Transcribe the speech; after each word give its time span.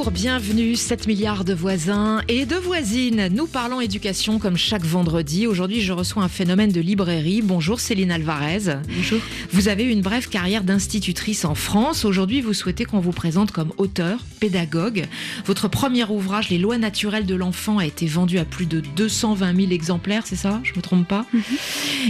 Bonjour, 0.00 0.12
bienvenue, 0.12 0.76
7 0.76 1.06
milliards 1.06 1.44
de 1.44 1.52
voisins 1.52 2.22
et 2.26 2.46
de 2.46 2.56
voisines. 2.56 3.28
Nous 3.30 3.46
parlons 3.46 3.82
éducation 3.82 4.38
comme 4.38 4.56
chaque 4.56 4.86
vendredi. 4.86 5.46
Aujourd'hui, 5.46 5.82
je 5.82 5.92
reçois 5.92 6.22
un 6.22 6.28
phénomène 6.30 6.72
de 6.72 6.80
librairie. 6.80 7.42
Bonjour 7.42 7.80
Céline 7.80 8.10
Alvarez. 8.10 8.78
Bonjour. 8.96 9.20
Vous 9.52 9.68
avez 9.68 9.84
une 9.84 10.00
brève 10.00 10.30
carrière 10.30 10.64
d'institutrice 10.64 11.44
en 11.44 11.54
France. 11.54 12.06
Aujourd'hui, 12.06 12.40
vous 12.40 12.54
souhaitez 12.54 12.86
qu'on 12.86 13.00
vous 13.00 13.12
présente 13.12 13.52
comme 13.52 13.74
auteur, 13.76 14.20
pédagogue. 14.40 15.04
Votre 15.44 15.68
premier 15.68 16.04
ouvrage, 16.04 16.48
Les 16.48 16.56
lois 16.56 16.78
naturelles 16.78 17.26
de 17.26 17.34
l'enfant, 17.34 17.76
a 17.76 17.84
été 17.84 18.06
vendu 18.06 18.38
à 18.38 18.46
plus 18.46 18.64
de 18.64 18.80
220 18.96 19.54
000 19.54 19.70
exemplaires, 19.70 20.22
c'est 20.24 20.34
ça? 20.34 20.62
Je 20.62 20.72
me 20.76 20.80
trompe 20.80 21.06
pas? 21.06 21.26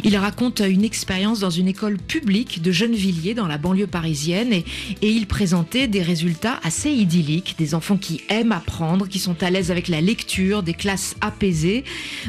Il 0.04 0.16
raconte 0.16 0.60
une 0.60 0.84
expérience 0.84 1.40
dans 1.40 1.50
une 1.50 1.66
école 1.66 1.98
publique 1.98 2.62
de 2.62 2.70
Gennevilliers, 2.70 3.34
dans 3.34 3.48
la 3.48 3.58
banlieue 3.58 3.88
parisienne, 3.88 4.52
et, 4.52 4.64
et 5.02 5.08
il 5.08 5.26
présentait 5.26 5.88
des 5.88 6.02
résultats 6.02 6.60
assez 6.62 6.90
idylliques 6.90 7.56
des 7.58 7.74
enfants 7.80 7.96
qui 7.96 8.20
aiment 8.28 8.52
apprendre, 8.52 9.08
qui 9.08 9.18
sont 9.18 9.42
à 9.42 9.48
l'aise 9.48 9.70
avec 9.70 9.88
la 9.88 10.02
lecture, 10.02 10.62
des 10.62 10.74
classes 10.74 11.16
apaisées. 11.22 11.82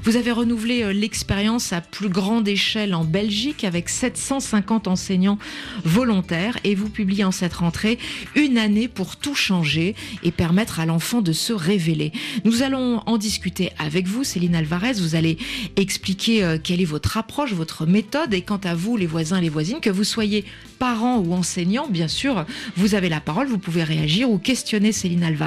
Vous 0.05 0.15
avez 0.15 0.31
renouvelé 0.31 0.81
euh, 0.81 0.93
l'expérience 0.93 1.73
à 1.73 1.81
plus 1.81 2.07
grande 2.07 2.47
échelle 2.47 2.95
en 2.95 3.03
Belgique 3.03 3.65
avec 3.65 3.89
750 3.89 4.87
enseignants 4.87 5.37
volontaires 5.83 6.57
et 6.63 6.73
vous 6.73 6.87
publiez 6.87 7.25
en 7.25 7.33
cette 7.33 7.55
rentrée 7.55 7.99
une 8.35 8.57
année 8.57 8.87
pour 8.87 9.17
tout 9.17 9.35
changer 9.35 9.93
et 10.23 10.31
permettre 10.31 10.79
à 10.79 10.85
l'enfant 10.85 11.19
de 11.21 11.33
se 11.33 11.51
révéler. 11.51 12.13
Nous 12.45 12.63
allons 12.63 13.03
en 13.05 13.17
discuter 13.17 13.71
avec 13.77 14.07
vous, 14.07 14.23
Céline 14.23 14.55
Alvarez. 14.55 14.93
Vous 14.93 15.15
allez 15.15 15.37
expliquer 15.75 16.45
euh, 16.45 16.59
quelle 16.63 16.79
est 16.79 16.85
votre 16.85 17.17
approche, 17.17 17.51
votre 17.51 17.85
méthode 17.85 18.33
et 18.33 18.41
quant 18.41 18.61
à 18.63 18.73
vous, 18.73 18.95
les 18.95 19.05
voisins 19.05 19.39
et 19.39 19.41
les 19.41 19.49
voisines, 19.49 19.81
que 19.81 19.89
vous 19.89 20.05
soyez 20.05 20.45
parents 20.79 21.19
ou 21.19 21.33
enseignants, 21.33 21.87
bien 21.89 22.07
sûr, 22.07 22.45
vous 22.75 22.95
avez 22.95 23.09
la 23.09 23.19
parole, 23.19 23.47
vous 23.47 23.59
pouvez 23.59 23.83
réagir 23.83 24.31
ou 24.31 24.37
questionner 24.37 24.91
Céline 24.91 25.23
Alvarez, 25.23 25.40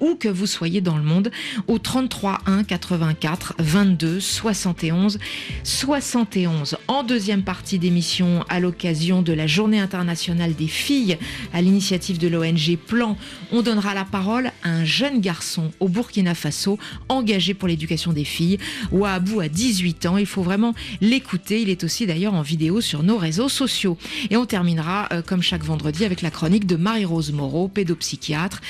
où 0.00 0.14
que 0.14 0.28
vous 0.28 0.46
soyez 0.46 0.80
dans 0.80 0.96
le 0.96 1.02
monde, 1.02 1.30
au 1.68 1.78
33 1.78 2.38
1 2.46 2.64
84 2.64 3.54
22 3.58 4.20
71 4.20 5.18
71. 5.62 6.76
En 6.88 7.02
deuxième 7.02 7.42
partie 7.42 7.78
d'émission, 7.78 8.44
à 8.48 8.60
l'occasion 8.60 9.22
de 9.22 9.32
la 9.32 9.46
Journée 9.46 9.80
internationale 9.80 10.54
des 10.54 10.66
filles, 10.66 11.18
à 11.52 11.62
l'initiative 11.62 12.18
de 12.18 12.28
l'ONG 12.28 12.76
Plan, 12.86 13.16
on 13.52 13.62
donnera 13.62 13.94
la 13.94 14.04
parole 14.04 14.52
à 14.62 14.70
un 14.70 14.84
jeune 14.84 15.20
garçon 15.20 15.70
au 15.80 15.88
Burkina 15.88 16.34
Faso 16.34 16.78
engagé 17.08 17.54
pour 17.54 17.68
l'éducation 17.68 18.12
des 18.12 18.24
filles. 18.24 18.58
Ouabou 18.92 19.40
a 19.40 19.48
18 19.48 20.06
ans, 20.06 20.16
il 20.16 20.26
faut 20.26 20.42
vraiment 20.42 20.74
l'écouter. 21.00 21.62
Il 21.62 21.68
est 21.68 21.84
aussi 21.84 22.06
d'ailleurs 22.06 22.34
en 22.34 22.42
vidéo 22.42 22.80
sur 22.80 23.02
nos 23.02 23.16
réseaux 23.16 23.48
sociaux. 23.48 23.96
Et 24.30 24.36
on 24.36 24.46
terminera, 24.46 25.08
euh, 25.12 25.22
comme 25.22 25.42
chaque 25.42 25.64
vendredi, 25.64 26.04
avec 26.04 26.22
la 26.22 26.30
chronique 26.30 26.66
de 26.66 26.76
Marie-Rose 26.76 27.32
Moreau, 27.32 27.68
pédopsychiatre, 27.68 28.60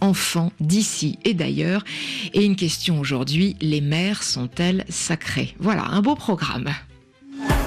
enfants 0.00 0.52
d'ici 0.60 1.18
et 1.24 1.34
d'ailleurs. 1.34 1.84
Et 2.32 2.44
une 2.44 2.56
question 2.56 3.00
aujourd'hui, 3.00 3.56
les 3.60 3.80
mères 3.80 4.22
sont-elles 4.22 4.84
sacrées? 4.88 5.54
Voilà, 5.58 5.84
un 5.86 6.02
beau 6.02 6.14
programme. 6.14 6.68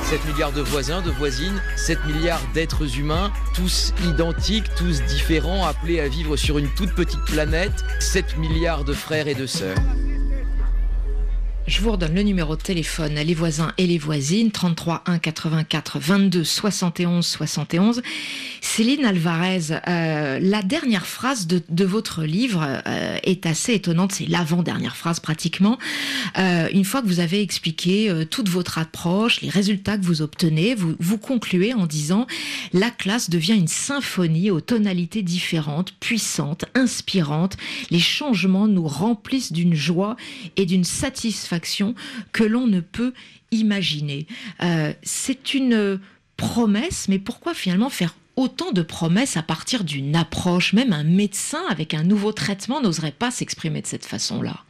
7 0.04 0.26
milliards 0.26 0.52
de 0.52 0.62
voisins, 0.62 1.02
de 1.04 1.12
voisines, 1.12 1.62
7 1.76 2.00
milliards 2.08 2.42
d'êtres 2.56 2.98
humains, 2.98 3.32
tous 3.54 3.94
identiques, 4.08 4.74
tous 4.76 5.04
différents, 5.04 5.66
appelés 5.68 6.00
à 6.00 6.08
vivre 6.08 6.36
sur 6.36 6.58
une 6.58 6.68
toute 6.70 6.96
petite 6.96 7.24
planète, 7.26 7.84
7 8.00 8.38
milliards 8.38 8.86
de 8.86 8.94
frères 8.94 9.28
et 9.28 9.36
de 9.36 9.46
sœurs. 9.46 9.78
Je 11.70 11.82
vous 11.82 11.92
redonne 11.92 12.16
le 12.16 12.24
numéro 12.24 12.56
de 12.56 12.62
téléphone, 12.64 13.14
les 13.14 13.36
voisins 13.36 13.74
et 13.78 13.86
les 13.86 14.00
voisines, 14.00 14.50
33 14.50 15.04
1 15.06 15.20
84 15.20 16.00
22 16.00 16.44
71 16.44 17.24
71. 17.24 18.02
Céline 18.60 19.06
Alvarez, 19.06 19.80
euh, 19.88 20.40
la 20.42 20.64
dernière 20.64 21.06
phrase 21.06 21.46
de, 21.46 21.62
de 21.70 21.86
votre 21.86 22.24
livre 22.24 22.66
euh, 22.88 23.18
est 23.22 23.46
assez 23.46 23.76
étonnante, 23.76 24.14
c'est 24.14 24.26
l'avant-dernière 24.26 24.96
phrase 24.96 25.20
pratiquement. 25.20 25.78
Euh, 26.40 26.70
une 26.74 26.86
fois 26.86 27.04
que 27.04 27.08
vous 27.08 27.20
avez 27.20 27.40
expliqué 27.40 28.12
toute 28.32 28.50
votre 28.50 28.80
approche, 28.80 29.42
les 29.42 29.50
résultats 29.50 30.00
que 30.00 30.06
vous 30.06 30.24
obtenez, 30.24 30.74
vous, 30.74 30.96
vous 31.00 31.20
concluez 31.20 31.76
en 31.76 31.86
disant 31.86 32.26
la 32.74 32.90
classe 32.90 33.30
devient 33.30 33.56
une 33.56 33.68
symphonie 33.68 34.50
aux 34.50 34.62
tonalités 34.62 35.22
différentes, 35.22 35.94
puissantes, 36.00 36.66
inspirantes. 36.74 37.58
Les 37.92 38.00
changements 38.00 38.68
nous 38.68 38.88
remplissent 38.88 39.52
d'une 39.52 39.76
joie 39.76 40.16
et 40.58 40.66
d'une 40.66 40.84
satisfaction 40.84 41.59
que 42.32 42.44
l'on 42.44 42.68
ne 42.68 42.80
peut 42.80 43.14
imaginer. 43.52 44.28
Euh, 44.62 44.94
c'est 45.04 45.54
une 45.54 46.00
promesse, 46.38 47.08
mais 47.08 47.20
pourquoi 47.20 47.54
finalement 47.54 47.90
faire 47.90 48.16
autant 48.36 48.72
de 48.72 48.82
promesses 48.82 49.38
à 49.38 49.44
partir 49.44 49.84
d'une 49.84 50.16
approche? 50.16 50.74
Même 50.74 50.94
un 50.94 51.04
médecin 51.04 51.62
avec 51.70 51.94
un 51.94 52.04
nouveau 52.04 52.32
traitement 52.32 52.82
n'oserait 52.82 53.12
pas 53.12 53.32
s'exprimer 53.32 53.82
de 53.82 53.88
cette 53.88 54.06
façon-là. 54.06 54.64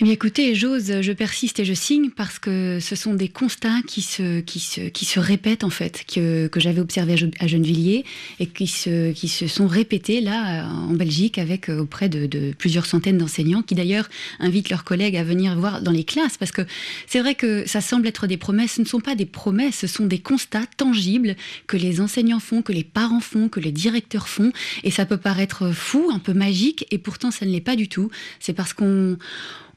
Eh 0.00 0.04
bien, 0.04 0.12
écoutez, 0.12 0.54
j'ose, 0.54 1.00
je 1.00 1.12
persiste 1.12 1.58
et 1.58 1.64
je 1.64 1.74
signe 1.74 2.10
parce 2.10 2.38
que 2.38 2.78
ce 2.80 2.94
sont 2.94 3.14
des 3.14 3.28
constats 3.28 3.82
qui 3.84 4.00
se, 4.00 4.38
qui 4.38 4.60
se, 4.60 4.82
qui 4.82 5.04
se 5.04 5.18
répètent 5.18 5.64
en 5.64 5.70
fait, 5.70 6.04
que, 6.06 6.46
que 6.46 6.60
j'avais 6.60 6.80
observé 6.80 7.16
à 7.40 7.46
Gennevilliers 7.48 8.04
et 8.38 8.46
qui 8.46 8.68
se, 8.68 9.10
qui 9.10 9.26
se 9.26 9.48
sont 9.48 9.66
répétés 9.66 10.20
là 10.20 10.68
en 10.68 10.92
Belgique 10.92 11.36
avec 11.36 11.68
euh, 11.68 11.80
auprès 11.80 12.08
de, 12.08 12.26
de 12.26 12.52
plusieurs 12.56 12.86
centaines 12.86 13.18
d'enseignants 13.18 13.62
qui 13.62 13.74
d'ailleurs 13.74 14.08
invitent 14.38 14.70
leurs 14.70 14.84
collègues 14.84 15.16
à 15.16 15.24
venir 15.24 15.58
voir 15.58 15.82
dans 15.82 15.90
les 15.90 16.04
classes 16.04 16.36
parce 16.36 16.52
que 16.52 16.62
c'est 17.08 17.18
vrai 17.18 17.34
que 17.34 17.66
ça 17.66 17.80
semble 17.80 18.06
être 18.06 18.28
des 18.28 18.36
promesses. 18.36 18.74
Ce 18.74 18.82
ne 18.82 18.86
sont 18.86 19.00
pas 19.00 19.16
des 19.16 19.26
promesses, 19.26 19.78
ce 19.78 19.88
sont 19.88 20.06
des 20.06 20.20
constats 20.20 20.66
tangibles 20.76 21.34
que 21.66 21.76
les 21.76 22.00
enseignants 22.00 22.38
font, 22.38 22.62
que 22.62 22.72
les 22.72 22.84
parents 22.84 23.18
font, 23.18 23.48
que 23.48 23.58
les 23.58 23.72
directeurs 23.72 24.28
font 24.28 24.52
et 24.84 24.92
ça 24.92 25.06
peut 25.06 25.16
paraître 25.18 25.72
fou, 25.72 26.08
un 26.12 26.20
peu 26.20 26.34
magique 26.34 26.86
et 26.92 26.98
pourtant 26.98 27.32
ça 27.32 27.44
ne 27.46 27.50
l'est 27.50 27.60
pas 27.60 27.74
du 27.74 27.88
tout. 27.88 28.12
C'est 28.38 28.52
parce 28.52 28.74
qu'on 28.74 29.18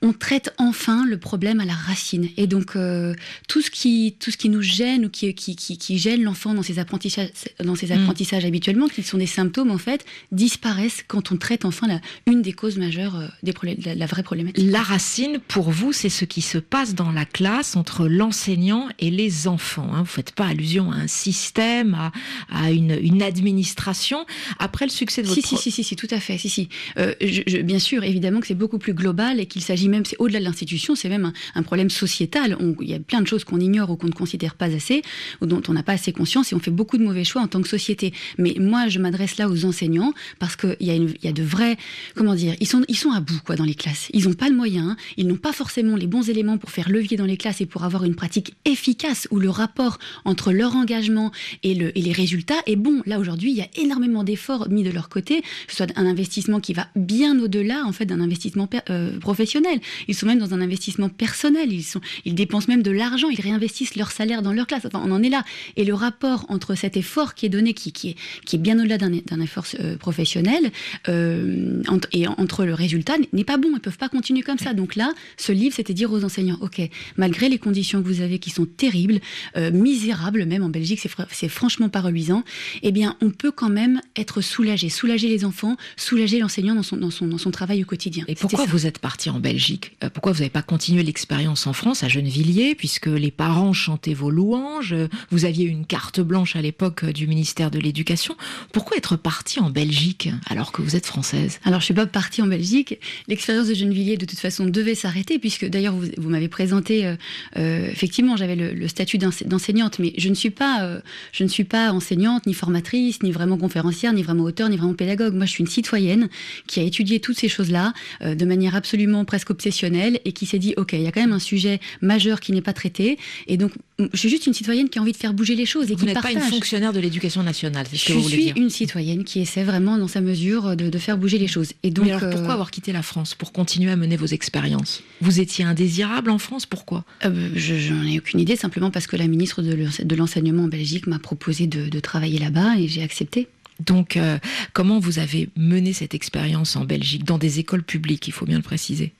on 0.01 0.13
traite 0.13 0.53
enfin 0.57 1.05
le 1.05 1.17
problème 1.17 1.59
à 1.59 1.65
la 1.65 1.73
racine. 1.73 2.29
Et 2.37 2.47
donc, 2.47 2.75
euh, 2.75 3.13
tout, 3.47 3.61
ce 3.61 3.69
qui, 3.69 4.15
tout 4.19 4.31
ce 4.31 4.37
qui 4.37 4.49
nous 4.49 4.61
gêne 4.61 5.05
ou 5.05 5.09
qui, 5.09 5.33
qui, 5.35 5.55
qui, 5.55 5.77
qui 5.77 5.97
gêne 5.99 6.23
l'enfant 6.23 6.53
dans 6.53 6.63
ses 6.63 6.79
apprentissages, 6.79 7.29
dans 7.63 7.75
ses 7.75 7.91
apprentissages 7.91 8.43
habituellement, 8.43 8.87
qui 8.87 9.03
sont 9.03 9.19
des 9.19 9.27
symptômes, 9.27 9.69
en 9.69 9.77
fait, 9.77 10.03
disparaissent 10.31 11.03
quand 11.07 11.31
on 11.31 11.37
traite 11.37 11.65
enfin 11.65 11.87
la, 11.87 12.01
une 12.25 12.41
des 12.41 12.53
causes 12.53 12.77
majeures 12.77 13.15
euh, 13.15 13.27
des 13.43 13.53
problèmes, 13.53 13.77
la, 13.85 13.93
la 13.93 14.05
vraie 14.07 14.23
problématique. 14.23 14.65
La 14.71 14.81
racine, 14.81 15.39
pour 15.47 15.69
vous, 15.69 15.93
c'est 15.93 16.09
ce 16.09 16.25
qui 16.25 16.41
se 16.41 16.57
passe 16.57 16.95
dans 16.95 17.11
la 17.11 17.25
classe 17.25 17.75
entre 17.75 18.07
l'enseignant 18.07 18.87
et 18.97 19.11
les 19.11 19.47
enfants. 19.47 19.89
Hein. 19.91 19.97
Vous 19.97 20.01
ne 20.01 20.05
faites 20.07 20.31
pas 20.31 20.47
allusion 20.47 20.91
à 20.91 20.95
un 20.95 21.07
système, 21.07 21.93
à, 21.93 22.11
à 22.49 22.71
une, 22.71 22.97
une, 23.01 23.21
administration. 23.21 24.25
Après 24.57 24.85
le 24.85 24.91
succès 24.91 25.21
de 25.21 25.27
votre... 25.27 25.39
Si, 25.39 25.47
si, 25.47 25.57
si, 25.57 25.71
si, 25.71 25.83
si, 25.83 25.95
tout 25.95 26.07
à 26.09 26.19
fait. 26.19 26.39
Si, 26.39 26.49
si. 26.49 26.69
Euh, 26.97 27.13
je, 27.21 27.43
je, 27.45 27.57
bien 27.57 27.77
sûr, 27.77 28.03
évidemment 28.03 28.39
que 28.39 28.47
c'est 28.47 28.55
beaucoup 28.55 28.79
plus 28.79 28.95
global 28.95 29.39
et 29.39 29.45
qu'il 29.45 29.61
s'agit 29.61 29.90
même, 29.91 30.05
c'est 30.05 30.15
au-delà 30.19 30.39
de 30.39 30.45
l'institution, 30.45 30.95
c'est 30.95 31.09
même 31.09 31.31
un, 31.55 31.63
problème 31.63 31.89
sociétal. 31.89 32.57
Il 32.81 32.89
y 32.89 32.93
a 32.93 32.99
plein 32.99 33.21
de 33.21 33.27
choses 33.27 33.43
qu'on 33.43 33.59
ignore 33.59 33.91
ou 33.91 33.95
qu'on 33.95 34.07
ne 34.07 34.11
considère 34.11 34.55
pas 34.55 34.73
assez, 34.73 35.03
ou 35.41 35.45
dont 35.45 35.61
on 35.67 35.73
n'a 35.73 35.83
pas 35.83 35.93
assez 35.93 36.11
conscience, 36.11 36.51
et 36.51 36.55
on 36.55 36.59
fait 36.59 36.71
beaucoup 36.71 36.97
de 36.97 37.03
mauvais 37.03 37.23
choix 37.23 37.41
en 37.41 37.47
tant 37.47 37.61
que 37.61 37.67
société. 37.67 38.13
Mais 38.37 38.55
moi, 38.59 38.87
je 38.87 38.99
m'adresse 38.99 39.37
là 39.37 39.49
aux 39.49 39.65
enseignants 39.65 40.13
parce 40.39 40.55
qu'il 40.55 40.75
y, 40.79 41.27
a 41.27 41.31
de 41.31 41.43
vrais, 41.43 41.77
comment 42.15 42.33
dire, 42.35 42.55
ils 42.59 42.67
sont, 42.67 43.11
à 43.11 43.19
bout 43.19 43.39
quoi 43.45 43.55
dans 43.55 43.65
les 43.65 43.75
classes. 43.75 44.07
Ils 44.13 44.27
n'ont 44.27 44.33
pas 44.33 44.49
le 44.49 44.55
moyen, 44.55 44.95
ils 45.17 45.27
n'ont 45.27 45.35
pas 45.35 45.53
forcément 45.53 45.95
les 45.95 46.07
bons 46.07 46.29
éléments 46.29 46.57
pour 46.57 46.71
faire 46.71 46.89
levier 46.89 47.17
dans 47.17 47.25
les 47.25 47.37
classes 47.37 47.61
et 47.61 47.65
pour 47.65 47.83
avoir 47.83 48.05
une 48.05 48.15
pratique 48.15 48.53
efficace 48.65 49.27
où 49.31 49.39
le 49.39 49.49
rapport 49.49 49.99
entre 50.25 50.51
leur 50.51 50.75
engagement 50.75 51.31
et, 51.63 51.75
le, 51.75 51.97
et 51.97 52.01
les 52.01 52.11
résultats 52.11 52.61
est 52.65 52.75
bon. 52.75 53.01
Là 53.05 53.19
aujourd'hui, 53.19 53.51
il 53.51 53.57
y 53.57 53.61
a 53.61 53.67
énormément 53.75 54.23
d'efforts 54.23 54.69
mis 54.69 54.83
de 54.83 54.91
leur 54.91 55.09
côté, 55.09 55.43
soit 55.67 55.87
un 55.97 56.05
investissement 56.05 56.59
qui 56.59 56.73
va 56.73 56.87
bien 56.95 57.39
au-delà 57.39 57.83
en 57.85 57.91
fait 57.91 58.05
d'un 58.05 58.21
investissement 58.21 58.69
euh, 58.89 59.19
professionnel. 59.19 59.79
Ils 60.07 60.15
sont 60.15 60.25
même 60.25 60.39
dans 60.39 60.53
un 60.53 60.61
investissement 60.61 61.09
personnel. 61.09 61.71
Ils, 61.71 61.83
sont, 61.83 62.01
ils 62.25 62.35
dépensent 62.35 62.67
même 62.67 62.83
de 62.83 62.91
l'argent. 62.91 63.29
Ils 63.29 63.41
réinvestissent 63.41 63.95
leur 63.95 64.11
salaire 64.11 64.41
dans 64.41 64.53
leur 64.53 64.67
classe. 64.67 64.85
Enfin, 64.85 65.01
on 65.05 65.11
en 65.11 65.23
est 65.23 65.29
là. 65.29 65.43
Et 65.75 65.83
le 65.83 65.93
rapport 65.93 66.45
entre 66.49 66.75
cet 66.75 66.97
effort 66.97 67.33
qui 67.35 67.45
est 67.45 67.49
donné, 67.49 67.73
qui, 67.73 67.91
qui, 67.91 68.09
est, 68.09 68.15
qui 68.45 68.55
est 68.55 68.59
bien 68.59 68.79
au-delà 68.79 68.97
d'un 68.97 69.41
effort 69.41 69.65
euh, 69.79 69.97
professionnel, 69.97 70.71
euh, 71.07 71.81
entre, 71.87 72.07
et 72.11 72.27
entre 72.27 72.65
le 72.65 72.73
résultat, 72.73 73.13
n'est 73.33 73.43
pas 73.43 73.57
bon. 73.57 73.69
Ils 73.73 73.79
peuvent 73.79 73.97
pas 73.97 74.09
continuer 74.09 74.41
comme 74.41 74.57
ça. 74.57 74.73
Donc 74.73 74.95
là, 74.95 75.13
ce 75.37 75.51
livre, 75.51 75.75
c'était 75.75 75.93
dire 75.93 76.11
aux 76.11 76.23
enseignants, 76.23 76.57
OK, 76.61 76.81
malgré 77.17 77.49
les 77.49 77.57
conditions 77.57 78.01
que 78.01 78.07
vous 78.07 78.21
avez 78.21 78.39
qui 78.39 78.49
sont 78.49 78.65
terribles, 78.65 79.19
euh, 79.57 79.71
misérables 79.71 80.45
même 80.45 80.63
en 80.63 80.69
Belgique, 80.69 80.99
c'est 81.31 81.49
franchement 81.49 81.89
pas 81.89 82.01
reluisant, 82.01 82.43
eh 82.83 82.91
bien, 82.91 83.15
on 83.21 83.29
peut 83.31 83.51
quand 83.51 83.69
même 83.69 84.01
être 84.15 84.41
soulagé. 84.41 84.89
Soulager 84.89 85.27
les 85.27 85.45
enfants, 85.45 85.77
soulager 85.97 86.39
l'enseignant 86.39 86.75
dans 86.75 86.83
son, 86.83 86.97
dans, 86.97 87.11
son, 87.11 87.27
dans 87.27 87.37
son 87.37 87.51
travail 87.51 87.83
au 87.83 87.85
quotidien. 87.85 88.25
Et 88.27 88.35
pourquoi 88.35 88.65
vous 88.65 88.85
êtes 88.85 88.99
parti 88.99 89.29
en 89.29 89.39
Belgique? 89.39 89.70
Euh, 90.03 90.09
pourquoi 90.09 90.31
vous 90.31 90.39
n'avez 90.39 90.49
pas 90.49 90.61
continué 90.61 91.03
l'expérience 91.03 91.67
en 91.67 91.73
France, 91.73 92.03
à 92.03 92.07
Gennevilliers, 92.07 92.75
puisque 92.75 93.07
les 93.07 93.31
parents 93.31 93.73
chantaient 93.73 94.13
vos 94.13 94.29
louanges, 94.29 94.95
vous 95.29 95.45
aviez 95.45 95.65
une 95.65 95.85
carte 95.85 96.19
blanche 96.19 96.55
à 96.55 96.61
l'époque 96.61 97.05
du 97.05 97.27
ministère 97.27 97.71
de 97.71 97.79
l'Éducation. 97.79 98.35
Pourquoi 98.71 98.97
être 98.97 99.15
parti 99.15 99.59
en 99.59 99.69
Belgique 99.69 100.29
alors 100.47 100.71
que 100.71 100.81
vous 100.81 100.95
êtes 100.95 101.05
française? 101.05 101.59
Alors 101.63 101.79
je 101.79 101.85
suis 101.85 101.93
pas 101.93 102.05
partie 102.05 102.41
en 102.41 102.47
Belgique. 102.47 102.99
L'expérience 103.27 103.67
de 103.67 103.73
Gennevilliers 103.73 104.17
de 104.17 104.25
toute 104.25 104.39
façon 104.39 104.65
devait 104.65 104.95
s'arrêter 104.95 105.39
puisque 105.39 105.65
d'ailleurs 105.65 105.95
vous, 105.95 106.29
m'avez 106.29 106.47
présenté 106.47 107.05
euh, 107.05 107.15
euh, 107.57 107.89
effectivement 107.89 108.35
j'avais 108.35 108.55
le, 108.55 108.87
statut 108.87 109.17
d'enseignante, 109.17 109.99
mais 109.99 110.13
je 110.17 110.29
ne 110.29 110.33
suis 110.33 110.49
pas 110.49 111.01
je 111.31 111.43
ne 111.43 111.49
suis 111.49 111.63
pas 111.63 111.91
enseignante 111.91 112.45
ni 112.45 112.53
formatrice 112.53 113.23
ni 113.23 113.31
vraiment 113.31 113.57
conférencière 113.57 114.13
ni 114.13 114.23
vraiment 114.23 114.43
auteur 114.43 114.69
ni 114.69 114.77
vraiment 114.77 114.93
pédagogue. 114.93 115.33
Moi 115.33 115.45
je 115.45 115.51
suis 115.51 115.61
une 115.61 115.69
citoyenne 115.69 116.29
qui 116.67 116.79
a 116.79 116.83
étudié 116.83 117.19
toutes 117.19 117.37
ces 117.37 117.47
choses-là 117.47 117.93
de 118.21 118.45
manière 118.45 118.75
absolument 118.75 119.23
presque 119.25 119.51
obsessionnelle 119.61 120.19
et 120.25 120.31
qui 120.31 120.45
s'est 120.47 120.59
dit 120.59 120.73
ok, 120.77 120.93
il 120.93 121.01
y 121.01 121.07
a 121.07 121.11
quand 121.11 121.21
même 121.21 121.33
un 121.33 121.39
sujet 121.39 121.79
majeur 122.01 122.39
qui 122.39 122.51
n'est 122.51 122.61
pas 122.61 122.73
traité 122.73 123.17
et 123.47 123.57
donc 123.57 123.71
je 123.99 124.17
suis 124.17 124.29
juste 124.29 124.47
une 124.47 124.53
citoyenne 124.53 124.89
qui 124.89 124.97
a 124.97 125.01
envie 125.01 125.11
de 125.11 125.17
faire 125.17 125.33
bouger 125.33 125.55
les 125.55 125.67
choses 125.67 125.91
et 125.91 125.93
vous 125.93 125.99
qui 125.99 126.05
n'êtes 126.05 126.21
pas 126.21 126.31
une 126.31 126.39
fonctionnaire 126.39 126.93
de 126.93 126.99
l'éducation 126.99 127.43
nationale, 127.43 127.85
c'est 127.89 127.97
ce 127.97 128.05
que 128.05 128.13
je 128.13 128.17
vous 128.17 128.23
voulez 128.23 128.37
dire. 128.37 128.47
Je 128.47 128.51
suis 128.53 128.61
une 128.61 128.69
citoyenne 128.71 129.23
qui 129.23 129.39
essaie 129.39 129.63
vraiment 129.63 129.97
dans 129.97 130.07
sa 130.07 130.21
mesure 130.21 130.75
de, 130.75 130.97
faire 130.97 131.17
bouger 131.17 131.37
les 131.37 131.47
choses. 131.47 131.73
Et 131.83 131.91
donc, 131.91 132.07
alors 132.07 132.21
pourquoi 132.21 132.49
euh, 132.49 132.53
avoir 132.53 132.71
quitté 132.71 132.91
la 132.91 133.03
France 133.03 133.35
pour 133.35 133.51
continuer 133.51 133.91
à 133.91 133.95
mener 133.95 134.17
vos 134.17 134.25
expériences? 134.25 135.03
Vous 135.21 135.39
étiez 135.39 135.63
indésirable 135.63 136.31
en 136.31 136.39
France, 136.39 136.65
pourquoi? 136.65 137.05
Euh, 137.25 137.49
Je 137.55 137.93
n'en 137.93 138.03
ai 138.03 138.17
aucune 138.17 138.39
idée, 138.39 138.55
simplement 138.55 138.89
parce 138.89 139.07
que 139.07 139.15
la 139.15 139.27
ministre 139.27 139.61
de 139.61 140.15
l'enseignement 140.15 140.63
en 140.63 140.67
Belgique 140.67 141.07
m'a 141.07 141.19
proposé 141.19 141.67
de, 141.67 141.99
travailler 141.99 142.39
là-bas 142.39 142.77
et 142.79 142.87
j'ai 142.87 143.03
accepté. 143.03 143.47
Donc, 143.79 144.17
euh, 144.17 144.39
comment 144.73 144.99
vous 144.99 145.19
avez 145.19 145.49
mené 145.55 145.93
cette 145.93 146.15
expérience 146.15 146.75
en 146.75 146.85
Belgique, 146.85 147.23
dans 147.23 147.37
des 147.37 147.59
écoles 147.59 147.83
publiques, 147.83 148.27
il 148.27 148.31
faut 148.31 148.45
bien 148.45 148.57
le 148.57 148.63
préciser 148.63 149.13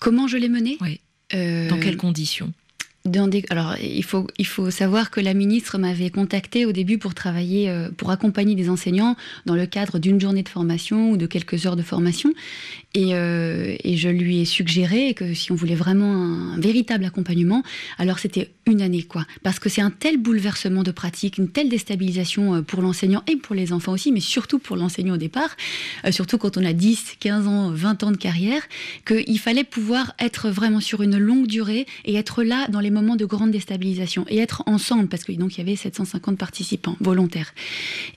Comment 0.00 0.28
je 0.28 0.36
l'ai 0.36 0.48
menée 0.48 0.78
Oui. 0.80 1.00
Dans 1.32 1.80
quelles 1.80 1.96
conditions 1.96 2.52
alors, 3.50 3.76
il 3.80 4.04
faut, 4.04 4.26
il 4.38 4.46
faut 4.46 4.70
savoir 4.70 5.10
que 5.10 5.20
la 5.20 5.34
ministre 5.34 5.78
m'avait 5.78 6.10
contacté 6.10 6.66
au 6.66 6.72
début 6.72 6.98
pour 6.98 7.14
travailler, 7.14 7.68
euh, 7.68 7.88
pour 7.96 8.10
accompagner 8.10 8.54
des 8.54 8.68
enseignants 8.68 9.16
dans 9.44 9.54
le 9.54 9.66
cadre 9.66 9.98
d'une 9.98 10.20
journée 10.20 10.42
de 10.42 10.48
formation 10.48 11.10
ou 11.10 11.16
de 11.16 11.26
quelques 11.26 11.66
heures 11.66 11.76
de 11.76 11.82
formation. 11.82 12.32
Et, 12.96 13.14
euh, 13.14 13.76
et, 13.84 13.96
je 13.96 14.08
lui 14.08 14.40
ai 14.40 14.44
suggéré 14.44 15.14
que 15.14 15.34
si 15.34 15.52
on 15.52 15.54
voulait 15.54 15.74
vraiment 15.74 16.12
un, 16.54 16.58
véritable 16.58 17.04
accompagnement, 17.04 17.62
alors 17.98 18.18
c'était 18.18 18.50
une 18.66 18.82
année, 18.82 19.02
quoi. 19.02 19.24
Parce 19.42 19.58
que 19.58 19.68
c'est 19.68 19.82
un 19.82 19.90
tel 19.90 20.16
bouleversement 20.16 20.82
de 20.82 20.90
pratique, 20.90 21.38
une 21.38 21.48
telle 21.48 21.68
déstabilisation 21.68 22.56
euh, 22.56 22.62
pour 22.62 22.82
l'enseignant 22.82 23.22
et 23.28 23.36
pour 23.36 23.54
les 23.54 23.72
enfants 23.72 23.92
aussi, 23.92 24.10
mais 24.12 24.20
surtout 24.20 24.58
pour 24.58 24.76
l'enseignant 24.76 25.14
au 25.14 25.18
départ, 25.18 25.56
surtout 26.10 26.38
quand 26.38 26.56
on 26.56 26.64
a 26.64 26.72
10, 26.72 27.16
15 27.20 27.46
ans, 27.46 27.70
20 27.70 28.02
ans 28.02 28.10
de 28.10 28.16
carrière, 28.16 28.62
qu'il 29.06 29.38
fallait 29.38 29.64
pouvoir 29.64 30.14
être 30.18 30.48
vraiment 30.48 30.80
sur 30.80 31.02
une 31.02 31.18
longue 31.18 31.46
durée 31.46 31.86
et 32.06 32.16
être 32.16 32.42
là 32.42 32.66
dans 32.68 32.80
les 32.80 32.90
moment 32.96 33.16
de 33.16 33.26
grande 33.26 33.50
déstabilisation 33.50 34.24
et 34.28 34.38
être 34.38 34.62
ensemble 34.66 35.08
parce 35.08 35.24
que 35.24 35.32
donc 35.32 35.56
il 35.56 35.58
y 35.58 35.60
avait 35.60 35.76
750 35.76 36.38
participants 36.38 36.96
volontaires. 37.00 37.52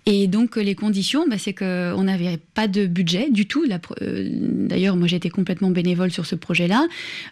Et 0.06 0.28
donc 0.28 0.56
les 0.56 0.76
conditions, 0.76 1.28
bah, 1.28 1.38
c'est 1.38 1.54
qu'on 1.54 2.04
n'avait 2.04 2.40
pas 2.54 2.68
de 2.68 2.88
budget 2.88 3.30
du 3.30 3.46
tout. 3.46 3.66
Euh, 4.02 4.69
d'ailleurs, 4.70 4.96
moi 4.96 5.08
j'étais 5.08 5.30
complètement 5.30 5.70
bénévole 5.70 6.12
sur 6.12 6.26
ce 6.26 6.36
projet-là, 6.36 6.88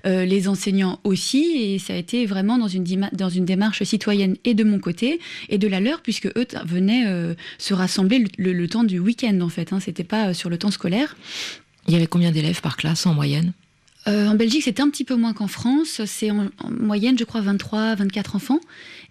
euh, 0.05 0.25
les 0.25 0.49
enseignants 0.49 0.99
aussi, 1.05 1.53
et 1.55 1.79
ça 1.79 1.93
a 1.93 1.95
été 1.95 2.25
vraiment 2.25 2.57
dans 2.57 2.67
une, 2.67 3.09
dans 3.13 3.29
une 3.29 3.45
démarche 3.45 3.83
citoyenne 3.83 4.35
et 4.43 4.53
de 4.53 4.63
mon 4.65 4.79
côté 4.79 5.19
et 5.47 5.57
de 5.57 5.67
la 5.67 5.79
leur 5.79 6.01
puisque 6.01 6.27
eux 6.27 6.47
venaient 6.65 7.05
euh, 7.07 7.33
se 7.57 7.73
rassembler 7.73 8.25
le, 8.37 8.67
temps 8.67 8.83
du 8.83 8.99
week-end 8.99 9.39
en 9.39 9.49
fait. 9.49 9.71
Hein, 9.71 9.79
C'était 9.79 10.03
pas 10.03 10.33
sur 10.33 10.49
le 10.49 10.57
temps 10.57 10.71
scolaire. 10.71 11.15
Il 11.87 11.93
y 11.93 11.95
avait 11.95 12.07
combien 12.07 12.31
d'élèves 12.31 12.59
par 12.59 12.75
classe 12.75 13.05
en 13.05 13.13
moyenne? 13.13 13.53
Euh, 14.07 14.27
en 14.27 14.35
Belgique, 14.35 14.63
c'est 14.63 14.79
un 14.79 14.89
petit 14.89 15.03
peu 15.03 15.15
moins 15.15 15.33
qu'en 15.33 15.47
France. 15.47 16.01
C'est 16.05 16.31
en, 16.31 16.49
moyenne, 16.69 17.17
je 17.17 17.23
crois, 17.23 17.41
23, 17.41 17.95
24 17.95 18.35
enfants. 18.35 18.59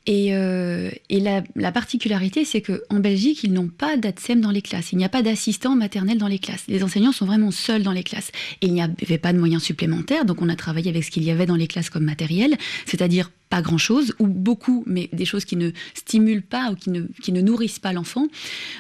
Et, 0.07 0.35
euh, 0.35 0.91
la, 1.11 1.73
particularité, 1.73 2.45
c'est 2.45 2.63
qu'en 2.63 3.01
Belgique, 3.01 3.43
ils 3.43 3.53
n'ont 3.53 3.69
pas 3.69 3.97
d'ATSEM 3.97 4.41
dans 4.41 4.51
les 4.51 4.63
classes. 4.63 4.93
Il 4.93 4.99
n'y 4.99 5.05
a 5.05 5.09
pas 5.09 5.23
d'assistant 5.23 5.75
maternel 5.75 6.19
dans 6.19 6.29
les 6.29 6.39
classes. 6.39 6.65
Les 6.69 6.83
enseignants 6.83 7.13
sont 7.13 7.27
vraiment 7.27 7.51
seuls 7.51 7.83
dans 7.83 7.93
les 7.93 8.05
classes. 8.05 8.31
Et 8.63 8.67
il 8.67 8.73
n'y 8.73 8.83
avait 8.83 9.19
pas 9.19 9.33
de 9.33 9.39
moyens 9.39 9.63
supplémentaires. 9.63 10.25
Donc, 10.25 10.43
on 10.43 10.49
a 10.49 10.57
travaillé 10.57 10.91
avec 10.91 11.05
ce 11.05 11.11
qu'il 11.11 11.25
y 11.25 11.31
avait 11.31 11.47
dans 11.47 11.57
les 11.57 11.67
classes 11.67 11.91
comme 11.91 12.05
matériel, 12.05 12.57
c'est-à-dire 12.87 13.31
pas 13.49 13.63
grand-chose, 13.63 14.15
ou 14.19 14.27
beaucoup, 14.27 14.83
mais 14.87 15.09
des 15.13 15.25
choses 15.25 15.45
qui 15.45 15.57
ne 15.57 15.71
stimulent 15.95 16.43
pas 16.43 16.73
ou 16.73 16.75
qui 16.75 16.91
ne, 16.91 17.41
nourrissent 17.41 17.79
pas 17.79 17.93
l'enfant. 17.93 18.27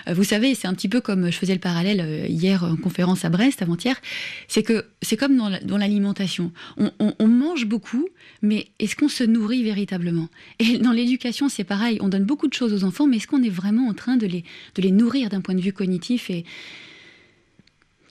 Euh, 0.08 0.14
vous 0.14 0.24
savez, 0.24 0.54
c'est 0.54 0.66
un 0.66 0.74
petit 0.74 0.88
peu 0.88 1.00
comme 1.00 1.30
je 1.30 1.38
faisais 1.38 1.54
le 1.54 1.60
parallèle 1.60 2.00
euh, 2.00 2.26
hier 2.26 2.64
en 2.64 2.76
conférence 2.76 3.24
à 3.24 3.28
Brest, 3.28 3.62
avant-hier, 3.62 3.96
c'est 4.48 4.62
que 4.62 4.86
c'est 5.02 5.16
comme 5.16 5.36
dans 5.36 5.78
l'alimentation. 5.78 6.52
On, 6.78 6.90
on, 6.98 7.28
mange 7.28 7.66
beaucoup, 7.66 8.08
mais 8.42 8.68
est-ce 8.80 8.96
qu'on 8.96 9.08
se 9.08 9.22
nourrit 9.22 9.62
véritablement? 9.62 10.28
Et 10.58 10.78
dans 10.78 10.92
l'éducation, 10.92 11.15
c'est 11.48 11.64
pareil, 11.64 11.98
on 12.00 12.08
donne 12.08 12.24
beaucoup 12.24 12.48
de 12.48 12.54
choses 12.54 12.72
aux 12.72 12.84
enfants, 12.84 13.06
mais 13.06 13.16
est-ce 13.16 13.26
qu'on 13.26 13.42
est 13.42 13.50
vraiment 13.50 13.88
en 13.88 13.94
train 13.94 14.16
de 14.16 14.26
les, 14.26 14.44
de 14.74 14.82
les 14.82 14.90
nourrir 14.90 15.28
d'un 15.28 15.40
point 15.40 15.54
de 15.54 15.60
vue 15.60 15.72
cognitif 15.72 16.30
et, 16.30 16.44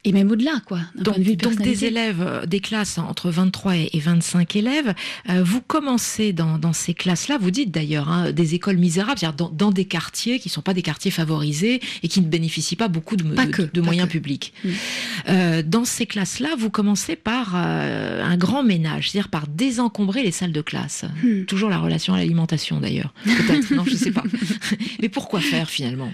et 0.05 0.11
même 0.11 0.31
au-delà, 0.31 0.61
quoi. 0.65 0.79
Donc, 0.95 1.19
donc, 1.19 1.57
des 1.57 1.85
élèves, 1.85 2.21
euh, 2.21 2.45
des 2.45 2.59
classes 2.59 2.99
entre 2.99 3.31
23 3.31 3.75
et 3.75 3.99
25 3.99 4.55
élèves, 4.55 4.93
euh, 5.29 5.43
vous 5.43 5.61
commencez 5.61 6.31
dans, 6.31 6.59
dans 6.59 6.73
ces 6.73 6.93
classes-là, 6.93 7.39
vous 7.39 7.49
dites 7.49 7.71
d'ailleurs, 7.71 8.09
hein, 8.09 8.31
des 8.31 8.53
écoles 8.53 8.77
misérables, 8.77 9.17
c'est-à-dire 9.17 9.35
dans, 9.35 9.49
dans, 9.49 9.71
des 9.71 9.85
quartiers 9.85 10.39
qui 10.39 10.49
ne 10.49 10.51
sont 10.51 10.61
pas 10.61 10.75
des 10.75 10.83
quartiers 10.83 11.09
favorisés 11.09 11.81
et 12.03 12.07
qui 12.07 12.21
ne 12.21 12.27
bénéficient 12.27 12.75
pas 12.75 12.87
beaucoup 12.87 13.15
de, 13.15 13.23
de, 13.23 13.81
moyens 13.81 14.07
publics. 14.07 14.53
Euh, 15.27 15.63
dans 15.63 15.85
ces 15.85 16.05
classes-là, 16.05 16.49
vous 16.57 16.69
commencez 16.69 17.15
par 17.15 17.55
un 17.55 18.37
grand 18.37 18.63
ménage, 18.63 19.09
c'est-à-dire 19.09 19.29
par 19.29 19.47
désencombrer 19.47 20.21
les 20.21 20.31
salles 20.31 20.51
de 20.51 20.61
classe. 20.61 21.05
Mm. 21.23 21.45
Toujours 21.45 21.69
la 21.69 21.79
relation 21.79 22.13
à 22.13 22.17
l'alimentation 22.17 22.79
d'ailleurs, 22.79 23.13
peut-être, 23.23 23.73
non, 23.73 23.83
je 23.85 23.91
ne 23.91 23.97
sais 23.97 24.11
pas. 24.11 24.23
Mais 25.01 25.09
pourquoi 25.09 25.39
faire 25.41 25.69
finalement? 25.69 26.11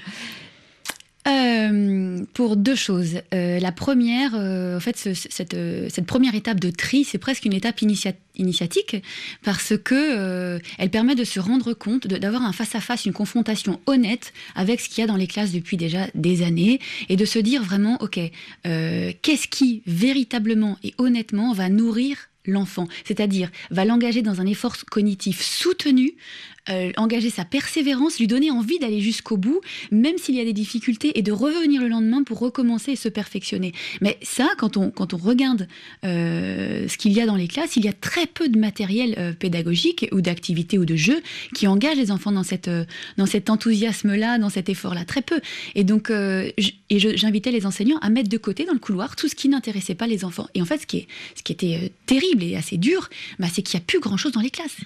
Euh, 1.27 2.25
pour 2.33 2.55
deux 2.55 2.75
choses. 2.75 3.21
Euh, 3.33 3.59
la 3.59 3.71
première, 3.71 4.31
euh, 4.33 4.77
en 4.77 4.79
fait, 4.79 4.97
cette, 4.97 6.05
première 6.07 6.33
étape 6.33 6.59
de 6.59 6.71
tri, 6.71 7.03
c'est 7.03 7.19
presque 7.19 7.45
une 7.45 7.53
étape 7.53 7.81
initiatique 7.83 8.95
parce 9.43 9.73
que 9.77 10.59
elle 10.79 10.89
permet 10.89 11.13
de 11.13 11.23
se 11.23 11.39
rendre 11.39 11.73
compte, 11.73 12.07
d'avoir 12.07 12.41
un 12.41 12.53
face-à-face, 12.53 13.05
une 13.05 13.13
confrontation 13.13 13.79
honnête 13.85 14.33
avec 14.55 14.81
ce 14.81 14.89
qu'il 14.89 15.01
y 15.01 15.03
a 15.03 15.07
dans 15.07 15.15
les 15.15 15.27
classes 15.27 15.51
depuis 15.51 15.77
déjà 15.77 16.07
des 16.15 16.41
années 16.41 16.79
et 17.07 17.15
de 17.15 17.25
se 17.25 17.37
dire 17.37 17.63
vraiment, 17.63 17.97
ok, 18.01 18.19
qu'est-ce 18.63 19.47
qui 19.47 19.83
véritablement 19.85 20.77
et 20.83 20.95
honnêtement 20.97 21.53
va 21.53 21.69
nourrir 21.69 22.17
l'enfant, 22.45 22.87
c'est-à-dire 23.05 23.51
va 23.69 23.85
l'engager 23.85 24.21
dans 24.21 24.41
un 24.41 24.45
effort 24.45 24.75
cognitif 24.89 25.41
soutenu 25.41 26.13
euh, 26.69 26.91
engager 26.97 27.29
sa 27.29 27.43
persévérance, 27.43 28.19
lui 28.19 28.27
donner 28.27 28.51
envie 28.51 28.77
d'aller 28.77 29.01
jusqu'au 29.01 29.37
bout, 29.37 29.61
même 29.91 30.17
s'il 30.17 30.35
y 30.35 30.39
a 30.39 30.45
des 30.45 30.53
difficultés, 30.53 31.17
et 31.17 31.23
de 31.23 31.31
revenir 31.31 31.81
le 31.81 31.87
lendemain 31.87 32.23
pour 32.23 32.39
recommencer 32.39 32.91
et 32.91 32.95
se 32.95 33.09
perfectionner. 33.09 33.73
Mais 33.99 34.17
ça, 34.21 34.47
quand 34.57 34.77
on, 34.77 34.91
quand 34.91 35.13
on 35.13 35.17
regarde 35.17 35.67
euh, 36.05 36.87
ce 36.87 36.97
qu'il 36.97 37.13
y 37.13 37.21
a 37.21 37.25
dans 37.25 37.35
les 37.35 37.47
classes, 37.47 37.77
il 37.77 37.85
y 37.85 37.87
a 37.87 37.93
très 37.93 38.27
peu 38.27 38.47
de 38.47 38.59
matériel 38.59 39.15
euh, 39.17 39.33
pédagogique 39.33 40.07
ou 40.11 40.21
d'activité 40.21 40.77
ou 40.77 40.85
de 40.85 40.95
jeu 40.95 41.21
qui 41.55 41.67
engage 41.67 41.97
les 41.97 42.11
enfants 42.11 42.31
dans, 42.31 42.43
cette, 42.43 42.69
dans 43.17 43.25
cet 43.25 43.49
enthousiasme-là, 43.49 44.37
dans 44.37 44.49
cet 44.49 44.69
effort-là, 44.69 45.03
très 45.03 45.21
peu. 45.21 45.39
Et 45.73 45.83
donc, 45.83 46.11
j'invitais 46.89 47.51
les 47.51 47.65
enseignants 47.65 47.97
à 47.99 48.09
mettre 48.09 48.29
de 48.29 48.37
côté 48.37 48.65
dans 48.65 48.73
le 48.73 48.79
couloir 48.79 49.15
tout 49.15 49.27
ce 49.27 49.35
qui 49.35 49.49
n'intéressait 49.49 49.95
pas 49.95 50.07
les 50.07 50.23
enfants. 50.25 50.47
Et 50.53 50.61
en 50.61 50.65
fait, 50.65 50.79
ce 50.79 50.85
qui, 50.85 50.97
est, 50.97 51.07
ce 51.35 51.43
qui 51.43 51.51
était 51.51 51.91
terrible 52.05 52.43
et 52.43 52.55
assez 52.55 52.77
dur, 52.77 53.09
bah, 53.39 53.47
c'est 53.51 53.61
qu'il 53.61 53.77
n'y 53.77 53.83
a 53.83 53.85
plus 53.85 53.99
grand-chose 53.99 54.31
dans 54.31 54.41
les 54.41 54.49
classes. 54.49 54.77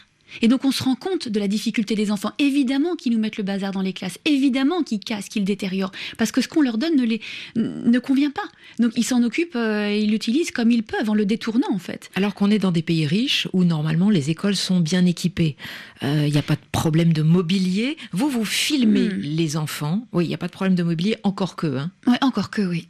Et 0.42 0.48
donc 0.48 0.66
on 0.66 0.72
se 0.72 0.84
rend 0.84 0.96
compte 0.96 1.28
de 1.28 1.40
la 1.40 1.48
difficulté 1.48 1.96
des 1.96 2.12
enfants. 2.12 2.32
Évidemment 2.40 2.96
qu'ils 2.96 3.14
nous 3.14 3.20
mettent 3.20 3.38
le 3.38 3.44
bazar 3.44 3.72
dans 3.72 3.82
les 3.82 3.94
classes, 3.94 4.20
évidemment 4.26 4.84
qu'ils 4.84 5.00
cassent, 5.00 5.30
qu'ils 5.30 5.44
détériorent, 5.44 5.92
parce 6.18 6.32
que 6.32 6.42
ce 6.42 6.48
qu'on 6.48 6.62
leur 6.62 6.78
donne 6.78 6.96
ne, 6.96 7.04
les, 7.06 7.22
ne 7.56 8.00
convient 8.00 8.32
pas. 8.32 8.46
Donc 8.80 8.94
ils 8.96 9.04
s'en 9.04 9.24
occupent, 9.24 9.56
euh, 9.56 9.92
ils 9.92 10.12
l'utilisent 10.12 10.52
comme 10.52 10.72
ils 10.72 10.84
peuvent, 10.84 11.10
en 11.10 11.14
le 11.14 11.26
détournant 11.26 11.72
en 11.72 11.80
fait. 11.80 12.10
Alors 12.16 12.34
qu'on 12.34 12.52
est 12.52 12.60
dans 12.60 12.72
des 12.72 12.82
pays 12.82 13.06
riches 13.06 13.48
où 13.54 13.64
normalement 13.64 14.10
les 14.10 14.30
écoles 14.30 14.56
sont 14.56 14.80
bien 14.80 15.06
équipées, 15.06 15.56
il 16.02 16.08
euh, 16.08 16.30
n'y 16.30 16.38
a 16.38 16.44
pas 16.44 16.56
de 16.56 16.62
problème 16.72 17.14
de 17.14 17.22
mobilier. 17.22 17.98
Vous, 18.12 18.30
vous 18.30 18.46
filmez 18.46 19.08
hmm. 19.08 19.20
les 19.22 19.58
enfants. 19.58 20.08
Oui, 20.12 20.26
il 20.26 20.28
n'y 20.28 20.34
a 20.34 20.38
pas 20.38 20.48
de 20.48 20.52
problème 20.52 20.76
de 20.76 20.84
mobilier, 20.84 21.18
encore 21.24 21.56
que. 21.56 21.78
Hein. 21.78 21.92
Oui, 22.08 22.16
encore 22.22 22.50
que, 22.50 22.62
oui 22.62 22.88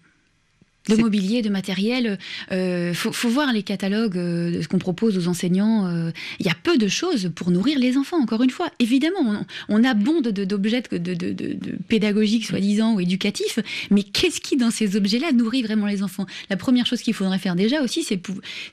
de 0.90 0.96
mobilier, 0.96 1.42
de 1.42 1.50
matériel. 1.50 2.18
Euh, 2.52 2.94
faut, 2.94 3.30
voir 3.30 3.52
les 3.54 3.64
catalogues 3.64 4.18
euh, 4.18 4.58
de 4.58 4.62
ce 4.62 4.68
qu'on 4.68 4.78
propose 4.78 5.18
aux 5.18 5.28
enseignants. 5.28 5.90
Il 5.90 6.08
euh, 6.08 6.12
y 6.40 6.50
a 6.50 6.56
peu 6.62 6.78
de 6.78 6.88
choses 6.88 7.32
pour 7.34 7.52
nourrir 7.52 7.80
les 7.80 7.98
enfants. 7.98 8.18
Encore 8.22 8.44
une 8.44 8.50
fois, 8.50 8.70
évidemment, 8.80 9.46
on, 9.70 9.80
on 9.80 9.84
abonde 9.84 10.30
d'objets 10.30 10.84
de, 10.92 10.98
de, 10.98 11.14
de, 11.14 11.32
de, 11.34 11.78
pédagogiques, 11.88 12.46
soi-disant, 12.46 12.96
ou 12.96 13.00
éducatifs. 13.00 13.60
Mais 13.90 14.04
qu'est-ce 14.04 14.40
qui, 14.40 14.58
dans 14.58 14.72
ces 14.72 14.96
objets-là, 14.96 15.32
nourrit 15.32 15.64
vraiment 15.64 15.88
les 15.88 16.04
enfants? 16.04 16.26
La 16.50 16.58
première 16.58 16.86
chose 16.86 17.02
qu'il 17.02 17.14
faudrait 17.14 17.40
faire 17.40 17.56
déjà 17.56 17.82
aussi, 17.82 18.04
c'est 18.04 18.22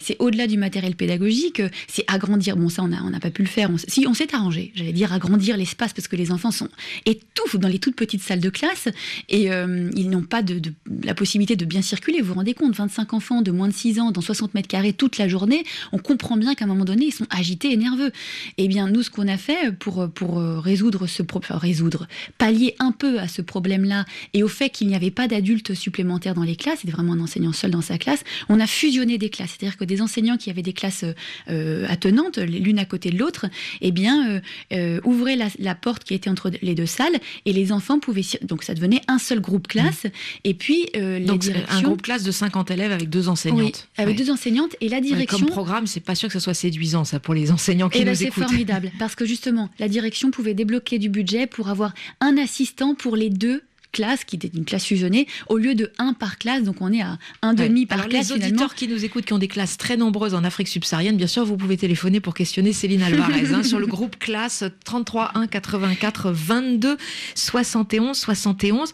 c'est 0.01 0.17
au-delà 0.19 0.47
du 0.47 0.57
matériel 0.57 0.95
pédagogique, 0.95 1.63
c'est 1.89 2.05
agrandir. 2.09 2.57
Bon, 2.57 2.69
ça, 2.69 2.83
on 2.83 2.89
n'a 2.89 3.03
on 3.05 3.13
a 3.13 3.21
pas 3.21 3.31
pu 3.31 3.43
le 3.43 3.49
faire. 3.49 3.71
si 3.89 4.07
on 4.07 4.15
s'est 4.15 4.35
arrangé, 4.35 4.73
j'allais 4.75 4.93
dire 4.93 5.13
agrandir 5.13 5.57
l'espace 5.57 5.93
parce 5.93 6.09
que 6.09 6.17
les 6.17 6.31
enfants 6.31 6.51
sont 6.51 6.69
étouffent 7.07 7.57
dans 7.59 7.69
les 7.69 7.79
toutes 7.79 7.97
petites 7.97 8.23
salles 8.23 8.41
de 8.41 8.51
classe 8.51 8.89
et 9.29 9.47
ils 9.47 10.11
n'ont 10.11 10.23
pas 10.23 10.43
de, 10.43 10.61
la 11.05 11.15
possibilité 11.15 11.57
de 11.57 11.65
bien 11.65 11.83
circuler 11.83 12.02
circuler. 12.03 12.21
Vous 12.21 12.29
vous 12.29 12.35
rendez 12.35 12.55
compte, 12.55 12.75
25 12.75 13.15
enfants 13.15 13.43
de 13.43 13.53
moins 13.53 13.69
de 13.69 13.73
6 13.73 14.01
ans 14.01 14.11
dans 14.11 14.21
60 14.21 14.55
mètres 14.55 14.67
carrés 14.67 14.93
toute 14.93 15.19
la 15.19 15.29
journée, 15.29 15.63
on 15.93 15.99
comprend 15.99 16.37
bien 16.37 16.55
qu'à 16.55 16.65
un 16.65 16.69
moment 16.69 16.85
donné, 16.85 17.07
ils 17.07 17.13
sont 17.13 17.27
agités 17.31 17.73
et 17.73 17.77
nerveux. 17.77 18.11
Eh 18.59 18.67
bien, 18.67 18.89
nous, 18.89 19.03
ce 19.03 19.11
qu'on 19.11 19.29
a 19.29 19.37
fait 19.37 19.71
pour, 19.79 20.11
pour 20.11 20.41
résoudre 20.41 21.07
ce 21.07 21.23
problème, 21.23 21.59
résoudre, 21.59 22.09
pallier 22.39 22.75
un 22.81 22.91
peu 22.91 23.21
à 23.21 23.29
ce 23.29 23.41
problème-là 23.41 24.05
et 24.35 24.43
au 24.43 24.49
fait 24.49 24.71
qu'il 24.71 24.89
n'y 24.89 24.97
avait 24.97 25.11
pas 25.11 25.29
d'adultes 25.29 25.75
supplémentaires 25.75 26.35
dans 26.35 26.43
les 26.43 26.57
classes, 26.57 26.81
c'était 26.81 26.93
vraiment 26.93 27.13
un 27.13 27.21
enseignant 27.21 27.53
seul 27.53 27.71
dans 27.71 27.83
sa 27.83 27.99
classe, 27.99 28.25
on 28.49 28.59
a 28.59 28.67
fusionné 28.67 29.19
des 29.19 29.31
classes. 29.31 29.57
C'est-à-dire 29.59 29.77
que 29.77 29.85
des 29.85 30.01
enseignants 30.01 30.37
qui 30.37 30.51
avaient 30.51 30.63
des 30.63 30.73
classes 30.73 31.05
euh, 31.51 31.87
attenantes, 31.89 32.39
l'une 32.39 32.79
à 32.79 32.85
côté 32.85 33.11
de 33.11 33.19
l'autre, 33.19 33.47
eh 33.81 33.93
bien, 33.93 34.29
euh, 34.29 34.41
euh, 34.73 35.01
ouvraient 35.05 35.37
la, 35.59 35.75
porte 35.75 36.05
qui 36.05 36.15
était 36.15 36.31
entre 36.31 36.51
les 36.63 36.75
deux 36.75 36.87
salles 36.87 37.17
et 37.45 37.53
les 37.53 37.73
enfants 37.73 37.99
pouvaient. 37.99 38.23
Donc, 38.43 38.63
ça 38.63 38.75
devenait 38.75 39.01
un 39.09 39.19
seul 39.19 39.41
groupe 39.41 39.69
classe. 39.69 40.05
Mmh. 40.05 40.09
Et 40.45 40.55
puis, 40.55 40.87
les 40.95 41.31
Un 41.71 41.83
groupe 41.93 42.03
classe 42.03 42.23
de 42.23 42.31
50 42.31 42.71
élèves 42.71 42.93
avec 42.93 43.09
deux 43.09 43.29
enseignantes. 43.29 43.89
avec 43.97 44.17
deux 44.17 44.31
enseignantes 44.31 44.75
et 44.81 44.89
la 44.89 45.01
direction. 45.01 45.39
comme 45.39 45.49
programme, 45.49 45.87
c'est 45.87 46.01
pas 46.01 46.15
sûr 46.15 46.29
que 46.29 46.35
ce 46.35 46.41
soit 46.41 46.55
séduisant, 46.55 47.05
ça, 47.05 47.21
pour 47.21 47.35
les 47.35 47.51
enseignants 47.51 47.89
qui 47.89 47.99
eh 47.99 48.05
ben, 48.05 48.11
nous 48.11 48.23
écoutent. 48.23 48.35
C'est 48.35 48.49
formidable 48.49 48.93
parce 48.99 49.15
que 49.15 49.25
justement, 49.25 49.69
la 49.79 49.89
direction 49.89 50.31
pouvait 50.31 50.55
débloquer 50.55 50.99
du 50.99 51.09
budget 51.09 51.47
pour 51.47 51.69
avoir 51.69 51.95
un 52.21 52.37
assistant 52.39 52.95
pour 52.95 53.17
les 53.17 53.31
deux 53.31 53.63
classe, 53.93 54.25
qui 54.25 54.37
était 54.37 54.51
une 54.55 54.65
classe 54.65 54.85
fusionnée, 54.85 55.27
au 55.49 55.59
lieu 55.59 55.75
de 55.75 55.93
un 55.99 56.15
par 56.15 56.39
classe. 56.39 56.63
Donc 56.65 56.77
on 56.81 56.93
est 56.93 57.03
à 57.03 57.19
un 57.43 57.55
demi 57.55 57.87
par 57.87 58.09
classe. 58.09 58.31
Les 58.31 58.35
auditeurs 58.35 58.75
qui 58.75 58.89
nous 58.89 59.05
écoutent, 59.05 59.25
qui 59.25 59.33
ont 59.33 59.39
des 59.39 59.49
classes 59.49 59.77
très 59.77 59.97
nombreuses 59.97 60.35
en 60.35 60.45
Afrique 60.45 60.69
subsaharienne, 60.69 61.17
bien 61.17 61.27
sûr, 61.27 61.45
vous 61.45 61.57
pouvez 61.57 61.77
téléphoner 61.77 62.21
pour 62.21 62.35
questionner 62.35 62.73
Céline 62.73 63.03
Alvarez 63.03 63.53
hein, 63.55 63.63
sur 63.63 63.79
le 63.79 63.87
groupe 63.87 64.19
classe 64.19 64.65
33 64.85 65.33
1 65.35 65.47
84 65.47 66.31
22 66.33 66.97
71 67.35 68.17
71. 68.17 68.93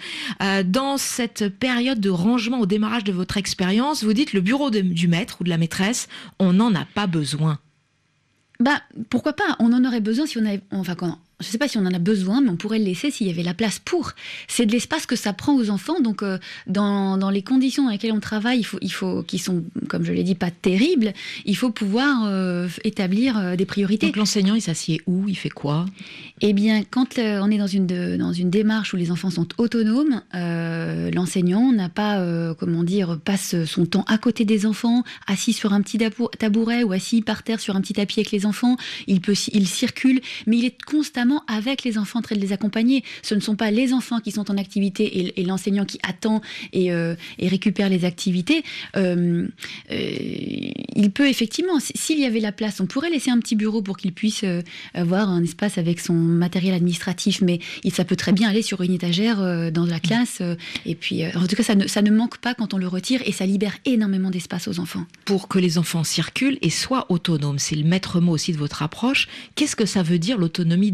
dans 0.66 0.96
cette 0.98 1.48
période 1.48 2.00
de 2.00 2.10
rangement 2.10 2.60
au 2.60 2.66
démarrage 2.66 3.04
de 3.04 3.12
votre 3.12 3.36
expérience, 3.36 4.04
vous 4.04 4.12
dites 4.12 4.32
le 4.32 4.40
bureau 4.40 4.70
du 4.70 5.08
maître 5.08 5.38
ou 5.40 5.44
de 5.44 5.48
la 5.48 5.58
maîtresse, 5.58 6.08
on 6.38 6.52
n'en 6.52 6.74
a 6.74 6.84
pas 6.84 7.06
besoin. 7.06 7.58
Bah, 8.60 8.82
pourquoi 9.08 9.34
pas? 9.34 9.56
On 9.60 9.72
en 9.72 9.84
aurait 9.84 10.00
besoin 10.00 10.26
si 10.26 10.38
on 10.38 10.44
avait. 10.44 10.60
Enfin, 10.72 10.94
quand 10.94 11.18
je 11.40 11.46
ne 11.46 11.52
sais 11.52 11.58
pas 11.58 11.68
si 11.68 11.78
on 11.78 11.86
en 11.86 11.94
a 11.94 12.00
besoin, 12.00 12.40
mais 12.40 12.50
on 12.50 12.56
pourrait 12.56 12.80
le 12.80 12.84
laisser 12.84 13.12
s'il 13.12 13.28
y 13.28 13.30
avait 13.30 13.44
la 13.44 13.54
place 13.54 13.78
pour. 13.78 14.12
C'est 14.48 14.66
de 14.66 14.72
l'espace 14.72 15.06
que 15.06 15.14
ça 15.14 15.32
prend 15.32 15.54
aux 15.54 15.70
enfants. 15.70 16.00
Donc, 16.00 16.24
euh, 16.24 16.38
dans, 16.66 17.16
dans, 17.16 17.30
les 17.30 17.42
conditions 17.42 17.84
dans 17.84 17.90
lesquelles 17.90 18.12
on 18.12 18.18
travaille, 18.18 18.58
il 18.58 18.64
faut, 18.64 18.78
il 18.82 18.92
faut 18.92 19.22
qui 19.22 19.38
sont, 19.38 19.62
comme 19.88 20.04
je 20.04 20.12
l'ai 20.12 20.24
dit, 20.24 20.34
pas 20.34 20.50
terribles, 20.50 21.12
il 21.44 21.56
faut 21.56 21.70
pouvoir 21.70 22.24
euh, 22.26 22.66
établir 22.82 23.38
euh, 23.38 23.54
des 23.54 23.66
priorités. 23.66 24.06
Donc, 24.06 24.16
l'enseignant, 24.16 24.56
il 24.56 24.62
s'assied 24.62 25.00
où? 25.06 25.28
Il 25.28 25.36
fait 25.36 25.48
quoi? 25.48 25.86
Eh 26.40 26.52
bien, 26.52 26.82
quand 26.82 27.18
on 27.18 27.50
est 27.50 27.58
dans 27.58 27.66
une, 27.68 27.86
dans 28.16 28.32
une 28.32 28.50
démarche 28.50 28.92
où 28.92 28.96
les 28.96 29.12
enfants 29.12 29.30
sont 29.30 29.48
autonomes, 29.58 30.22
l'enseignant 30.32 31.72
n'a 31.72 31.88
pas, 31.88 32.54
comment 32.54 32.84
dire, 32.84 33.18
passe 33.24 33.64
son 33.64 33.86
temps 33.86 34.04
à 34.06 34.18
côté 34.18 34.44
des 34.44 34.64
enfants, 34.64 35.02
assis 35.26 35.52
sur 35.52 35.72
un 35.72 35.82
petit 35.82 35.98
tabouret 36.38 36.84
ou 36.84 36.92
assis 36.92 37.22
par 37.22 37.42
terre 37.42 37.58
sur 37.58 37.74
un 37.74 37.80
petit 37.80 37.94
tapis 37.94 38.20
avec 38.20 38.30
les 38.30 38.46
enfants. 38.46 38.76
Il, 39.08 39.20
peut, 39.20 39.34
il 39.52 39.66
circule, 39.66 40.20
mais 40.46 40.58
il 40.58 40.64
est 40.64 40.80
constamment 40.84 41.27
avec 41.46 41.84
les 41.84 41.98
enfants 41.98 42.18
en 42.18 42.22
train 42.22 42.36
de 42.36 42.40
les 42.40 42.52
accompagner. 42.52 43.04
Ce 43.22 43.34
ne 43.34 43.40
sont 43.40 43.56
pas 43.56 43.70
les 43.70 43.92
enfants 43.92 44.20
qui 44.20 44.32
sont 44.32 44.50
en 44.50 44.56
activité 44.56 45.38
et, 45.38 45.44
l'enseignant 45.44 45.84
qui 45.84 45.98
attend 46.02 46.40
et, 46.72 46.92
euh, 46.92 47.14
récupère 47.40 47.88
les 47.88 48.04
activités. 48.04 48.62
Euh, 48.96 49.46
euh, 49.90 50.10
il 50.94 51.10
peut 51.10 51.28
effectivement, 51.28 51.78
s'il 51.80 52.18
y 52.18 52.24
avait 52.24 52.40
la 52.40 52.52
place, 52.52 52.80
on 52.80 52.86
pourrait 52.86 53.10
laisser 53.10 53.30
un 53.30 53.38
petit 53.38 53.56
bureau 53.56 53.82
pour 53.82 53.96
qu'il 53.96 54.12
puisse 54.12 54.44
avoir 54.94 55.28
un 55.28 55.42
espace 55.42 55.78
avec 55.78 56.00
son 56.00 56.14
matériel 56.14 56.74
administratif, 56.74 57.40
mais 57.40 57.60
ça 57.90 58.04
peut 58.04 58.16
très 58.16 58.32
bien 58.32 58.48
aller 58.48 58.62
sur 58.62 58.82
une 58.82 58.92
étagère 58.92 59.72
dans 59.72 59.86
la 59.86 60.00
classe. 60.00 60.42
et 60.86 60.94
puis, 60.94 61.24
en 61.26 61.46
tout 61.46 61.56
cas, 61.56 61.62
ça 61.62 61.74
ne, 61.74 61.86
ça 61.86 62.02
ne 62.02 62.10
manque 62.10 62.38
pas 62.38 62.54
quand 62.54 62.74
on 62.74 62.78
le 62.78 62.88
retire 62.88 63.22
et 63.24 63.32
ça 63.32 63.46
libère 63.46 63.76
énormément 63.84 64.30
d'espace 64.30 64.68
aux 64.68 64.80
enfants. 64.80 65.04
Pour 65.24 65.48
que 65.48 65.58
les 65.58 65.78
enfants 65.78 66.04
circulent 66.04 66.58
et 66.62 66.70
soient 66.70 67.06
autonomes, 67.10 67.58
c'est 67.58 67.76
le 67.76 67.84
maître 67.84 68.20
mot 68.20 68.32
aussi 68.32 68.52
de 68.52 68.58
votre 68.58 68.82
approche. 68.82 69.28
Qu'est-ce 69.54 69.76
que 69.76 69.86
ça 69.86 70.02
veut 70.02 70.18
dire 70.18 70.38
l'autonomie 70.38 70.92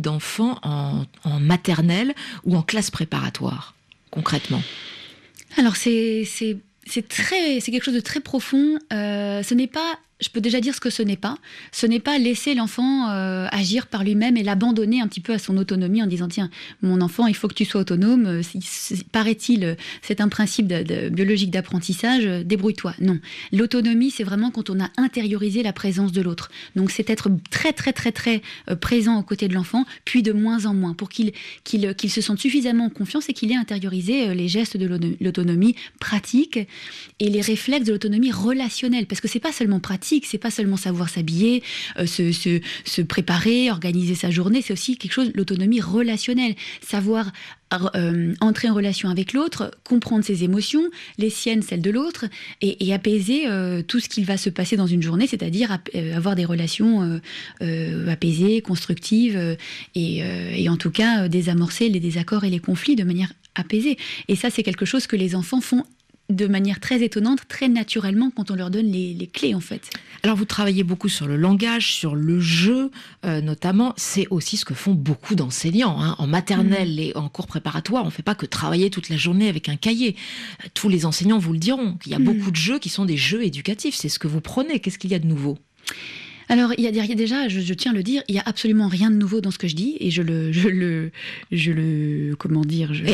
en, 0.62 1.04
maternelle 1.40 2.14
ou 2.44 2.56
en 2.56 2.62
classe 2.62 2.90
préparatoire, 2.90 3.74
concrètement? 4.10 4.62
Alors, 5.56 5.76
c'est 5.76 6.24
c'est 6.26 7.10
quelque 7.70 7.84
chose 7.84 7.94
de 7.94 8.00
très 8.00 8.20
profond. 8.20 8.78
Euh, 8.92 9.42
ce 9.42 9.54
n'est 9.54 9.66
pas 9.66 9.98
je 10.20 10.28
peux 10.28 10.40
déjà 10.40 10.60
dire 10.60 10.74
ce 10.74 10.80
que 10.80 10.90
ce 10.90 11.02
n'est 11.02 11.16
pas. 11.16 11.38
Ce 11.72 11.86
n'est 11.86 12.00
pas 12.00 12.18
laisser 12.18 12.54
l'enfant 12.54 13.10
euh, 13.10 13.48
agir 13.50 13.88
par 13.88 14.04
lui-même 14.04 14.36
et 14.36 14.44
l'abandonner 14.44 15.00
un 15.00 15.08
petit 15.08 15.20
peu 15.20 15.32
à 15.32 15.38
son 15.38 15.56
autonomie 15.56 16.02
en 16.02 16.06
disant 16.06 16.28
tiens, 16.28 16.50
mon 16.82 17.00
enfant, 17.00 17.26
il 17.26 17.34
faut 17.34 17.48
que 17.48 17.54
tu 17.54 17.64
sois 17.64 17.80
autonome. 17.80 18.26
Euh, 18.26 18.42
paraît-il, 19.10 19.64
euh, 19.64 19.74
c'est 20.02 20.20
un 20.20 20.28
principe 20.28 20.68
biologique 20.68 21.50
d'apprentissage, 21.50 22.24
débrouille-toi. 22.44 22.94
Non. 23.00 23.18
L'autonomie, 23.52 24.12
c'est 24.12 24.22
vraiment 24.22 24.52
quand 24.52 24.70
on 24.70 24.80
a 24.80 24.88
intériorisé 24.96 25.64
la 25.64 25.72
présence 25.72 26.12
de 26.12 26.22
l'autre. 26.22 26.50
Donc 26.76 26.92
c'est 26.92 27.10
être 27.10 27.30
très 27.50 27.72
très 27.72 27.92
très 27.92 28.12
très 28.12 28.42
présent 28.80 29.18
aux 29.18 29.22
côtés 29.22 29.48
de 29.48 29.54
l'enfant, 29.54 29.84
puis 30.04 30.22
de 30.22 30.32
moins 30.32 30.66
en 30.66 30.74
moins, 30.74 30.94
pour 30.94 31.08
qu'il 31.08 31.32
qu'il 31.64 32.10
se 32.10 32.20
sente 32.20 32.38
suffisamment 32.38 32.86
en 32.86 32.90
confiance 32.90 33.28
et 33.28 33.32
qu'il 33.32 33.50
ait 33.50 33.56
intériorisé 33.56 34.34
les 34.34 34.48
gestes 34.48 34.76
de 34.76 34.86
l'autonomie 35.20 35.74
pratique 35.98 36.58
et 37.18 37.28
les 37.28 37.40
réflexes 37.40 37.86
de 37.86 37.92
l'autonomie 37.92 38.30
relationnelle. 38.30 39.06
Parce 39.06 39.20
que 39.20 39.28
c'est 39.28 39.40
pas 39.40 39.52
seulement 39.52 39.80
pratique 39.80 40.03
c'est 40.24 40.38
pas 40.38 40.50
seulement 40.50 40.76
savoir 40.76 41.08
s'habiller, 41.08 41.62
euh, 41.98 42.06
se, 42.06 43.02
préparer, 43.02 43.70
organiser 43.70 44.14
sa 44.14 44.30
journée, 44.30 44.62
c'est 44.62 44.72
aussi 44.72 44.96
quelque 44.96 45.12
chose, 45.12 45.30
l'autonomie 45.34 45.80
relationnelle, 45.80 46.54
savoir 46.80 47.32
euh, 47.96 48.34
entrer 48.40 48.68
en 48.68 48.74
relation 48.74 49.08
avec 49.08 49.32
l'autre, 49.32 49.72
comprendre 49.82 50.24
ses 50.24 50.44
émotions, 50.44 50.84
les 51.18 51.30
siennes, 51.30 51.62
celles 51.62 51.82
de 51.82 51.90
l'autre, 51.90 52.26
et, 52.60 52.92
apaiser 52.94 53.48
euh, 53.48 53.82
tout 53.82 53.98
ce 53.98 54.08
qu'il 54.08 54.24
va 54.24 54.36
se 54.36 54.50
passer 54.50 54.76
dans 54.76 54.86
une 54.86 55.02
journée, 55.02 55.26
c'est-à-dire 55.26 55.78
avoir 56.14 56.36
des 56.36 56.44
relations 56.44 57.20
apaisées, 57.60 58.60
constructives, 58.60 59.56
et, 59.94 60.18
et, 60.18 60.68
en 60.68 60.76
tout 60.76 60.90
cas 60.90 61.28
désamorcer 61.28 61.88
les 61.88 62.00
désaccords 62.00 62.44
et 62.44 62.50
les 62.50 62.60
conflits 62.60 62.94
de 62.94 63.04
manière 63.04 63.32
apaisée. 63.54 63.96
Et 64.28 64.36
ça, 64.36 64.50
c'est 64.50 64.62
quelque 64.62 64.84
chose 64.84 65.06
que 65.06 65.16
les 65.16 65.34
enfants 65.34 65.60
font 65.60 65.84
de 66.30 66.46
manière 66.46 66.80
très 66.80 67.02
étonnante, 67.02 67.40
très 67.48 67.68
naturellement, 67.68 68.30
quand 68.30 68.50
on 68.50 68.54
leur 68.54 68.70
donne 68.70 68.86
les, 68.86 69.30
clés, 69.32 69.54
en 69.54 69.60
fait. 69.60 69.90
Alors, 70.22 70.36
vous 70.36 70.46
travaillez 70.46 70.82
beaucoup 70.82 71.08
sur 71.08 71.26
le 71.26 71.36
langage, 71.36 71.92
sur 71.92 72.14
le 72.14 72.40
jeu, 72.40 72.90
euh, 73.26 73.40
notamment. 73.40 73.92
C'est 73.96 74.26
aussi 74.30 74.56
ce 74.56 74.64
que 74.64 74.74
font 74.74 74.94
beaucoup 74.94 75.34
d'enseignants. 75.34 76.00
Hein. 76.00 76.16
En 76.18 76.26
maternelle 76.26 76.94
mm. 76.94 76.98
et 76.98 77.16
en 77.16 77.28
cours 77.28 77.46
préparatoire, 77.46 78.02
on 78.04 78.06
ne 78.06 78.12
fait 78.12 78.22
pas 78.22 78.34
que 78.34 78.46
travailler 78.46 78.90
toute 78.90 79.10
la 79.10 79.16
journée 79.16 79.48
avec 79.48 79.68
un 79.68 79.76
cahier. 79.76 80.16
Tous 80.72 80.88
les 80.88 81.04
enseignants 81.04 81.38
vous 81.38 81.52
le 81.52 81.58
diront. 81.58 81.98
Il 82.06 82.12
y 82.12 82.14
a 82.14 82.18
mm. 82.18 82.24
beaucoup 82.24 82.50
de 82.50 82.56
jeux 82.56 82.78
qui 82.78 82.88
sont 82.88 83.04
des 83.04 83.18
jeux 83.18 83.44
éducatifs. 83.44 83.94
C'est 83.94 84.08
ce 84.08 84.18
que 84.18 84.28
vous 84.28 84.40
prenez. 84.40 84.80
Qu'est-ce 84.80 84.98
qu'il 84.98 85.10
y 85.10 85.14
a 85.14 85.18
de 85.18 85.26
nouveau? 85.26 85.58
Alors, 86.48 86.72
il 86.76 86.84
y 86.84 86.88
a 87.00 87.14
déjà, 87.14 87.48
je, 87.48 87.74
tiens 87.74 87.92
à 87.92 87.94
le 87.94 88.02
dire, 88.02 88.22
il 88.28 88.34
y 88.34 88.38
a 88.38 88.42
absolument 88.44 88.88
rien 88.88 89.10
de 89.10 89.16
nouveau 89.16 89.40
dans 89.40 89.50
ce 89.50 89.58
que 89.58 89.68
je 89.68 89.74
dis 89.74 89.96
et 90.00 90.10
je 90.10 90.22
le, 90.22 90.52
je 90.52 90.68
le, 90.68 91.10
je 91.52 91.72
le, 91.72 92.36
comment 92.36 92.64
dire, 92.64 92.92
je, 92.92 93.04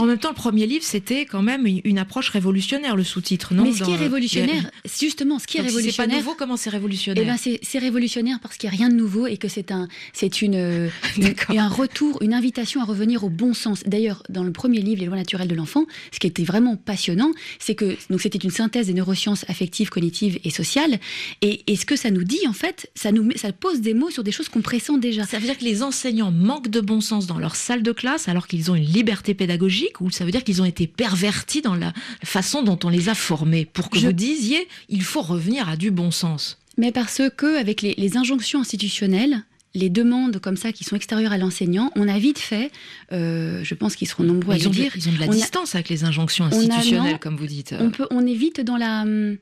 En 0.00 0.06
même 0.06 0.18
temps, 0.18 0.30
le 0.30 0.34
premier 0.34 0.66
livre, 0.66 0.84
c'était 0.84 1.24
quand 1.24 1.42
même 1.42 1.66
une, 1.66 1.98
approche 1.98 2.30
révolutionnaire, 2.30 2.96
le 2.96 3.04
sous-titre, 3.04 3.52
non 3.54 3.64
Mais 3.64 3.72
ce 3.72 3.84
qui 3.84 3.92
est 3.92 3.96
révolutionnaire, 3.96 4.70
justement, 4.84 5.38
ce 5.38 5.46
qui 5.46 5.58
est 5.58 5.60
révolutionnaire. 5.60 6.08
C'est 6.08 6.12
pas 6.12 6.16
nouveau, 6.16 6.34
comment 6.34 6.56
c'est 6.56 6.70
révolutionnaire 6.70 7.22
eh 7.22 7.26
ben, 7.26 7.58
c'est 7.62 7.78
révolutionnaire 7.78 8.38
parce 8.40 8.56
qu'il 8.56 8.70
n'y 8.70 8.76
a 8.76 8.78
rien 8.78 8.88
de 8.88 8.94
nouveau 8.94 9.26
et 9.26 9.36
que 9.36 9.48
c'est 9.48 9.70
un, 9.70 9.88
c'est 10.12 10.42
une, 10.42 10.88
un 11.48 11.68
retour, 11.68 12.22
une 12.22 12.34
invitation 12.34 12.80
à 12.80 12.84
revenir 12.84 13.24
au 13.24 13.28
bon 13.28 13.54
sens. 13.54 13.82
D'ailleurs, 13.86 14.22
dans 14.28 14.44
le 14.44 14.52
premier 14.52 14.80
livre, 14.80 15.00
Les 15.00 15.06
lois 15.06 15.16
naturelles 15.16 15.48
de 15.48 15.54
l'enfant, 15.54 15.86
ce 16.12 16.18
qui 16.18 16.26
était 16.26 16.44
vraiment 16.44 16.76
passionnant, 16.76 17.30
c'est 17.58 17.74
que 17.74 17.96
donc 18.08 18.20
c'était 18.20 18.38
une 18.38 18.50
synthèse 18.50 18.86
des 18.86 18.94
neurosciences 18.94 19.44
affectives, 19.48 19.90
cognitives 19.90 20.38
et 20.44 20.50
sociales. 20.50 20.98
Et, 21.42 21.62
et 21.66 21.76
ce 21.76 21.84
que 21.84 21.96
ça 21.96 22.10
nous 22.10 22.24
dit, 22.24 22.46
en 22.48 22.52
fait, 22.52 22.79
ça, 22.94 23.12
nous, 23.12 23.30
ça 23.36 23.52
pose 23.52 23.80
des 23.80 23.94
mots 23.94 24.10
sur 24.10 24.24
des 24.24 24.32
choses 24.32 24.48
qu'on 24.48 24.62
pressent 24.62 24.98
déjà. 24.98 25.24
Ça 25.24 25.38
veut 25.38 25.46
dire 25.46 25.58
que 25.58 25.64
les 25.64 25.82
enseignants 25.82 26.30
manquent 26.30 26.68
de 26.68 26.80
bon 26.80 27.00
sens 27.00 27.26
dans 27.26 27.38
leur 27.38 27.56
salle 27.56 27.82
de 27.82 27.92
classe 27.92 28.28
alors 28.28 28.46
qu'ils 28.46 28.70
ont 28.70 28.74
une 28.74 28.84
liberté 28.84 29.34
pédagogique 29.34 30.00
ou 30.00 30.10
ça 30.10 30.24
veut 30.24 30.30
dire 30.30 30.44
qu'ils 30.44 30.62
ont 30.62 30.64
été 30.64 30.86
pervertis 30.86 31.62
dans 31.62 31.74
la 31.74 31.92
façon 32.24 32.62
dont 32.62 32.78
on 32.84 32.88
les 32.88 33.08
a 33.08 33.14
formés 33.14 33.64
pour 33.64 33.90
que 33.90 33.98
vous 33.98 34.12
disiez 34.12 34.66
il 34.88 35.02
faut 35.02 35.22
revenir 35.22 35.68
à 35.68 35.76
du 35.76 35.90
bon 35.90 36.10
sens 36.10 36.58
mais 36.76 36.92
parce 36.92 37.20
que 37.36 37.58
avec 37.58 37.82
les, 37.82 38.16
injonctions 38.16 38.60
institutionnelles, 38.60 39.42
les 39.74 39.90
demandes 39.90 40.38
comme 40.38 40.56
ça 40.56 40.72
qui 40.72 40.84
sont 40.84 40.96
extérieures 40.96 41.32
à 41.32 41.38
l'enseignant, 41.38 41.90
on 41.94 42.08
a 42.08 42.18
vite 42.18 42.38
fait, 42.38 42.70
euh, 43.12 43.60
je 43.62 43.74
pense 43.74 43.96
qu'ils 43.96 44.08
seront 44.08 44.24
nombreux 44.24 44.54
à 44.54 44.58
le 44.58 44.66
dire. 44.70 44.92
ils 44.96 45.08
ont 45.08 45.12
de 45.12 45.20
la 45.20 45.26
distance 45.26 45.74
avec 45.74 45.90
les 45.90 46.04
injonctions 46.04 46.46
institutionnelles, 46.46 47.18
comme 47.18 47.36
vous 47.36 47.46
dites. 47.46 47.74
On, 47.78 47.90
peut, 47.90 48.06
on 48.10 48.26
est 48.26 48.34
vite 48.34 48.62
dans 48.62 48.76
la... 48.76 49.02
Hum, 49.02 49.36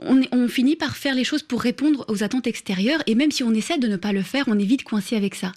on, 0.00 0.48
finit 0.48 0.76
par 0.76 0.96
faire 0.96 1.14
les 1.14 1.24
choses 1.24 1.42
pour 1.42 1.60
répondre 1.60 2.04
aux 2.08 2.22
attentes 2.22 2.46
extérieures, 2.46 3.02
et 3.06 3.14
même 3.14 3.30
si 3.30 3.42
on 3.42 3.52
essaie 3.52 3.78
de 3.78 3.88
ne 3.88 3.96
pas 3.96 4.12
le 4.12 4.22
faire, 4.22 4.44
on 4.48 4.58
est 4.58 4.64
vite 4.64 4.84
coincé 4.84 5.16
avec 5.16 5.34
ça. 5.34 5.52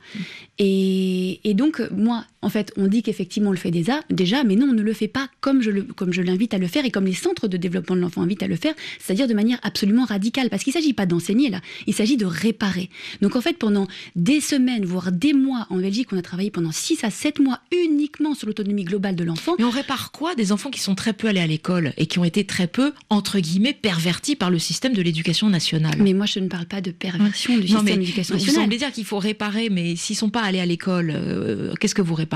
Et, 0.59 1.39
donc, 1.55 1.81
moi, 1.91 2.25
en 2.43 2.49
fait, 2.49 2.73
on 2.77 2.87
dit 2.87 3.01
qu'effectivement, 3.01 3.49
on 3.49 3.53
le 3.53 3.57
fait 3.57 3.71
déjà, 3.71 4.01
déjà, 4.09 4.43
mais 4.43 4.55
non, 4.55 4.67
on 4.69 4.73
ne 4.73 4.81
le 4.81 4.93
fait 4.93 5.07
pas 5.07 5.29
comme 5.41 5.61
je, 5.61 5.71
le, 5.71 5.83
comme 5.83 6.11
je 6.11 6.21
l'invite 6.21 6.53
à 6.53 6.57
le 6.57 6.67
faire 6.67 6.85
et 6.85 6.91
comme 6.91 7.05
les 7.05 7.13
centres 7.13 7.47
de 7.47 7.57
développement 7.57 7.95
de 7.95 8.01
l'enfant 8.01 8.21
invitent 8.21 8.43
à 8.43 8.47
le 8.47 8.57
faire, 8.57 8.73
c'est-à-dire 8.99 9.27
de 9.27 9.33
manière 9.33 9.59
absolument 9.63 10.05
radicale. 10.05 10.49
Parce 10.49 10.63
qu'il 10.63 10.71
ne 10.71 10.79
s'agit 10.79 10.93
pas 10.93 11.05
d'enseigner, 11.05 11.49
là, 11.49 11.61
il 11.87 11.93
s'agit 11.93 12.17
de 12.17 12.25
réparer. 12.25 12.89
Donc, 13.21 13.35
en 13.35 13.41
fait, 13.41 13.57
pendant 13.57 13.87
des 14.15 14.41
semaines, 14.41 14.85
voire 14.85 15.11
des 15.11 15.33
mois, 15.33 15.67
en 15.69 15.77
Belgique, 15.77 16.09
on 16.11 16.17
a 16.17 16.21
travaillé 16.21 16.51
pendant 16.51 16.71
6 16.71 17.03
à 17.03 17.09
7 17.09 17.39
mois 17.39 17.59
uniquement 17.71 18.35
sur 18.35 18.47
l'autonomie 18.47 18.83
globale 18.83 19.15
de 19.15 19.23
l'enfant. 19.23 19.55
Mais 19.57 19.65
on 19.65 19.69
répare 19.69 20.11
quoi 20.11 20.35
des 20.35 20.51
enfants 20.51 20.69
qui 20.69 20.81
sont 20.81 20.95
très 20.95 21.13
peu 21.13 21.27
allés 21.27 21.39
à 21.39 21.47
l'école 21.47 21.93
et 21.97 22.07
qui 22.07 22.19
ont 22.19 22.25
été 22.25 22.45
très 22.45 22.67
peu, 22.67 22.91
entre 23.09 23.39
guillemets, 23.39 23.73
pervertis 23.73 24.35
par 24.35 24.49
le 24.49 24.59
système 24.59 24.93
de 24.93 25.01
l'éducation 25.01 25.49
nationale? 25.49 25.95
Mais 25.99 26.13
moi, 26.13 26.25
je 26.25 26.39
ne 26.39 26.49
parle 26.49 26.65
pas 26.65 26.81
de 26.81 26.91
perversion 26.91 27.57
du 27.57 27.67
système 27.67 27.99
d'éducation 27.99 28.35
nationale. 28.35 28.55
Vous 28.55 28.61
semblez 28.61 28.77
dire 28.77 28.91
qu'il 28.91 29.05
faut 29.05 29.19
réparer, 29.19 29.69
mais 29.69 29.95
s'ils 29.95 30.15
ne 30.15 30.19
sont 30.19 30.29
pas 30.29 30.41
allés 30.41 30.59
à 30.59 30.65
l'école, 30.65 31.13
euh, 31.15 31.73
qu'est-ce 31.79 31.95
que 31.95 32.01
vous 32.01 32.15
réparez? 32.15 32.32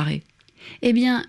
Eh 0.82 0.94
bien, 0.94 1.25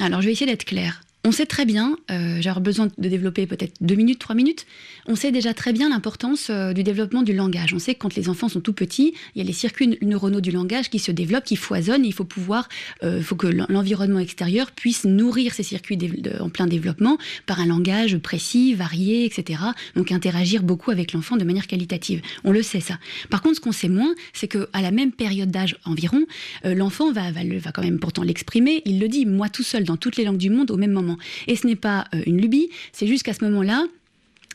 alors 0.00 0.20
je 0.20 0.26
vais 0.26 0.32
essayer 0.32 0.50
d'être 0.50 0.64
claire. 0.64 1.02
On 1.26 1.32
sait 1.32 1.46
très 1.46 1.64
bien, 1.64 1.96
euh, 2.10 2.38
j'ai 2.40 2.52
besoin 2.60 2.88
de 2.98 3.08
développer 3.08 3.46
peut-être 3.46 3.74
deux 3.80 3.94
minutes, 3.94 4.18
trois 4.18 4.34
minutes, 4.34 4.66
on 5.06 5.16
sait 5.16 5.32
déjà 5.32 5.54
très 5.54 5.72
bien 5.72 5.88
l'importance 5.88 6.48
euh, 6.50 6.72
du 6.72 6.82
développement 6.82 7.22
du 7.22 7.32
langage. 7.32 7.74
On 7.74 7.78
sait 7.78 7.94
que 7.94 8.00
quand 8.00 8.14
les 8.14 8.28
enfants 8.28 8.48
sont 8.48 8.60
tout 8.60 8.72
petits, 8.72 9.14
il 9.34 9.38
y 9.38 9.40
a 9.42 9.44
les 9.44 9.52
circuits 9.52 9.98
neuronaux 10.02 10.40
du 10.40 10.50
langage 10.50 10.90
qui 10.90 10.98
se 10.98 11.12
développent, 11.12 11.44
qui 11.44 11.56
foisonnent, 11.56 12.04
il 12.04 12.12
faut 12.12 12.24
pouvoir, 12.24 12.68
euh, 13.02 13.22
faut 13.22 13.36
que 13.36 13.46
l'environnement 13.46 14.18
extérieur 14.18 14.72
puisse 14.72 15.04
nourrir 15.04 15.52
ces 15.54 15.62
circuits 15.62 15.98
en 16.40 16.48
plein 16.48 16.66
développement 16.66 17.18
par 17.46 17.60
un 17.60 17.66
langage 17.66 18.16
précis, 18.18 18.74
varié, 18.74 19.24
etc. 19.24 19.60
Donc 19.94 20.12
interagir 20.12 20.62
beaucoup 20.62 20.90
avec 20.90 21.12
l'enfant 21.12 21.36
de 21.36 21.44
manière 21.44 21.66
qualitative. 21.66 22.22
On 22.44 22.52
le 22.52 22.62
sait 22.62 22.80
ça. 22.80 22.98
Par 23.30 23.42
contre, 23.42 23.56
ce 23.56 23.60
qu'on 23.60 23.72
sait 23.72 23.88
moins, 23.88 24.14
c'est 24.32 24.48
qu'à 24.48 24.80
la 24.80 24.90
même 24.90 25.12
période 25.12 25.50
d'âge 25.50 25.76
environ, 25.84 26.22
euh, 26.64 26.74
l'enfant 26.74 27.12
va, 27.12 27.30
va, 27.30 27.40
va 27.44 27.72
quand 27.72 27.82
même 27.82 27.98
pourtant 27.98 28.22
l'exprimer, 28.22 28.82
il 28.84 29.00
le 29.00 29.08
dit, 29.08 29.26
moi 29.26 29.48
tout 29.48 29.62
seul, 29.62 29.84
dans 29.84 29.96
toutes 29.96 30.16
les 30.16 30.24
langues 30.24 30.38
du 30.38 30.50
monde, 30.50 30.70
au 30.70 30.76
même 30.76 30.92
moment. 30.92 31.18
Et 31.46 31.56
ce 31.56 31.66
n'est 31.66 31.76
pas 31.76 32.06
euh, 32.14 32.22
une 32.26 32.40
lubie, 32.40 32.70
c'est 32.92 33.06
juste 33.06 33.22
qu'à 33.22 33.34
ce 33.34 33.44
moment-là, 33.44 33.86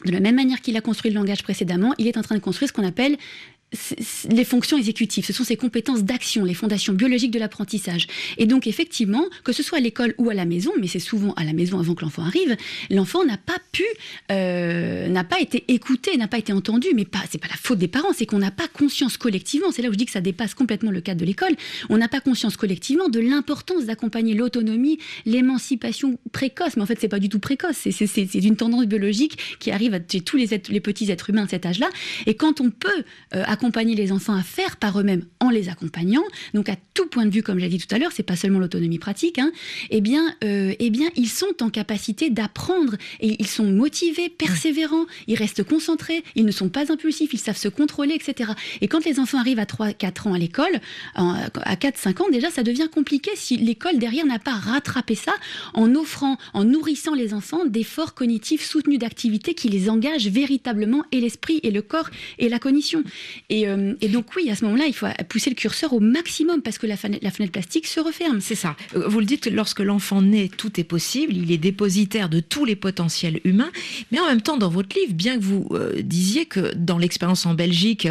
de 0.06 0.12
la 0.12 0.20
même 0.20 0.36
manière 0.36 0.62
qu'il 0.62 0.78
a 0.78 0.82
construit 0.82 1.12
le 1.12 1.16
langage 1.16 1.44
précédemment, 1.44 1.94
il 1.98 2.08
est 2.08 2.18
en 2.18 2.22
train 2.22 2.36
de 2.36 2.42
construire 2.42 2.70
ce 2.70 2.74
qu'on 2.74 2.88
appelle 2.88 3.18
les 4.30 4.46
fonctions 4.46 4.78
exécutives, 4.78 5.26
ce 5.26 5.34
sont 5.34 5.44
ses 5.44 5.56
compétences 5.56 6.04
d'action, 6.04 6.44
les 6.44 6.56
fondations 6.56 6.94
biologiques 6.94 7.32
de 7.32 7.40
l'apprentissage. 7.40 8.08
Et 8.38 8.48
donc 8.48 8.66
effectivement, 8.66 9.26
que 9.44 9.54
ce 9.54 9.62
soit 9.62 9.78
à 9.78 9.82
l'école 9.82 10.16
ou 10.18 10.30
à 10.30 10.34
la 10.34 10.46
maison, 10.46 10.72
mais 10.80 10.88
c'est 10.88 11.00
souvent 11.00 11.34
à 11.34 11.44
la 11.44 11.54
maison 11.54 11.80
avant 11.80 11.94
que 11.94 12.04
l'enfant 12.04 12.24
arrive, 12.24 12.58
l'enfant 12.90 13.24
n'a 13.26 13.38
pas 13.38 13.58
pu, 13.72 13.84
euh, 14.32 15.08
n'a 15.08 15.24
pas 15.24 15.40
été 15.40 15.66
écouté, 15.68 16.18
n'a 16.18 16.28
pas 16.28 16.40
été 16.40 16.52
entendu, 16.52 16.88
mais 16.96 17.06
pas, 17.06 17.20
c'est 17.30 17.38
pas 17.38 17.48
la 17.48 17.56
faute 17.56 17.78
des 17.78 17.88
parents, 17.88 18.12
c'est 18.14 18.26
qu'on 18.26 18.40
n'a 18.40 18.52
pas 18.52 18.68
conscience 18.68 19.18
collectivement. 19.18 19.72
C'est 19.72 19.84
là 19.84 19.90
où 19.90 19.94
je 19.94 19.98
dis 19.98 20.06
que 20.06 20.12
ça 20.12 20.22
dépasse 20.22 20.56
complètement 20.56 20.92
le 20.92 21.02
cadre 21.02 21.20
de 21.20 21.26
l'école. 21.26 21.56
On 21.90 21.98
n'a 21.98 22.08
pas 22.08 22.22
conscience 22.22 22.58
collectivement 22.58 23.08
de 23.08 23.20
l'importance 23.20 23.86
d'accompagner 23.86 24.34
l'autonomie, 24.34 24.98
l'émancipation 25.26 26.18
précoce. 26.32 26.76
Mais 26.76 26.82
en 26.82 26.86
fait, 26.88 26.98
c'est 27.00 27.08
pas 27.08 27.20
du 27.20 27.30
tout 27.30 27.40
précoce. 27.40 27.76
C'est 27.76 28.34
une 28.34 28.56
tendance 28.56 28.86
biologique 28.86 29.38
qui 29.60 29.70
arrive 29.70 29.94
à 29.94 30.00
tous 30.00 30.38
les, 30.38 30.48
les 30.70 30.80
petits 30.80 31.12
êtres 31.12 31.30
humains 31.30 31.44
à 31.44 31.48
cet 31.48 31.68
âge-là. 31.68 31.90
Et 32.26 32.34
quand 32.34 32.62
on 32.62 32.72
peut 32.72 33.04
euh, 33.36 33.44
les 33.86 34.12
enfants 34.12 34.36
à 34.36 34.44
faire 34.44 34.78
par 34.78 35.00
eux-mêmes 35.00 35.26
en 35.40 35.50
les 35.50 35.70
accompagnant, 35.70 36.24
donc 36.54 36.70
à 36.70 36.76
tout 36.94 37.08
point 37.08 37.26
de 37.26 37.32
vue, 37.32 37.44
comme 37.44 37.60
j'ai 37.60 37.70
dit 37.70 37.78
tout 37.78 37.94
à 37.94 37.98
l'heure, 37.98 38.12
c'est 38.12 38.24
pas 38.24 38.36
seulement 38.36 38.60
l'autonomie 38.60 39.00
pratique, 39.00 39.40
hein, 39.40 39.52
eh 39.90 40.02
bien, 40.02 40.36
euh, 40.44 40.74
eh 40.80 40.90
bien, 40.90 41.10
ils 41.16 41.30
sont 41.30 41.62
en 41.62 41.70
capacité 41.70 42.30
d'apprendre 42.30 42.96
et 43.20 43.36
ils 43.40 43.48
sont 43.48 43.66
motivés, 43.72 44.30
persévérants, 44.30 45.06
ils 45.28 45.36
restent 45.36 45.64
concentrés, 45.64 46.24
ils 46.36 46.46
ne 46.46 46.52
sont 46.52 46.70
pas 46.70 46.92
impulsifs, 46.92 47.34
ils 47.34 47.40
savent 47.40 47.58
se 47.58 47.70
contrôler, 47.70 48.16
etc. 48.16 48.52
Et 48.82 48.88
quand 48.88 49.06
les 49.06 49.20
enfants 49.20 49.40
arrivent 49.40 49.60
à 49.60 49.66
3-4 49.66 50.28
ans 50.28 50.34
à 50.34 50.38
l'école, 50.38 50.80
à 51.16 51.76
4-5 51.76 52.24
ans 52.24 52.30
déjà, 52.32 52.50
ça 52.50 52.64
devient 52.64 52.88
compliqué 52.92 53.32
si 53.36 53.58
l'école 53.58 53.98
derrière 53.98 54.26
n'a 54.26 54.40
pas 54.40 54.54
rattrapé 54.54 55.16
ça 55.16 55.34
en 55.74 55.96
offrant, 55.96 56.38
en 56.54 56.64
nourrissant 56.64 57.14
les 57.14 57.34
enfants 57.34 57.66
d'efforts 57.66 58.14
cognitifs 58.14 58.66
soutenus 58.66 59.00
d'activités 59.00 59.54
qui 59.54 59.70
les 59.70 59.90
engagent 59.90 60.28
véritablement 60.28 61.04
et 61.12 61.22
l'esprit 61.22 61.60
et 61.64 61.72
le 61.72 61.82
corps 61.82 62.10
et 62.38 62.50
la 62.50 62.60
cognition. 62.60 63.04
Euh, 63.52 63.96
et, 64.02 64.10
donc 64.10 64.28
oui, 64.36 64.50
à 64.50 64.56
ce 64.56 64.64
moment-là, 64.66 64.86
il 64.88 64.94
faut 64.94 65.08
pousser 65.28 65.50
le 65.50 65.56
curseur 65.56 65.94
au 65.94 66.00
maximum 66.00 66.62
parce 66.62 66.78
que 66.78 66.88
la 66.88 66.98
fenêtre, 66.98 67.24
la 67.24 67.32
fenêtre 67.32 67.52
plastique 67.52 67.88
se 67.88 68.00
referme. 68.00 68.42
C'est 68.42 68.56
ça. 68.56 68.76
Euh, 68.96 69.08
vous 69.08 69.20
le 69.20 69.26
dites, 69.26 69.48
lorsque 69.48 69.80
l'enfant 69.80 70.22
naît, 70.22 70.50
tout 70.56 70.80
est 70.80 70.84
possible. 70.84 71.36
Il 71.36 71.52
est 71.52 71.58
dépositaire 71.58 72.30
de 72.30 72.40
tous 72.40 72.66
les 72.66 72.76
potentiels 72.76 73.42
humains. 73.44 73.72
Mais 74.12 74.20
en 74.20 74.28
même 74.28 74.42
temps, 74.42 74.58
dans 74.58 74.70
votre 74.70 74.96
livre, 74.96 75.14
bien 75.14 75.38
que 75.38 75.44
vous 75.44 75.68
euh, 75.72 76.02
disiez 76.02 76.46
que 76.46 76.74
dans 76.76 76.98
l'expérience 76.98 77.46
en 77.46 77.54
Belgique, 77.54 78.08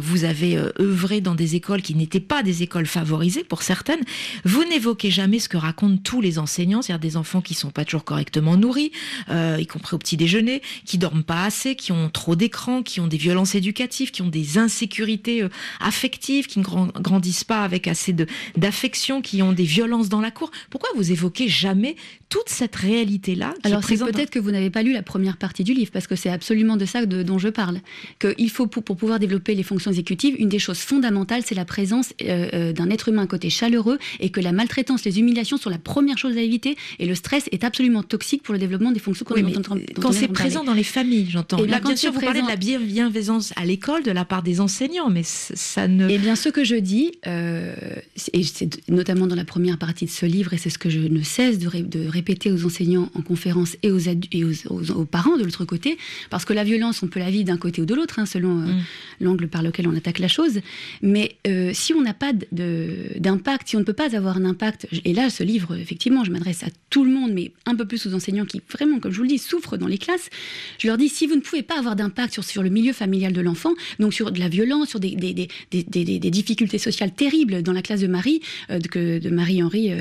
vous 0.00 0.24
avez 0.24 0.56
œuvré 0.78 1.20
dans 1.20 1.34
des 1.34 1.56
écoles 1.56 1.82
qui 1.82 1.94
n'étaient 1.94 2.20
pas 2.20 2.42
des 2.42 2.62
écoles 2.62 2.86
favorisées 2.86 3.44
pour 3.44 3.62
certaines, 3.62 4.00
vous 4.44 4.64
n'évoquez 4.64 5.10
jamais 5.10 5.38
ce 5.38 5.48
que 5.48 5.56
racontent 5.56 5.98
tous 6.02 6.20
les 6.20 6.38
enseignants, 6.38 6.82
c'est-à-dire 6.82 7.00
des 7.00 7.16
enfants 7.16 7.40
qui 7.40 7.54
sont 7.54 7.70
pas 7.70 7.84
toujours 7.84 8.04
correctement 8.04 8.56
nourris, 8.56 8.92
y 9.30 9.66
compris 9.66 9.94
au 9.94 9.98
petit 9.98 10.16
déjeuner, 10.16 10.62
qui 10.84 10.98
dorment 10.98 11.22
pas 11.22 11.44
assez, 11.44 11.74
qui 11.74 11.92
ont 11.92 12.10
trop 12.10 12.36
d'écrans, 12.36 12.82
qui 12.82 13.00
ont 13.00 13.06
des 13.06 13.16
violences 13.16 13.54
éducatives, 13.54 14.10
qui 14.10 14.22
ont 14.22 14.28
des 14.28 14.58
insécurité 14.70 15.42
euh, 15.42 15.48
affectives, 15.80 16.46
qui 16.46 16.60
ne 16.60 16.64
grandissent 16.64 17.44
pas 17.44 17.64
avec 17.64 17.88
assez 17.88 18.14
d'affection, 18.56 19.20
qui 19.20 19.42
ont 19.42 19.52
des 19.52 19.64
violences 19.64 20.08
dans 20.08 20.20
la 20.20 20.30
cour. 20.30 20.50
Pourquoi 20.70 20.90
vous 20.96 21.10
évoquez 21.10 21.48
jamais 21.48 21.96
toute 22.28 22.48
cette 22.48 22.76
réalité-là 22.76 23.54
Alors 23.64 23.82
c'est 23.82 23.98
peut-être 23.98 24.30
que 24.30 24.38
vous 24.38 24.52
n'avez 24.52 24.70
pas 24.70 24.82
lu 24.82 24.92
la 24.92 25.02
première 25.02 25.36
partie 25.36 25.64
du 25.64 25.74
livre, 25.74 25.90
parce 25.90 26.06
que 26.06 26.14
c'est 26.14 26.30
absolument 26.30 26.76
de 26.76 26.84
ça 26.84 27.04
dont 27.04 27.38
je 27.38 27.48
parle. 27.48 27.80
Qu'il 28.20 28.50
faut, 28.50 28.68
pour, 28.68 28.84
pouvoir 28.84 29.18
développer 29.18 29.54
les 29.54 29.64
fonctions 29.64 29.90
exécutives, 29.90 30.36
une 30.38 30.48
des 30.48 30.60
choses 30.60 30.78
fondamentales, 30.78 31.42
c'est 31.44 31.56
la 31.56 31.64
présence 31.64 32.14
euh, 32.22 32.48
euh, 32.54 32.72
d'un 32.72 32.88
être 32.90 33.08
humain 33.08 33.26
côté 33.26 33.50
chaleureux, 33.50 33.98
et 34.20 34.30
que 34.30 34.40
la 34.40 34.52
maltraitance, 34.52 35.04
les 35.04 35.18
humiliations 35.18 35.56
sont 35.56 35.70
la 35.70 35.78
première 35.78 36.18
chose 36.18 36.36
à 36.36 36.40
éviter, 36.40 36.76
et 37.00 37.06
le 37.06 37.16
stress 37.16 37.48
est 37.50 37.64
absolument 37.64 38.04
toxique 38.04 38.44
pour 38.44 38.54
le 38.54 38.60
développement 38.60 38.92
des 38.92 39.00
fonctions 39.00 39.26
oui, 39.30 39.54
Quand 40.00 40.12
c'est 40.12 40.28
présent 40.28 40.62
dans 40.62 40.74
les 40.74 40.84
familles, 40.84 41.28
j'entends. 41.28 41.58
Eh 41.58 41.66
Là, 41.66 41.80
bien 41.80 41.96
sûr, 41.96 42.12
vous 42.12 42.20
parlez 42.20 42.42
de 42.42 42.48
la 42.48 42.56
bienveillance 42.56 43.52
à 43.56 43.64
l'école 43.64 44.02
de 44.02 44.12
la 44.12 44.24
part 44.24 44.42
des 44.42 44.59
enseignants, 44.60 45.10
mais 45.10 45.22
ça 45.24 45.88
ne... 45.88 46.08
Eh 46.08 46.18
bien, 46.18 46.36
ce 46.36 46.48
que 46.48 46.64
je 46.64 46.76
dis, 46.76 47.12
euh, 47.26 47.74
et 48.32 48.42
c'est 48.44 48.88
notamment 48.88 49.26
dans 49.26 49.36
la 49.36 49.44
première 49.44 49.78
partie 49.78 50.04
de 50.04 50.10
ce 50.10 50.26
livre, 50.26 50.52
et 50.54 50.58
c'est 50.58 50.70
ce 50.70 50.78
que 50.78 50.90
je 50.90 51.00
ne 51.00 51.22
cesse 51.22 51.58
de, 51.58 51.68
de 51.80 52.06
répéter 52.06 52.52
aux 52.52 52.64
enseignants 52.64 53.10
en 53.14 53.22
conférence 53.22 53.76
et 53.82 53.90
aux, 53.90 53.98
et 53.98 54.44
aux, 54.44 55.04
parents 55.04 55.36
de 55.36 55.44
l'autre 55.44 55.64
côté, 55.64 55.98
parce 56.30 56.44
que 56.44 56.52
la 56.52 56.64
violence, 56.64 57.02
on 57.02 57.08
peut 57.08 57.20
la 57.20 57.30
vivre 57.30 57.44
d'un 57.44 57.56
côté 57.56 57.82
ou 57.82 57.86
de 57.86 57.94
l'autre, 57.94 58.18
hein, 58.18 58.26
selon 58.26 58.60
euh, 58.60 58.66
mm. 58.66 58.82
l'angle 59.20 59.48
par 59.48 59.62
lequel 59.62 59.88
on 59.88 59.96
attaque 59.96 60.18
la 60.18 60.28
chose. 60.28 60.60
Mais 61.02 61.36
euh, 61.46 61.70
si 61.74 61.94
on 61.94 62.02
n'a 62.02 62.14
pas 62.14 62.32
d'impact, 62.52 63.68
si 63.68 63.76
on 63.76 63.80
ne 63.80 63.84
peut 63.84 63.92
pas 63.92 64.14
avoir 64.14 64.36
un 64.36 64.44
impact, 64.44 64.86
et 65.04 65.12
là, 65.12 65.30
ce 65.30 65.42
livre, 65.42 65.76
effectivement, 65.76 66.24
je 66.24 66.30
m'adresse 66.30 66.62
à 66.62 66.68
tout 66.90 67.04
le 67.04 67.10
monde, 67.10 67.32
mais 67.32 67.52
un 67.66 67.74
peu 67.74 67.86
plus 67.86 68.06
aux 68.06 68.14
enseignants 68.14 68.46
qui, 68.46 68.60
vraiment, 68.70 69.00
comme 69.00 69.12
je 69.12 69.16
vous 69.16 69.24
le 69.24 69.28
dis, 69.28 69.38
souffrent 69.38 69.76
dans 69.76 69.86
les 69.86 69.98
classes, 69.98 70.28
je 70.78 70.86
leur 70.86 70.98
dis, 70.98 71.08
si 71.08 71.26
vous 71.26 71.36
ne 71.36 71.40
pouvez 71.40 71.62
pas 71.62 71.78
avoir 71.78 71.96
d'impact 71.96 72.34
sur, 72.34 72.44
sur 72.44 72.62
le 72.62 72.68
milieu 72.68 72.92
familial 72.92 73.32
de 73.32 73.40
l'enfant, 73.40 73.72
donc 73.98 74.12
sur 74.12 74.30
de 74.30 74.38
la 74.38 74.48
violence, 74.50 74.88
sur 74.88 75.00
des, 75.00 75.14
des, 75.14 75.32
des, 75.32 75.48
des, 75.82 76.30
difficultés 76.30 76.78
sociales 76.78 77.12
terribles 77.12 77.62
dans 77.62 77.72
la 77.72 77.82
classe 77.82 78.00
de 78.00 78.06
Marie, 78.06 78.40
euh, 78.70 78.78
de, 78.78 79.18
de 79.18 79.30
Marie-Henri, 79.30 79.92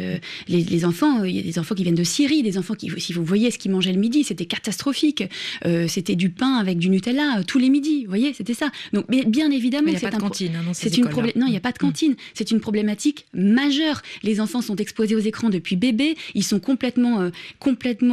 les, 0.47 0.63
les, 0.63 0.85
enfants, 0.85 1.23
il 1.23 1.35
y 1.35 1.39
a 1.39 1.43
des 1.43 1.59
enfants 1.59 1.75
qui 1.75 1.83
viennent 1.83 1.95
de 1.95 2.03
Syrie, 2.03 2.43
des 2.43 2.57
enfants 2.57 2.75
qui, 2.75 2.89
si 2.97 3.13
vous 3.13 3.23
voyez 3.23 3.51
ce 3.51 3.57
qu'ils 3.57 3.71
mangeaient 3.71 3.93
le 3.93 3.99
midi, 3.99 4.23
c'était 4.23 4.45
catastrophique. 4.45 5.23
Euh, 5.65 5.88
c'était 5.88 6.15
du 6.15 6.29
pain 6.29 6.55
avec 6.55 6.77
du 6.77 6.89
Nutella 6.89 7.39
euh, 7.39 7.43
tous 7.43 7.59
les 7.59 7.69
midis, 7.69 8.03
vous 8.03 8.09
voyez, 8.09 8.33
c'était 8.33 8.53
ça. 8.53 8.71
Donc, 8.93 9.05
mais 9.09 9.25
bien 9.25 9.51
évidemment, 9.51 9.91
c'est 9.97 10.05
un 10.05 10.12
cantine. 10.12 10.55
Hein, 10.55 10.71
c'est 10.73 10.97
une 10.97 11.05
non, 11.35 11.45
il 11.47 11.51
n'y 11.51 11.57
a 11.57 11.62
pas 11.62 11.71
de 11.71 11.77
mm. 11.77 11.88
cantine. 11.88 12.15
C'est 12.33 12.51
une 12.51 12.59
problématique 12.59 13.25
majeure. 13.33 14.01
Les 14.23 14.39
enfants 14.39 14.62
sont 14.62 14.75
exposés 14.75 15.15
aux 15.15 15.19
écrans 15.19 15.49
depuis 15.49 15.75
bébé. 15.75 16.15
Ils 16.33 16.43
sont 16.43 16.59
complètement, 16.59 17.21
euh, 17.21 17.29
complètement, 17.59 18.09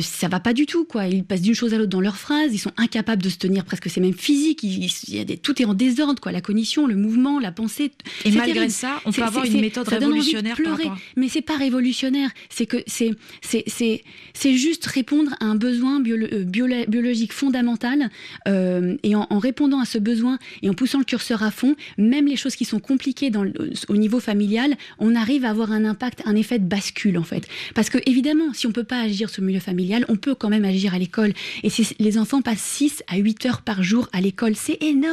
ça 0.00 0.28
va 0.28 0.40
pas 0.40 0.52
du 0.52 0.66
tout, 0.66 0.84
quoi. 0.84 1.06
Ils 1.06 1.24
passent 1.24 1.42
d'une 1.42 1.54
chose 1.54 1.74
à 1.74 1.78
l'autre 1.78 1.90
dans 1.90 2.00
leurs 2.00 2.16
phrases. 2.16 2.52
Ils 2.52 2.58
sont 2.58 2.72
incapables 2.76 3.22
de 3.22 3.28
se 3.28 3.38
tenir 3.38 3.64
presque. 3.64 3.88
C'est 3.88 4.00
même 4.00 4.14
physique. 4.14 4.62
Il, 4.62 4.90
y 5.08 5.18
a 5.22 5.24
des, 5.24 5.36
tout 5.36 5.60
est 5.60 5.64
en 5.64 5.74
désordre, 5.74 6.20
quoi. 6.20 6.32
La 6.32 6.40
cognition, 6.40 6.86
le 6.86 6.96
mouvement, 6.96 7.38
la 7.38 7.52
pensée. 7.52 7.92
Et 8.24 8.30
malgré 8.30 8.68
ça, 8.68 9.00
on 9.04 9.12
peut 9.12 9.22
avoir 9.22 9.44
une 9.44 9.60
méthode 9.60 9.88
révolutionnaire. 9.88 10.56
Pleurer. 10.56 10.90
Mais 11.16 11.28
c'est 11.28 11.42
pas 11.42 11.56
révolutionnaire. 11.56 12.30
C'est 12.48 12.66
que 12.66 12.78
c'est 12.86 13.12
c'est 13.42 14.54
juste 14.54 14.86
répondre 14.86 15.34
à 15.40 15.44
un 15.46 15.54
besoin 15.54 16.02
euh, 16.02 16.44
biologique 16.44 17.32
fondamental. 17.32 18.10
Euh, 18.48 18.96
et 19.02 19.14
en, 19.14 19.26
répondant 19.38 19.80
à 19.80 19.84
ce 19.84 19.98
besoin 19.98 20.38
et 20.62 20.70
en 20.70 20.74
poussant 20.74 20.98
le 20.98 21.04
curseur 21.04 21.42
à 21.42 21.50
fond, 21.50 21.74
même 21.98 22.26
les 22.26 22.36
choses 22.36 22.56
qui 22.56 22.64
sont 22.64 22.80
compliquées 22.80 23.30
dans 23.30 23.44
au 23.88 23.96
niveau 23.96 24.20
familial, 24.20 24.76
on 24.98 25.14
arrive 25.14 25.44
à 25.44 25.50
avoir 25.50 25.72
un 25.72 25.84
impact, 25.84 26.22
un 26.24 26.36
effet 26.36 26.58
de 26.58 26.64
bascule 26.64 27.18
en 27.18 27.24
fait. 27.24 27.46
Parce 27.74 27.90
que 27.90 27.98
évidemment, 28.06 28.52
si 28.52 28.66
on 28.66 28.72
peut 28.72 28.84
pas 28.84 29.00
agir 29.00 29.30
sur 29.30 29.42
le 29.42 29.48
milieu 29.48 29.60
familial, 29.60 30.04
on 30.08 30.16
peut 30.16 30.34
quand 30.34 30.48
même 30.48 30.64
agir 30.64 30.94
à 30.94 30.98
l'école. 30.98 31.32
Et 31.62 31.68
les 31.98 32.18
enfants 32.18 32.42
passent 32.42 32.60
6 32.60 33.02
à 33.08 33.16
8 33.16 33.46
heures 33.46 33.62
par 33.62 33.82
jour 33.82 34.08
à 34.12 34.20
l'école. 34.20 34.54
C'est 34.56 34.82
énorme. 34.82 35.11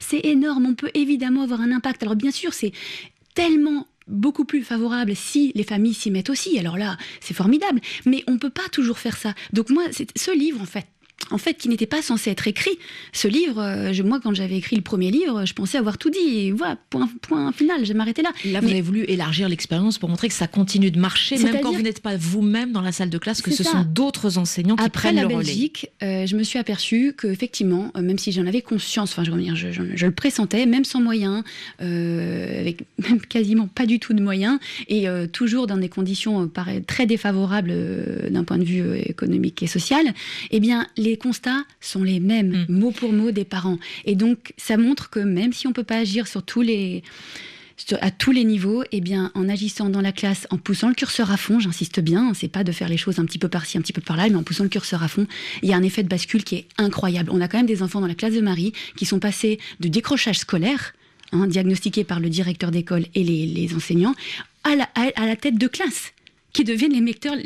C'est 0.00 0.24
énorme. 0.24 0.66
On 0.66 0.74
peut 0.74 0.90
évidemment 0.94 1.42
avoir 1.42 1.60
un 1.60 1.72
impact. 1.72 2.02
Alors 2.02 2.16
bien 2.16 2.30
sûr, 2.30 2.52
c'est 2.52 2.72
tellement 3.34 3.86
beaucoup 4.08 4.44
plus 4.44 4.62
favorable 4.62 5.14
si 5.14 5.52
les 5.54 5.64
familles 5.64 5.94
s'y 5.94 6.10
mettent 6.10 6.30
aussi. 6.30 6.58
Alors 6.58 6.76
là, 6.76 6.96
c'est 7.20 7.34
formidable. 7.34 7.80
Mais 8.04 8.24
on 8.26 8.32
ne 8.32 8.38
peut 8.38 8.50
pas 8.50 8.68
toujours 8.70 8.98
faire 8.98 9.16
ça. 9.16 9.34
Donc 9.52 9.70
moi, 9.70 9.84
ce 9.92 10.36
livre, 10.36 10.60
en 10.60 10.66
fait, 10.66 10.86
en 11.30 11.38
fait, 11.38 11.54
qui 11.54 11.68
n'était 11.68 11.86
pas 11.86 12.02
censé 12.02 12.30
être 12.30 12.48
écrit. 12.48 12.78
Ce 13.12 13.28
livre, 13.28 13.60
euh, 13.60 14.04
moi, 14.04 14.20
quand 14.22 14.34
j'avais 14.34 14.56
écrit 14.56 14.76
le 14.76 14.82
premier 14.82 15.10
livre, 15.10 15.46
je 15.46 15.52
pensais 15.54 15.78
avoir 15.78 15.98
tout 15.98 16.10
dit. 16.10 16.38
Et 16.38 16.52
voilà, 16.52 16.76
point, 16.90 17.08
point 17.22 17.52
final, 17.52 17.84
j'ai 17.84 17.94
m'arrêter 17.94 18.22
là. 18.22 18.30
Là, 18.44 18.60
vous 18.60 18.68
avez 18.68 18.80
voulu 18.80 19.04
élargir 19.08 19.48
l'expérience 19.48 19.98
pour 19.98 20.08
montrer 20.08 20.28
que 20.28 20.34
ça 20.34 20.46
continue 20.46 20.90
de 20.90 20.98
marcher, 20.98 21.38
même 21.38 21.60
quand 21.60 21.72
vous 21.72 21.82
n'êtes 21.82 22.00
pas 22.00 22.16
vous-même 22.16 22.72
dans 22.72 22.80
la 22.80 22.92
salle 22.92 23.10
de 23.10 23.18
classe, 23.18 23.42
que 23.42 23.50
ce 23.50 23.62
sont 23.62 23.84
d'autres 23.84 24.38
enseignants 24.38 24.76
qui 24.76 24.88
prennent 24.90 25.20
le 25.20 25.28
Belgique, 25.28 25.88
euh, 26.02 26.26
je 26.26 26.36
me 26.36 26.42
suis 26.42 26.58
aperçue 26.58 27.14
qu'effectivement, 27.18 27.90
euh, 27.96 28.02
même 28.02 28.18
si 28.18 28.32
j'en 28.32 28.46
avais 28.46 28.62
conscience, 28.62 29.12
enfin, 29.12 29.24
je, 29.24 29.54
je, 29.54 29.72
je, 29.72 29.82
je, 29.94 30.06
le 30.06 30.12
pressentais, 30.12 30.66
même 30.66 30.84
sans 30.84 31.00
moyens, 31.00 31.42
avec 31.78 32.84
même 33.08 33.20
quasiment 33.20 33.66
pas 33.66 33.86
du 33.86 33.98
tout 33.98 34.12
de 34.12 34.22
moyens, 34.22 34.58
et 34.88 35.06
toujours 35.32 35.66
dans 35.66 35.76
des 35.76 35.88
conditions 35.88 36.50
très 36.86 37.06
défavorables 37.06 37.72
d'un 38.30 38.44
point 38.44 38.58
de 38.58 38.64
vue 38.64 38.98
économique 38.98 39.62
et 39.62 39.66
social, 39.66 40.12
eh 40.50 40.60
bien, 40.60 40.86
les 40.96 41.11
constats 41.16 41.64
sont 41.80 42.02
les 42.02 42.20
mêmes, 42.20 42.66
mm. 42.68 42.78
mot 42.78 42.90
pour 42.90 43.12
mot 43.12 43.30
des 43.30 43.44
parents. 43.44 43.78
Et 44.04 44.14
donc, 44.14 44.52
ça 44.56 44.76
montre 44.76 45.10
que 45.10 45.20
même 45.20 45.52
si 45.52 45.66
on 45.66 45.70
ne 45.70 45.74
peut 45.74 45.84
pas 45.84 45.98
agir 45.98 46.26
sur 46.26 46.42
tous 46.42 46.62
les 46.62 47.02
à 48.00 48.10
tous 48.10 48.32
les 48.32 48.44
niveaux, 48.44 48.84
eh 48.92 49.00
bien, 49.00 49.30
en 49.34 49.48
agissant 49.48 49.88
dans 49.88 50.00
la 50.00 50.12
classe, 50.12 50.46
en 50.50 50.58
poussant 50.58 50.88
le 50.88 50.94
curseur 50.94 51.30
à 51.30 51.36
fond, 51.36 51.58
j'insiste 51.58 52.00
bien, 52.00 52.32
c'est 52.34 52.48
pas 52.48 52.64
de 52.64 52.70
faire 52.70 52.88
les 52.88 52.96
choses 52.96 53.18
un 53.18 53.24
petit 53.24 53.38
peu 53.38 53.48
par-ci, 53.48 53.78
un 53.78 53.80
petit 53.80 53.92
peu 53.92 54.00
par-là, 54.00 54.28
mais 54.28 54.36
en 54.36 54.42
poussant 54.42 54.62
le 54.62 54.68
curseur 54.68 55.02
à 55.02 55.08
fond, 55.08 55.26
il 55.62 55.68
y 55.68 55.72
a 55.72 55.76
un 55.76 55.82
effet 55.82 56.02
de 56.02 56.08
bascule 56.08 56.44
qui 56.44 56.56
est 56.56 56.66
incroyable. 56.78 57.30
On 57.32 57.40
a 57.40 57.48
quand 57.48 57.56
même 57.56 57.66
des 57.66 57.82
enfants 57.82 58.00
dans 58.00 58.06
la 58.06 58.14
classe 58.14 58.34
de 58.34 58.40
Marie 58.40 58.72
qui 58.96 59.04
sont 59.04 59.18
passés 59.18 59.58
de 59.80 59.88
décrochage 59.88 60.38
scolaire, 60.38 60.94
hein, 61.32 61.46
diagnostiqué 61.46 62.04
par 62.04 62.20
le 62.20 62.28
directeur 62.28 62.70
d'école 62.70 63.06
et 63.14 63.24
les, 63.24 63.74
enseignants, 63.74 64.14
à 64.64 64.76
la 65.26 65.36
tête 65.36 65.58
de 65.58 65.66
classe 65.66 66.12
qui 66.52 66.64
deviennent 66.64 66.92
les, 66.92 67.00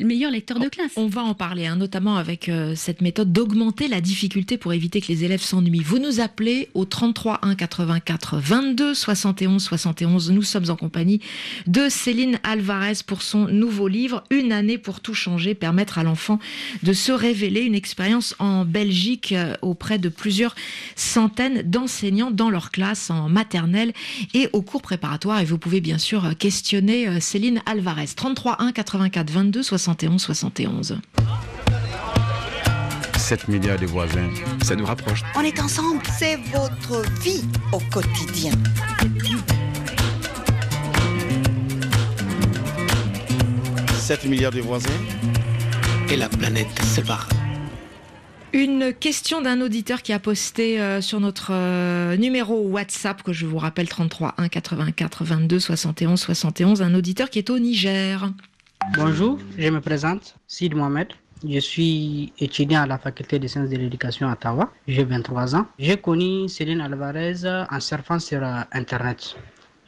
meilleurs 0.05 0.31
lecteurs 0.31 0.59
de 0.59 0.69
classe. 0.69 0.93
On 0.97 1.07
va 1.07 1.23
en 1.23 1.35
parler, 1.35 1.67
hein, 1.67 1.77
notamment 1.77 2.17
avec 2.17 2.49
euh, 2.49 2.75
cette 2.75 3.01
méthode 3.01 3.33
d'augmenter 3.33 3.87
la 3.87 4.01
difficulté 4.01 4.59
pour 4.59 4.73
éviter 4.73 5.01
que 5.01 5.09
les 5.09 5.25
élèves 5.25 5.43
s'ennuient. 5.43 5.83
Vous 5.83 5.99
nous 5.99 6.21
appelez 6.21 6.71
au 6.75 6.85
33 6.85 7.41
1 7.43 7.55
84 7.55 8.39
22 8.39 8.95
71 8.95 9.63
71. 9.63 10.31
Nous 10.33 10.43
sommes 10.43 10.71
en 10.71 10.77
compagnie 10.77 11.21
de 11.69 11.89
Céline 11.89 12.41
Alvarez 12.43 12.95
pour 13.07 13.23
son 13.23 13.47
nouveau 13.47 13.87
livre 13.87 14.25
Une 14.31 14.51
année 14.51 14.79
pour 14.79 15.01
tout 15.01 15.15
changer, 15.15 15.55
permettre 15.55 15.99
à 15.99 16.03
l'enfant 16.03 16.41
de 16.83 16.93
se 16.93 17.13
révéler. 17.13 17.61
Une 17.61 17.77
expérience 17.77 18.35
en 18.41 18.65
Belgique 18.65 19.33
euh, 19.33 19.55
auprès 19.63 19.99
de 19.99 20.09
plusieurs 20.09 20.57
centaines 20.97 21.63
d'enseignants 21.63 22.33
dans 22.33 22.51
leur 22.51 22.73
classe 22.73 23.11
en 23.11 23.29
maternelle 23.29 23.93
et 24.35 24.49
au 24.53 24.63
cours 24.63 24.83
préparatoire. 24.83 25.41
Et 25.41 25.45
vous 25.45 25.59
pouvez 25.59 25.81
bien 25.81 25.99
sûr 25.99 26.25
euh, 26.25 26.33
questionner 26.33 27.21
Céline 27.21 27.63
Alvarez. 27.67 28.07
33 28.17 28.57
1 28.63 28.73
84 28.73 28.96
84 28.97 29.31
22 29.31 29.63
71 29.63 30.23
71. 30.23 30.99
7 33.19 33.49
milliards 33.49 33.79
de 33.79 33.85
voisins, 33.87 34.31
ça 34.63 34.75
nous 34.75 34.87
rapproche. 34.87 35.23
On 35.35 35.43
est 35.43 35.61
ensemble, 35.61 36.01
c'est 36.19 36.37
votre 36.55 37.03
vie 37.21 37.45
au 37.73 37.79
quotidien. 37.93 38.53
«7 43.99 44.25
milliards 44.27 44.53
de 44.53 44.61
voisins 44.61 44.89
et 46.11 46.17
la 46.17 46.29
planète 46.29 46.69
se 46.95 47.01
barre. 47.03 47.29
Une 48.53 48.93
question 48.95 49.43
d'un 49.43 49.61
auditeur 49.61 50.03
qui 50.03 50.13
a 50.15 50.19
posté 50.21 50.81
euh, 50.81 51.03
sur 51.03 51.21
notre 51.21 51.49
euh, 51.51 52.17
numéro 52.17 52.61
WhatsApp, 52.69 53.23
que 53.23 53.35
je 53.35 53.45
vous 53.45 53.59
rappelle 53.59 53.89
33 53.89 54.35
1 54.39 54.49
84 54.49 55.25
22 55.25 55.61
71 55.61 56.19
71, 56.19 56.81
un 56.83 56.95
auditeur 56.95 57.29
qui 57.29 57.39
est 57.41 57.51
au 57.51 57.59
Niger. 57.59 58.31
Bonjour, 58.97 59.39
je 59.59 59.69
me 59.69 59.81
présente, 59.81 60.37
Sid 60.47 60.75
Mohamed. 60.75 61.09
Je 61.47 61.59
suis 61.59 62.33
étudiant 62.39 62.83
à 62.83 62.87
la 62.87 62.99
faculté 62.99 63.39
des 63.39 63.49
sciences 63.49 63.69
de 63.69 63.77
l'éducation 63.77 64.29
à 64.29 64.33
Ottawa. 64.33 64.71
J'ai 64.87 65.05
23 65.05 65.55
ans. 65.57 65.67
J'ai 65.79 65.97
connu 65.97 66.49
Céline 66.49 66.81
Alvarez 66.81 67.35
en 67.71 67.81
surfant 67.81 68.19
sur 68.19 68.43
euh, 68.43 68.61
Internet. 68.73 69.37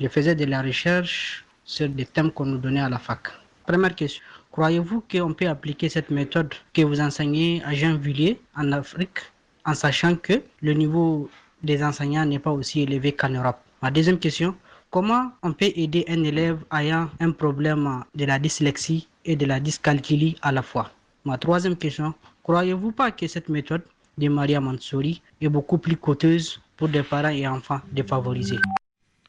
Je 0.01 0.09
faisais 0.09 0.35
de 0.35 0.45
la 0.45 0.63
recherche 0.63 1.45
sur 1.65 1.89
des 1.89 2.05
thèmes 2.07 2.31
qu'on 2.33 2.47
nous 2.47 2.59
donnait 2.59 2.81
à 2.81 2.89
la 2.89 2.99
fac. 2.99 3.29
Première 3.67 3.95
question. 3.95 4.23
Croyez-vous 4.53 5.03
qu'on 5.11 5.33
peut 5.33 5.49
appliquer 5.49 5.89
cette 5.89 6.11
méthode 6.11 6.53
que 6.75 6.83
vous 6.83 7.01
enseignez 7.01 7.63
à 7.65 7.75
Jean-Villiers 7.75 8.41
en 8.57 8.73
Afrique 8.73 9.19
en 9.65 9.75
sachant 9.75 10.17
que 10.17 10.43
le 10.63 10.73
niveau 10.73 11.31
des 11.63 11.83
enseignants 11.83 12.25
n'est 12.25 12.39
pas 12.39 12.53
aussi 12.53 12.83
élevé 12.83 13.13
qu'en 13.13 13.31
Europe? 13.31 13.59
Ma 13.83 13.91
deuxième 13.91 14.19
question. 14.19 14.55
Comment 14.91 15.33
on 15.43 15.53
peut 15.53 15.71
aider 15.77 16.07
un 16.09 16.25
élève 16.25 16.61
ayant 16.73 17.11
un 17.21 17.31
problème 17.33 18.05
de 18.15 18.25
la 18.25 18.39
dyslexie 18.39 19.07
et 19.27 19.37
de 19.37 19.45
la 19.45 19.61
dyscalculie 19.61 20.37
à 20.41 20.51
la 20.51 20.63
fois? 20.63 20.91
Ma 21.27 21.37
troisième 21.37 21.77
question, 21.77 22.15
croyez-vous 22.43 22.93
pas 22.93 23.11
que 23.11 23.27
cette 23.27 23.51
méthode 23.51 23.83
de 24.17 24.29
Maria 24.29 24.63
Mansouri 24.63 25.21
est 25.43 25.49
beaucoup 25.51 25.77
plus 25.77 25.97
coûteuse 25.97 26.63
pour 26.79 26.89
des 26.89 27.03
parents 27.03 27.29
et 27.29 27.47
enfants 27.47 27.81
défavorisés? 27.93 28.57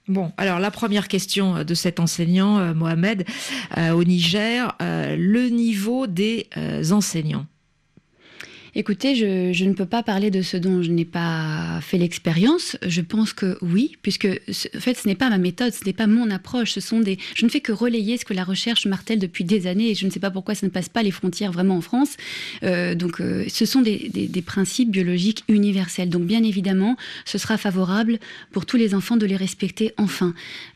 Bon, 0.08 0.32
alors 0.38 0.60
la 0.60 0.72
première 0.72 1.10
question 1.10 1.66
de 1.66 1.74
cet 1.74 2.00
enseignant, 2.00 2.58
euh, 2.60 2.74
Mohamed, 2.74 3.26
euh, 3.78 3.92
au 3.92 4.06
Niger, 4.06 4.76
euh, 4.82 5.18
le 5.20 5.50
niveau 5.50 6.08
des 6.08 6.48
enseignants. 6.90 7.46
Écoutez, 8.80 9.14
je, 9.14 9.66
ne 9.66 9.74
peux 9.74 9.86
pas 9.86 10.04
parler 10.04 10.32
de 10.32 10.42
ce 10.42 10.56
dont 10.56 10.82
je 10.82 10.90
n'ai 10.90 11.04
pas 11.04 11.82
fait 11.82 11.98
l'expérience. 11.98 12.78
Je 12.88 13.02
pense 13.02 13.34
que 13.34 13.58
oui, 13.62 13.98
puisque 14.02 14.24
en 14.26 14.80
fait, 14.80 14.94
ce 14.94 15.06
n'est 15.06 15.16
pas 15.16 15.30
ma 15.30 15.38
méthode, 15.38 15.74
ce 15.74 15.84
n'est 15.84 15.92
pas 15.92 16.08
mon 16.08 16.32
approche. 16.32 16.72
Ce 16.72 16.80
sont 16.80 17.02
des, 17.02 17.18
je 17.36 17.44
ne 17.44 17.52
fais 17.52 17.60
que 17.60 17.74
relayer 17.74 18.18
ce 18.18 18.24
que 18.24 18.34
la 18.34 18.46
recherche 18.46 18.86
martèle 18.86 19.20
depuis 19.20 19.44
des 19.44 19.68
années, 19.68 19.90
et 19.90 19.96
je 19.96 20.06
ne 20.06 20.10
sais 20.10 20.22
pas 20.22 20.32
pourquoi 20.32 20.56
ça 20.56 20.66
ne 20.66 20.72
passe 20.72 20.88
pas 20.88 21.04
les 21.04 21.12
frontières 21.12 21.52
vraiment 21.52 21.76
en 21.76 21.82
France. 21.82 22.16
Euh, 22.64 22.96
donc, 22.96 23.20
euh, 23.20 23.44
ce 23.50 23.66
sont 23.66 23.82
des, 23.82 24.44
principes 24.46 24.92
biologiques 24.92 25.44
universels. 25.50 26.08
Donc, 26.08 26.24
bien 26.24 26.42
évidemment, 26.42 26.96
ce 27.26 27.38
sera 27.38 27.58
favorable 27.58 28.18
pour 28.54 28.66
tous 28.66 28.78
les 28.78 28.96
enfants 28.96 29.18
de 29.18 29.26
les 29.26 29.36
respecter 29.36 29.94
enfin 29.98 30.34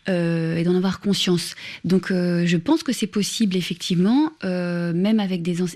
euh, 0.10 0.58
et 0.58 0.63
d'en 0.63 0.76
avoir 0.76 1.00
conscience. 1.00 1.56
Donc, 1.86 2.10
je 2.10 2.58
pense 2.58 2.84
que 2.84 2.92
c'est 2.92 3.08
possible 3.08 3.56
effectivement, 3.56 4.34
même 4.44 5.22
avec 5.22 5.42
des 5.42 5.62
en, 5.62 5.68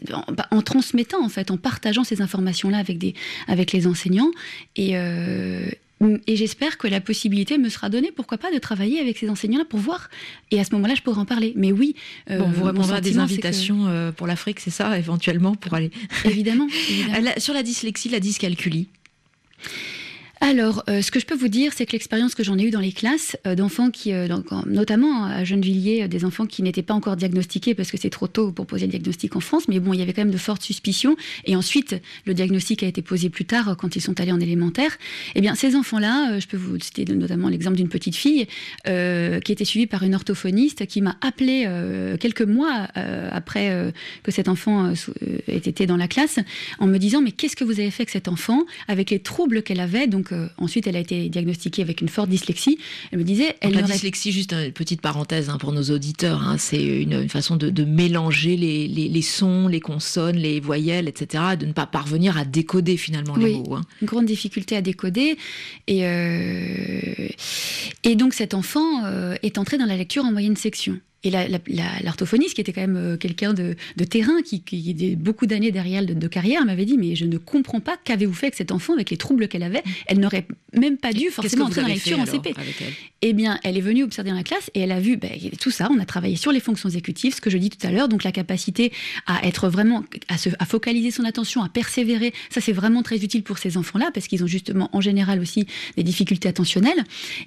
en 0.52 0.62
transmettant 0.62 1.24
en 1.24 1.30
fait, 1.30 1.52
en 1.52 1.58
partageant 1.58 2.04
ces 2.04 2.17
informations-là 2.22 2.78
avec, 2.78 2.98
des, 2.98 3.14
avec 3.48 3.72
les 3.72 3.88
enseignants. 3.88 4.32
Et, 4.76 4.98
euh, 4.98 5.70
et 6.28 6.36
j'espère 6.36 6.78
que 6.78 6.88
la 6.88 7.02
possibilité 7.02 7.58
me 7.58 7.70
sera 7.70 7.90
donnée, 7.90 8.12
pourquoi 8.16 8.38
pas, 8.38 8.52
de 8.52 8.60
travailler 8.60 9.00
avec 9.00 9.18
ces 9.18 9.30
enseignants-là 9.30 9.66
pour 9.66 9.80
voir. 9.80 10.10
Et 10.52 10.60
à 10.60 10.64
ce 10.64 10.74
moment-là, 10.76 10.96
je 10.96 11.02
pourrai 11.02 11.20
en 11.20 11.26
parler. 11.26 11.54
Mais 11.56 11.72
oui. 11.72 11.96
Euh, 12.30 12.40
bon, 12.40 12.50
vous 12.50 12.64
répondrez 12.66 12.98
à 12.98 13.02
des 13.02 13.18
invitations 13.18 13.88
euh, 13.88 14.12
pour 14.12 14.28
l'Afrique, 14.28 14.60
c'est 14.60 14.70
ça, 14.72 14.98
éventuellement, 15.00 15.56
pour 15.56 15.74
aller. 15.74 15.92
Évidemment. 16.26 16.68
évidemment. 16.90 17.32
sur 17.38 17.54
la 17.54 17.64
dyslexie, 17.64 18.10
la 18.10 18.20
dyscalculie 18.20 18.88
alors, 20.40 20.84
euh, 20.90 21.02
ce 21.02 21.12
que 21.12 21.20
je 21.20 21.26
peux 21.26 21.36
vous 21.36 21.48
dire, 21.48 21.72
c'est 21.76 21.86
que 21.86 21.94
l'expérience 21.94 22.36
que 22.36 22.44
j'en 22.44 22.58
ai 22.58 22.64
eue 22.64 22.70
dans 22.70 22.80
les 22.80 22.92
classes 22.92 23.38
euh, 23.48 23.56
d'enfants 23.56 23.90
qui, 23.90 24.14
euh, 24.14 24.28
notamment 24.68 25.26
à 25.26 25.44
Gennevilliers, 25.44 26.08
des 26.08 26.26
enfants 26.26 26.46
qui 26.46 26.62
n'étaient 26.62 26.84
pas 26.84 26.94
encore 26.94 27.16
diagnostiqués 27.16 27.74
parce 27.74 27.90
que 27.90 27.98
c'est 27.98 28.10
trop 28.10 28.28
tôt 28.28 28.52
pour 28.52 28.68
poser 28.68 28.86
le 28.86 28.92
diagnostic 28.92 29.36
en 29.36 29.40
France, 29.40 29.68
mais 29.68 29.80
bon, 29.80 29.94
il 29.94 30.00
y 30.00 30.04
avait 30.04 30.14
quand 30.14 30.22
même 30.22 30.34
de 30.34 30.38
fortes 30.38 30.62
suspicions. 30.62 31.16
Et 31.46 31.56
ensuite, 31.56 31.96
le 32.26 32.34
diagnostic 32.34 32.84
a 32.84 32.88
été 32.88 33.02
posé 33.02 33.30
plus 33.30 33.46
tard 33.46 33.76
quand 33.78 33.96
ils 33.96 34.02
sont 34.02 34.20
allés 34.20 34.32
en 34.32 34.40
élémentaire. 34.40 34.98
Eh 35.36 35.42
bien, 35.42 35.56
ces 35.56 35.76
enfants-là, 35.76 36.40
je 36.40 36.48
peux 36.48 36.58
vous 36.58 36.80
citer 36.80 37.06
notamment 37.06 37.50
l'exemple 37.50 37.78
d'une 37.78 37.90
petite 37.90 38.16
fille 38.16 38.48
qui 38.86 39.52
était 39.52 39.66
suivie 39.66 39.88
par 39.88 40.04
une 40.04 40.16
orthophoniste 40.16 40.86
qui 40.86 41.02
m'a 41.02 41.18
appelé 41.22 41.68
quelques 42.20 42.42
mois 42.42 42.88
après 43.32 43.94
que 44.24 44.32
cet 44.32 44.48
enfant 44.48 44.94
ait 45.48 45.58
été 45.58 45.86
dans 45.86 45.98
la 45.98 46.08
classe 46.08 46.40
en 46.80 46.88
me 46.88 46.98
disant 46.98 47.22
mais 47.22 47.32
qu'est-ce 47.32 47.56
que 47.56 47.64
vous 47.64 47.80
avez 47.80 47.92
fait 47.92 48.04
avec 48.04 48.10
cet 48.10 48.28
enfant 48.28 48.66
avec 48.88 49.10
les 49.10 49.20
troubles 49.20 49.64
qu'elle 49.64 49.80
avait? 49.80 50.08
Donc 50.08 50.27
ensuite, 50.58 50.88
elle 50.88 50.96
a 50.96 51.00
été 51.00 51.30
diagnostiquée 51.30 51.82
avec 51.82 52.02
une 52.02 52.10
forte 52.10 52.30
dyslexie. 52.30 52.78
Elle 53.12 53.20
me 53.20 53.24
disait, 53.24 53.56
elle 53.62 53.74
la 53.74 53.82
dyslexie, 53.82 54.32
juste 54.32 54.54
une 54.54 54.72
petite 54.72 55.02
parenthèse 55.02 55.50
hein, 55.50 55.58
pour 55.58 55.72
nos 55.72 55.84
auditeurs, 55.84 56.42
hein, 56.44 56.58
c'est 56.58 56.84
une, 56.84 57.30
façon 57.30 57.56
de, 57.56 57.84
mélanger 57.84 58.56
les, 58.58 59.22
sons, 59.22 59.68
les 59.68 59.80
consonnes, 59.80 60.38
les 60.38 60.60
voyelles, 60.60 61.08
etc., 61.08 61.44
de 61.60 61.66
ne 61.66 61.74
pas 61.74 61.86
parvenir 61.86 62.38
à 62.38 62.46
décoder 62.46 62.98
finalement 62.98 63.36
les 63.36 63.58
mots. 63.58 63.76
Hein. 63.76 63.82
Une 64.02 64.08
grande 64.08 64.26
difficulté 64.26 64.76
à 64.76 64.82
décoder. 64.82 65.38
Et, 65.88 66.06
euh, 66.06 67.28
et 68.04 68.16
donc 68.16 68.34
cet 68.34 68.54
enfant 68.54 69.06
euh, 69.06 69.36
est 69.44 69.58
entré 69.58 69.78
dans 69.78 69.86
la 69.86 69.98
lecture 69.98 70.26
en 70.26 70.32
moyenne 70.32 70.56
section. 70.56 71.00
Et 71.24 71.32
l'orthophoniste, 72.04 72.54
qui 72.54 72.62
était 72.62 72.74
quand 72.74 72.82
même 72.82 72.96
euh, 72.96 73.18
quelqu'un 73.18 73.54
de, 73.54 73.76
terrain, 74.06 74.42
qui, 74.44 74.62
qui 74.62 74.96
a 75.14 75.16
beaucoup 75.16 75.48
d'années 75.48 75.72
derrière 75.72 76.06
de, 76.06 76.28
carrière, 76.28 76.64
m'avait 76.64 76.86
dit 76.86 76.96
Mais 76.98 77.16
je 77.16 77.26
ne 77.26 77.38
comprends 77.38 77.80
pas, 77.80 77.98
qu'avez-vous 78.04 78.34
fait 78.34 78.48
avec 78.48 78.56
cet 78.56 78.72
enfant, 78.72 78.94
avec 78.94 79.10
les 79.10 79.18
troubles 79.18 79.48
qu'elle 79.48 79.64
avait? 79.64 79.84
Elle 80.06 80.20
n'aurait 80.20 80.46
même 80.74 80.98
pas 80.98 81.14
dû 81.14 81.30
forcément 81.30 81.66
entrer 81.66 81.82
dans 81.82 81.88
la 81.88 81.96
lecture 81.96 82.20
en 82.20 82.26
CP. 82.26 82.54
Eh 83.24 83.34
bien, 83.34 83.60
elle 83.64 83.78
est 83.78 83.82
venue 83.82 84.04
observer 84.04 84.30
dans 84.30 84.36
la 84.36 84.44
classe 84.44 84.70
et 84.76 84.82
elle 84.82 84.92
a 84.92 85.00
vu 85.00 85.18
ben, 85.18 85.32
tout 85.60 85.72
ça. 85.72 85.90
On 85.92 86.00
a 86.00 86.06
travaillé 86.06 86.36
sur 86.36 86.52
les 86.52 86.60
fonctions 86.60 86.88
exécutives, 86.88 87.34
ce 87.34 87.42
que 87.42 87.50
je 87.50 87.58
dis 87.58 87.72
tout 87.72 87.86
à 87.86 87.92
l'heure, 87.92 88.10
donc 88.10 88.24
la 88.24 88.32
capacité 88.32 88.94
à 89.26 89.46
être 89.48 89.70
vraiment, 89.70 90.04
à, 90.28 90.38
se, 90.38 90.50
à 90.60 90.66
focaliser 90.66 91.10
son 91.10 91.24
attention, 91.24 91.64
à 91.64 91.70
persévérer. 91.70 92.32
Ça, 92.52 92.62
c'est 92.62 92.74
vraiment 92.74 93.02
très 93.02 93.18
utile 93.24 93.42
pour 93.42 93.58
ces 93.58 93.76
enfants-là, 93.76 94.12
parce 94.14 94.28
qu'ils 94.28 94.44
ont 94.44 94.48
justement, 94.48 94.90
en 94.94 95.02
général 95.02 95.40
aussi, 95.40 95.66
des 95.96 96.04
difficultés 96.04 96.48
attentionnelles. 96.48 97.04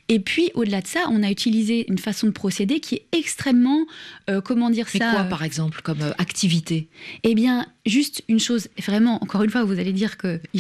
Et 0.09 0.19
puis, 0.19 0.51
au-delà 0.55 0.81
de 0.81 0.89
ça, 0.89 1.05
on 1.11 1.23
a 1.23 1.31
utilisé 1.31 1.87
une 1.89 1.99
façon 1.99 2.27
de 2.27 2.33
procéder 2.33 2.81
qui 2.81 2.97
est 2.97 3.05
extrêmement 3.13 3.60
vraiment, 3.61 3.87
euh, 4.29 4.41
comment 4.41 4.71
dire 4.71 4.87
Mais 4.95 5.01
ça 5.01 5.11
quoi, 5.13 5.21
euh, 5.21 5.29
par 5.29 5.43
exemple, 5.43 5.81
comme 5.83 6.01
euh, 6.03 6.13
activité? 6.19 6.89
Eh 7.23 7.35
bien, 7.35 7.67
juste 7.87 8.23
une 8.29 8.41
chose, 8.41 8.69
vraiment, 8.87 9.23
encore 9.23 9.43
une 9.43 9.51
fois, 9.51 9.65
vous 9.65 9.79
allez 9.79 9.93
dire 9.93 10.17
que 10.17 10.41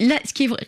là, 0.00 0.16
ce 0.24 0.32
qui 0.32 0.44
est 0.44 0.48
vrai, 0.48 0.66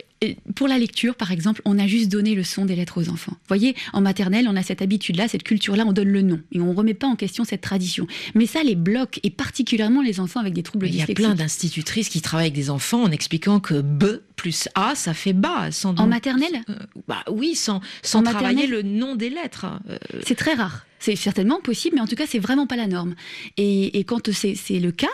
pour 0.55 0.67
la 0.69 0.79
lecture, 0.79 1.15
par 1.15 1.31
exemple, 1.31 1.61
on 1.65 1.79
a 1.79 1.87
juste 1.87 2.11
donné 2.11 2.35
le 2.35 2.43
son 2.43 2.65
des 2.65 2.75
lettres 2.77 3.01
aux 3.03 3.09
enfants. 3.11 3.33
Vous 3.33 3.49
voyez, 3.49 3.75
en 3.93 4.01
maternelle, 4.01 4.47
on 4.49 4.57
a 4.57 4.63
cette 4.63 4.81
habitude-là, 4.83 5.29
cette 5.29 5.43
culture-là, 5.43 5.85
on 5.87 5.93
donne 5.93 6.09
le 6.09 6.23
nom 6.23 6.41
et 6.53 6.61
on 6.61 6.73
remet 6.73 6.95
pas 6.95 7.07
en 7.07 7.17
question 7.17 7.45
cette 7.45 7.61
tradition. 7.61 8.07
Mais 8.35 8.47
ça 8.47 8.63
les 8.63 8.75
bloque, 8.77 9.21
et 9.23 9.31
particulièrement 9.31 10.03
les 10.03 10.19
enfants 10.21 10.41
avec 10.41 10.55
des 10.55 10.63
troubles 10.63 10.87
Il 10.87 10.95
y 10.95 11.03
a 11.03 11.07
dyslexiques. 11.07 11.17
plein 11.27 11.35
d'institutrices 11.35 12.09
qui 12.09 12.21
travaillent 12.23 12.47
avec 12.47 12.55
des 12.55 12.71
enfants 12.71 13.03
en 13.03 13.11
expliquant 13.11 13.61
que 13.61 13.81
B 13.81 14.05
plus 14.37 14.69
A, 14.75 14.95
ça 14.95 15.15
fait 15.15 15.33
bas. 15.33 15.71
Sans 15.71 15.95
En 15.99 16.07
maternelle, 16.07 16.63
Euh, 16.69 16.75
bah 17.09 17.23
oui, 17.31 17.55
sans, 17.55 17.81
sans 18.03 18.21
En 18.21 18.23
travailler 18.23 18.67
le 18.67 18.83
nom 18.83 19.17
des 19.17 19.31
lettres. 19.31 19.67
Euh, 19.89 19.97
c'est 20.27 20.35
très 20.35 20.55
rare. 20.55 20.85
C'est 20.99 21.15
certainement 21.17 21.61
possible, 21.61 21.97
mais 21.97 22.01
en 22.01 22.07
tout 22.07 22.17
cas, 22.17 22.25
c'est 22.27 22.39
vraiment 22.39 22.67
pas 22.67 22.77
la 22.77 22.87
norme. 22.87 23.15
Et, 23.59 23.99
et 23.99 24.05
quand 24.05 24.33
c'est 24.33 24.55
c'est 24.55 24.81
le 24.81 24.93
cas, 24.93 25.07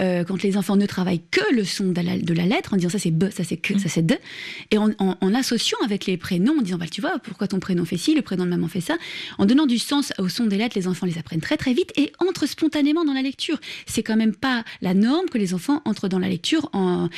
euh, 0.00 0.22
quand 0.24 0.42
les 0.42 0.56
enfants 0.56 0.76
ne 0.76 0.86
travaillent 0.86 1.22
que 1.30 1.40
le 1.54 1.64
son 1.64 1.88
de 1.92 2.00
la, 2.00 2.18
de 2.18 2.34
la 2.34 2.44
lettre, 2.44 2.74
en 2.74 2.76
disant 2.76 2.90
ça 2.90 2.98
c'est 2.98 3.10
B, 3.10 3.30
ça 3.30 3.42
c'est 3.42 3.56
que, 3.56 3.78
ça 3.78 3.88
c'est 3.88 4.04
D, 4.04 4.18
et 4.70 4.78
en, 4.78 5.34
associant 5.34 5.78
avec 5.84 6.06
les 6.06 6.16
prénoms, 6.16 6.58
en 6.58 6.62
disant 6.62 6.78
bah, 6.78 6.86
tu 6.90 7.00
vois, 7.00 7.18
pourquoi 7.18 7.48
ton 7.48 7.60
prénom 7.60 7.84
fait 7.84 7.96
ci, 7.96 8.14
le 8.14 8.22
prénom 8.22 8.44
de 8.44 8.50
maman 8.50 8.68
fait 8.68 8.80
ça, 8.80 8.96
en 9.38 9.46
donnant 9.46 9.66
du 9.66 9.78
sens 9.78 10.12
au 10.18 10.28
son 10.28 10.46
des 10.46 10.56
lettres, 10.56 10.76
les 10.76 10.88
enfants 10.88 11.06
les 11.06 11.18
apprennent 11.18 11.40
très 11.40 11.56
très 11.56 11.72
vite 11.72 11.92
et 11.96 12.12
entrent 12.18 12.46
spontanément 12.46 13.04
dans 13.04 13.14
la 13.14 13.22
lecture. 13.22 13.58
C'est 13.86 14.02
quand 14.02 14.16
même 14.16 14.34
pas 14.34 14.64
la 14.80 14.94
norme 14.94 15.28
que 15.28 15.38
les 15.38 15.54
enfants 15.54 15.82
entrent 15.84 16.08
dans 16.08 16.18
la 16.18 16.28
lecture 16.28 16.70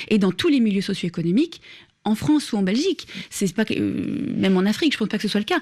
et 0.09 0.19
dans 0.19 0.33
tous 0.33 0.49
les 0.49 0.61
milieux 0.61 0.83
socio-économiques. 0.83 1.61
En 2.05 2.17
France 2.17 2.53
ou 2.53 2.57
en 2.57 2.63
Belgique, 2.63 3.07
c'est 3.31 3.55
pas 3.55 3.63
euh, 3.71 4.35
même 4.37 4.57
en 4.57 4.67
Afrique, 4.67 4.93
je 4.93 4.99
pense 4.99 5.07
pas 5.09 5.19
que 5.19 5.23
ce 5.23 5.29
soit 5.29 5.39
le 5.39 5.45
cas. 5.47 5.61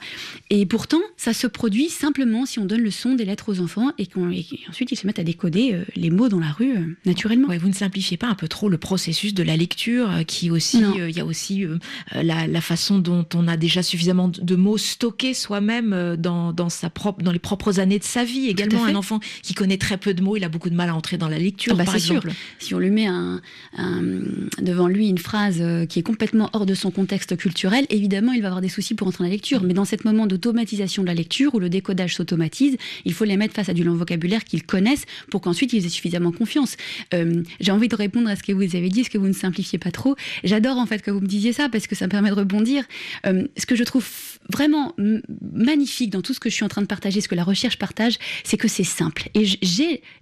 Et 0.48 0.64
pourtant, 0.64 1.00
ça 1.18 1.34
se 1.34 1.46
produit 1.46 1.90
simplement 1.90 2.46
si 2.46 2.58
on 2.58 2.64
donne 2.64 2.80
le 2.80 2.90
son 2.90 3.14
des 3.14 3.26
lettres 3.26 3.52
aux 3.52 3.60
enfants 3.60 3.90
et 3.98 4.06
qu'ensuite 4.06 4.90
ils 4.90 4.96
se 4.96 5.06
mettent 5.06 5.18
à 5.18 5.22
décoder 5.22 5.74
euh, 5.74 5.84
les 5.96 6.08
mots 6.08 6.30
dans 6.30 6.40
la 6.40 6.50
rue 6.50 6.74
euh, 6.78 6.96
naturellement. 7.04 7.48
Ouais, 7.48 7.58
vous 7.58 7.68
ne 7.68 7.74
simplifiez 7.74 8.16
pas 8.16 8.26
un 8.28 8.34
peu 8.34 8.48
trop 8.48 8.70
le 8.70 8.78
processus 8.78 9.34
de 9.34 9.42
la 9.42 9.54
lecture, 9.54 10.08
qui 10.26 10.50
aussi, 10.50 10.82
il 11.08 11.14
y 11.14 11.20
a 11.20 11.26
aussi 11.26 11.66
la, 12.14 12.46
la 12.46 12.60
façon 12.62 12.98
dont 13.00 13.26
on 13.34 13.46
a 13.46 13.58
déjà 13.58 13.82
suffisamment 13.82 14.28
de, 14.28 14.56
mots 14.56 14.78
stockés 14.78 15.34
soi-même 15.34 16.16
dans, 16.18 16.54
dans 16.54 16.70
sa 16.70 16.88
propre, 16.88 17.22
dans 17.22 17.32
les 17.32 17.38
propres 17.38 17.80
années 17.80 17.98
de 17.98 18.04
sa 18.04 18.24
vie. 18.24 18.46
Également, 18.46 18.84
un 18.86 18.94
enfant 18.94 19.20
qui 19.42 19.52
connaît 19.52 19.76
très 19.76 19.98
peu 19.98 20.14
de 20.14 20.22
mots, 20.22 20.36
il 20.38 20.44
a 20.44 20.48
beaucoup 20.48 20.70
de 20.70 20.74
mal 20.74 20.88
à 20.88 20.94
entrer 20.94 21.18
dans 21.18 21.28
la 21.28 21.38
lecture, 21.38 21.74
Ah 21.74 21.78
bah, 21.78 21.84
par 21.84 21.98
sûr. 21.98 22.16
exemple. 22.16 22.34
Si 22.58 22.74
on 22.74 22.78
lui 22.78 22.90
met 22.90 23.06
un, 23.06 23.42
un- 23.76 24.00
devant 24.62 24.88
lui 24.88 25.08
une 25.08 25.18
phrase 25.18 25.62
qui 25.88 25.98
est 25.98 26.02
complètement 26.02 26.29
hors 26.52 26.66
de 26.66 26.74
son 26.74 26.90
contexte 26.90 27.36
culturel, 27.36 27.86
évidemment, 27.90 28.32
il 28.32 28.42
va 28.42 28.48
avoir 28.48 28.60
des 28.60 28.68
soucis 28.68 28.94
pour 28.94 29.06
entrer 29.08 29.24
dans 29.24 29.28
la 29.28 29.34
lecture. 29.34 29.62
Mais 29.62 29.74
dans 29.74 29.84
ce 29.84 29.96
moment 30.04 30.26
d'automatisation 30.26 31.02
de 31.02 31.08
la 31.08 31.14
lecture, 31.14 31.54
où 31.54 31.58
le 31.58 31.68
décodage 31.68 32.14
s'automatise, 32.14 32.76
il 33.04 33.12
faut 33.12 33.24
les 33.24 33.36
mettre 33.36 33.54
face 33.54 33.68
à 33.68 33.74
du 33.74 33.84
long 33.84 33.94
vocabulaire 33.94 34.44
qu'ils 34.44 34.64
connaissent 34.64 35.04
pour 35.30 35.40
qu'ensuite 35.40 35.72
ils 35.72 35.84
aient 35.84 35.90
suffisamment 35.90 36.32
confiance. 36.32 36.76
Euh, 37.14 37.42
J'ai 37.60 37.72
envie 37.72 37.88
de 37.88 37.96
répondre 37.96 38.28
à 38.28 38.36
ce 38.36 38.42
que 38.42 38.52
vous 38.52 38.76
avez 38.76 38.88
dit, 38.88 39.04
ce 39.04 39.10
que 39.10 39.18
vous 39.18 39.28
ne 39.28 39.32
simplifiez 39.32 39.78
pas 39.78 39.90
trop. 39.90 40.16
J'adore 40.44 40.78
en 40.78 40.86
fait 40.86 41.02
que 41.02 41.10
vous 41.10 41.20
me 41.20 41.26
disiez 41.26 41.52
ça 41.52 41.68
parce 41.68 41.86
que 41.86 41.94
ça 41.94 42.06
me 42.06 42.10
permet 42.10 42.30
de 42.30 42.34
rebondir. 42.34 42.84
Euh, 43.26 43.46
ce 43.56 43.66
que 43.66 43.74
je 43.74 43.84
trouve 43.84 44.06
vraiment 44.52 44.94
magnifique 45.52 46.10
dans 46.10 46.22
tout 46.22 46.34
ce 46.34 46.40
que 46.40 46.50
je 46.50 46.54
suis 46.54 46.64
en 46.64 46.68
train 46.68 46.82
de 46.82 46.86
partager, 46.86 47.20
ce 47.20 47.28
que 47.28 47.34
la 47.34 47.44
recherche 47.44 47.78
partage, 47.78 48.18
c'est 48.44 48.56
que 48.56 48.68
c'est 48.68 48.84
simple. 48.84 49.28
Et 49.34 49.44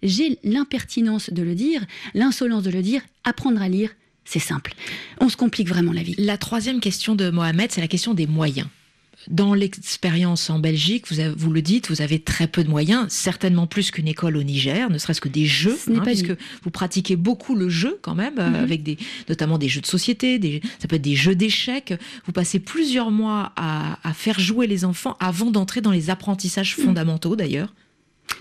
j'ai 0.03 0.39
l'impertinence 0.45 1.31
de 1.33 1.43
le 1.43 1.55
dire, 1.55 1.85
l'insolence 2.15 2.63
de 2.63 2.71
le 2.71 2.83
dire, 2.83 3.03
apprendre 3.25 3.61
à 3.63 3.69
lire, 3.69 3.91
c'est 4.31 4.39
simple. 4.39 4.75
On 5.21 5.29
se 5.29 5.37
complique 5.37 5.69
vraiment 5.69 5.93
la 5.93 6.03
vie. 6.03 6.15
La 6.19 6.37
troisième 6.37 6.81
question 6.81 7.15
de 7.15 7.31
Mohamed, 7.31 7.73
c'est 7.73 7.81
la 7.81 7.89
question 7.89 8.13
des 8.15 8.27
moyens. 8.27 8.69
Dans 9.29 9.53
l'expérience 9.53 10.49
en 10.49 10.59
Belgique, 10.61 11.07
vous, 11.11 11.19
avez- 11.19 11.35
vous 11.37 11.51
le 11.53 11.61
dites, 11.61 11.89
vous 11.91 12.03
avez 12.03 12.21
très 12.21 12.47
peu 12.47 12.63
de 12.63 12.69
moyens, 12.71 13.07
certainement 13.09 13.67
plus 13.67 13.91
qu'une 13.91 14.07
école 14.07 14.37
au 14.37 14.43
Niger, 14.43 14.89
ne 14.91 14.97
serait-ce 14.99 15.21
que 15.21 15.29
des 15.29 15.45
jeux, 15.45 15.77
Ce 15.77 15.91
n'est 15.91 15.99
pas 15.99 16.05
puisque 16.05 16.31
dit. 16.31 16.45
vous 16.63 16.71
pratiquez 16.71 17.17
beaucoup 17.17 17.55
le 17.57 17.69
jeu 17.69 17.99
quand 18.01 18.15
même, 18.15 18.39
euh, 18.39 18.49
Mhm. 18.51 18.55
avec 18.55 18.83
des, 18.85 18.97
notamment 19.29 19.59
des 19.59 19.69
jeux 19.69 19.81
de 19.81 19.87
société, 19.87 20.39
des, 20.39 20.63
ça 20.79 20.87
peut 20.89 20.97
être 20.97 21.03
des 21.03 21.17
jeux 21.17 21.35
d'échecs. 21.35 21.95
Vous 22.27 22.33
passez 22.33 22.61
plusieurs 22.61 23.11
mois 23.11 23.53
à, 23.57 23.99
à 24.09 24.13
faire 24.15 24.39
jouer 24.39 24.67
les 24.67 24.85
enfants 24.85 25.17
avant 25.21 25.51
d'entrer 25.51 25.81
dans 25.81 25.91
les 25.93 26.11
apprentissages 26.11 26.77
fondamentaux 26.77 27.35
d'ailleurs. 27.35 27.75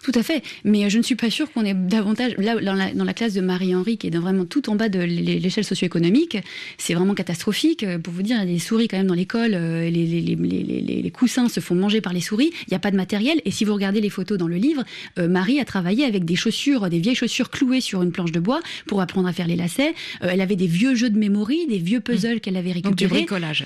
Tout 0.04 0.12
à 0.15 0.23
fait. 0.23 0.41
Mais 0.63 0.86
euh, 0.86 0.89
je 0.89 0.97
ne 0.97 1.04
suis 1.04 1.15
pas 1.15 1.30
sûre 1.30 1.52
qu'on 1.52 1.65
ait 1.65 1.73
davantage. 1.73 2.34
Là, 2.38 2.56
dans 2.62 2.73
la, 2.73 2.93
dans 2.93 3.04
la 3.04 3.13
classe 3.13 3.34
de 3.34 3.41
Marie-Henri, 3.41 3.97
qui 3.97 4.08
est 4.08 4.10
dans 4.10 4.21
vraiment 4.21 4.45
tout 4.45 4.69
en 4.69 4.76
bas 4.76 4.88
de 4.89 5.00
l'é- 5.00 5.39
l'échelle 5.39 5.63
socio-économique, 5.65 6.38
c'est 6.78 6.93
vraiment 6.93 7.13
catastrophique. 7.13 7.84
Euh, 7.84 7.97
Pour 8.00 8.13
vous 8.13 8.21
dire, 8.21 8.38
il 8.38 8.39
y 8.39 8.52
a 8.52 8.54
des 8.54 8.60
souris 8.60 8.88
quand 8.88 8.97
même 8.97 9.08
dans 9.08 9.13
l'école. 9.13 9.52
euh, 9.54 9.89
Les, 9.89 10.06
les, 10.06 10.21
les, 10.21 10.36
les- 10.36 10.82
les- 10.82 11.02
les 11.02 11.12
coussins 11.12 11.50
se 11.50 11.60
font 11.60 11.76
manger 11.76 12.00
par 12.02 12.13
les 12.13 12.21
souris. 12.21 12.52
Il 12.67 12.71
n'y 12.71 12.76
a 12.76 12.80
pas 12.80 12.91
de 12.91 12.95
matériel. 12.95 13.41
Et 13.45 13.52
si 13.52 13.65
vous 13.65 13.73
regardez 13.73 14.00
les 14.02 14.10
photos 14.10 14.38
dans 14.38 14.47
le 14.47 14.56
livre, 14.58 14.84
euh, 15.19 15.28
Marie 15.28 15.60
a 15.60 15.65
travaillé 15.65 16.06
avec 16.06 16.23
des 16.26 16.36
chaussures, 16.36 16.89
des 16.89 17.00
vieilles 17.00 17.15
chaussures 17.15 17.50
clouées 17.50 17.82
sur 17.82 18.02
une 18.04 18.12
planche 18.12 18.32
de 18.32 18.39
bois 18.39 18.60
pour 18.88 19.02
apprendre 19.02 19.28
à 19.28 19.34
faire 19.34 19.47
les 19.47 19.56
lacets. 19.56 19.93
Euh, 20.23 20.30
elle 20.32 20.41
avait 20.41 20.56
des 20.56 20.67
vieux 20.67 20.95
jeux 20.95 21.10
de 21.10 21.17
mémoire, 21.17 21.47
des 21.69 21.78
vieux 21.78 22.00
puzzles 22.00 22.39
qu'elle 22.39 22.58
avait 22.58 22.73
Donc 22.73 22.95
du 22.95 23.06
récupérés. 23.06 23.21
bricolage. 23.26 23.65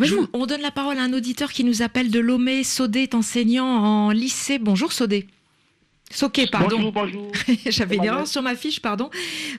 Je 0.00 0.14
on 0.32 0.46
donne 0.46 0.60
la 0.62 0.70
parole 0.72 0.98
à 0.98 1.02
un 1.02 1.12
auditeur 1.12 1.52
qui 1.52 1.64
nous 1.64 1.82
appelle 1.82 2.10
de 2.10 2.18
Lomé. 2.18 2.64
Sodé 2.64 3.00
est 3.00 3.14
enseignant 3.14 3.66
en 3.66 4.10
lycée. 4.10 4.58
Bonjour 4.58 4.92
Sodé. 4.92 5.26
Soqué, 6.12 6.46
pardon. 6.46 6.76
Bonjour, 6.76 6.92
bonjour. 6.92 7.32
J'avais 7.66 7.96
une 7.96 8.04
erreur 8.04 8.26
sur 8.26 8.42
ma 8.42 8.54
fiche, 8.54 8.80
pardon. 8.80 9.08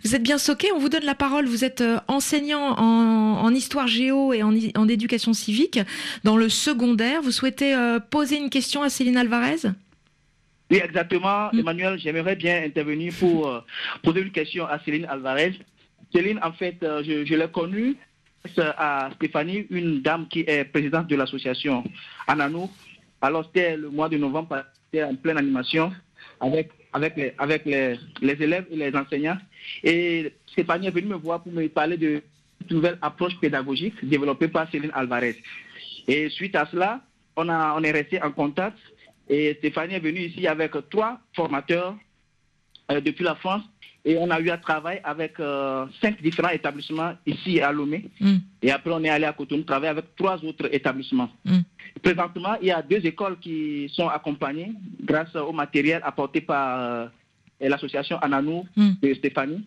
Vous 0.03 0.15
êtes 0.15 0.21
bien 0.21 0.37
soqué, 0.37 0.71
on 0.71 0.77
vous 0.77 0.89
donne 0.89 1.03
la 1.03 1.15
parole. 1.15 1.45
Vous 1.47 1.65
êtes 1.65 1.81
euh, 1.81 1.97
enseignant 2.07 2.75
en, 2.77 3.43
en 3.43 3.53
histoire 3.53 3.87
géo 3.87 4.33
et 4.33 4.43
en, 4.43 4.87
éducation 4.87 5.33
civique 5.33 5.79
dans 6.23 6.37
le 6.37 6.49
secondaire. 6.49 7.21
Vous 7.23 7.31
souhaitez 7.31 7.73
euh, 7.73 7.99
poser 7.99 8.37
une 8.37 8.51
question 8.51 8.83
à 8.83 8.89
Céline 8.89 9.17
Alvarez? 9.17 9.67
Oui, 10.69 10.77
exactement. 10.83 11.49
Mm. 11.51 11.59
Emmanuel, 11.59 11.99
j'aimerais 11.99 12.35
bien 12.35 12.63
intervenir 12.63 13.13
pour 13.19 13.47
euh, 13.47 13.59
poser 14.03 14.21
une 14.21 14.31
question 14.31 14.67
à 14.67 14.79
Céline 14.79 15.05
Alvarez. 15.05 15.59
Céline, 16.13 16.39
en 16.43 16.53
fait, 16.53 16.77
euh, 16.83 17.03
je, 17.03 17.25
je 17.25 17.33
l'ai 17.33 17.47
connue 17.47 17.95
à 18.57 19.09
Stéphanie, 19.15 19.65
une 19.69 20.01
dame 20.01 20.27
qui 20.27 20.41
est 20.45 20.65
présidente 20.65 21.07
de 21.07 21.15
l'association 21.15 21.83
Ananou. 22.27 22.69
Alors, 23.21 23.45
c'était 23.45 23.77
le 23.77 23.89
mois 23.89 24.09
de 24.09 24.17
novembre, 24.17 24.65
c'était 24.85 25.03
en 25.03 25.15
pleine 25.15 25.37
animation 25.37 25.91
avec, 26.39 26.69
avec, 26.93 27.15
les, 27.17 27.33
avec 27.37 27.65
les, 27.65 27.97
les 28.21 28.43
élèves 28.43 28.65
et 28.71 28.75
les 28.75 28.95
enseignants. 28.95 29.37
Et 29.83 30.33
Stéphanie 30.47 30.87
est 30.87 30.91
venue 30.91 31.07
me 31.07 31.15
voir 31.15 31.41
pour 31.43 31.51
me 31.51 31.67
parler 31.67 31.97
de 31.97 32.21
nouvelle 32.69 32.97
approche 33.01 33.37
pédagogique 33.39 33.93
développée 34.03 34.47
par 34.47 34.69
Céline 34.71 34.91
Alvarez. 34.93 35.35
Et 36.07 36.29
suite 36.29 36.55
à 36.55 36.65
cela, 36.65 37.01
on, 37.35 37.49
a, 37.49 37.75
on 37.77 37.83
est 37.83 37.91
resté 37.91 38.21
en 38.21 38.31
contact 38.31 38.77
et 39.29 39.55
Stéphanie 39.59 39.95
est 39.95 39.99
venue 39.99 40.21
ici 40.21 40.47
avec 40.47 40.71
trois 40.89 41.19
formateurs 41.35 41.95
euh, 42.91 43.01
depuis 43.01 43.23
la 43.23 43.35
France 43.35 43.63
et 44.05 44.17
on 44.17 44.29
a 44.29 44.39
eu 44.39 44.49
à 44.49 44.57
travailler 44.57 44.99
avec 45.03 45.39
euh, 45.39 45.85
cinq 46.01 46.21
différents 46.21 46.49
établissements 46.49 47.13
ici 47.25 47.61
à 47.61 47.71
Lomé. 47.71 48.09
Mm. 48.19 48.35
Et 48.61 48.71
après, 48.71 48.91
on 48.91 49.03
est 49.03 49.09
allé 49.09 49.25
à 49.25 49.33
Cotonou 49.33 49.63
travailler 49.63 49.91
avec 49.91 50.15
trois 50.15 50.43
autres 50.43 50.67
établissements. 50.73 51.29
Mm. 51.45 51.59
Présentement, 52.01 52.55
il 52.61 52.67
y 52.67 52.71
a 52.71 52.81
deux 52.81 53.05
écoles 53.05 53.37
qui 53.39 53.89
sont 53.93 54.09
accompagnées 54.09 54.73
grâce 55.01 55.33
au 55.35 55.53
matériel 55.53 56.01
apporté 56.03 56.41
par 56.41 56.79
euh, 56.79 57.07
l'association 57.61 58.17
Ananou 58.19 58.65
Mm. 58.75 58.91
de 59.01 59.13
Stéphanie. 59.13 59.63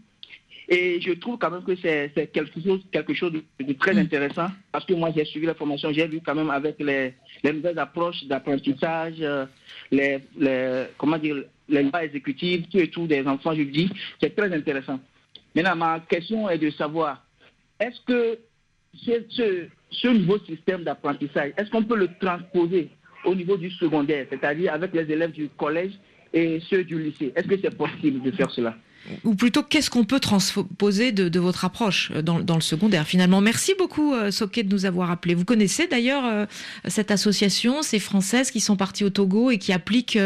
Et 0.69 1.01
je 1.01 1.13
trouve 1.13 1.39
quand 1.39 1.51
même 1.51 1.63
que 1.63 1.77
c'est 1.77 2.11
quelque 2.33 2.61
chose, 2.61 2.81
quelque 2.91 3.15
chose 3.15 3.33
de, 3.33 3.65
de 3.65 3.73
très 3.75 3.95
Mm. 3.95 3.99
intéressant 3.99 4.49
parce 4.73 4.85
que 4.85 4.95
moi 4.95 5.13
j'ai 5.17 5.25
suivi 5.25 5.47
la 5.47 5.55
formation, 5.55 5.93
j'ai 5.93 6.09
vu 6.09 6.21
quand 6.25 6.35
même 6.35 6.51
avec 6.51 6.77
les, 6.81 7.15
les 7.45 7.53
nouvelles 7.53 7.79
approches 7.79 8.25
d'apprentissage, 8.25 9.15
euh, 9.21 9.47
les, 9.93 10.19
les, 10.37 10.87
comment 10.99 11.19
dire, 11.19 11.37
les 11.69 11.83
lois 11.85 12.05
exécutives, 12.05 12.67
tout 12.71 12.79
et 12.79 12.89
tout 12.89 13.07
des 13.07 13.25
enfants, 13.27 13.55
je 13.55 13.63
dis, 13.63 13.89
c'est 14.21 14.35
très 14.35 14.53
intéressant. 14.53 14.99
Maintenant, 15.55 15.77
ma 15.77 16.01
question 16.01 16.49
est 16.51 16.59
de 16.59 16.71
savoir, 16.71 17.25
est-ce 17.79 18.01
que 18.05 18.39
ce, 19.05 19.67
ce 19.91 20.09
nouveau 20.09 20.39
système 20.41 20.83
d'apprentissage, 20.83 21.53
est-ce 21.57 21.71
qu'on 21.71 21.85
peut 21.85 21.97
le 21.97 22.09
transposer 22.21 22.91
au 23.25 23.35
niveau 23.35 23.57
du 23.57 23.71
secondaire, 23.71 24.27
c'est-à-dire 24.31 24.73
avec 24.75 24.93
les 24.95 25.11
élèves 25.13 25.33
du 25.33 25.49
collège 25.51 25.93
et 26.33 26.59
ceux 26.69 26.83
du 26.85 26.99
lycée? 27.01 27.33
Est-ce 27.37 27.47
que 27.47 27.57
c'est 27.63 27.77
possible 27.77 28.21
de 28.23 28.31
faire 28.33 28.51
cela? 28.51 28.77
Ou 29.25 29.35
plutôt, 29.35 29.63
qu'est-ce 29.63 29.91
qu'on 29.91 30.05
peut 30.05 30.21
transposer 30.21 31.13
de, 31.13 31.39
votre 31.39 31.65
approche 31.65 32.11
euh, 32.15 32.23
dans, 32.23 32.55
le 32.55 32.61
secondaire? 32.61 33.07
Finalement 33.07 33.41
Merci 33.41 33.75
beaucoup 33.79 34.15
euh, 34.15 34.31
Soké 34.31 34.63
de 34.63 34.73
nous 34.73 34.87
avoir 34.87 35.11
appelés. 35.11 35.35
Vous 35.35 35.45
connaissez 35.45 35.87
d'ailleurs 35.87 36.25
euh, 36.25 36.47
cette 36.87 37.11
association, 37.11 37.83
ces 37.83 37.99
Françaises 37.99 38.51
qui 38.51 38.61
sont 38.61 38.77
parties 38.77 39.05
au 39.05 39.11
Togo 39.11 39.51
et 39.51 39.59
qui 39.59 39.73
appliquent 39.73 40.19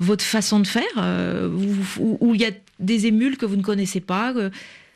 votre 0.00 0.24
façon 0.24 0.60
de 0.60 0.66
faire 0.66 0.82
où, 2.20 2.34
il 2.34 2.40
y 2.40 2.44
a 2.44 2.50
des 2.80 3.06
émules 3.06 3.36
que 3.36 3.46
vous 3.46 3.56
ne 3.56 3.62
connaissez 3.62 4.00
pas 4.00 4.34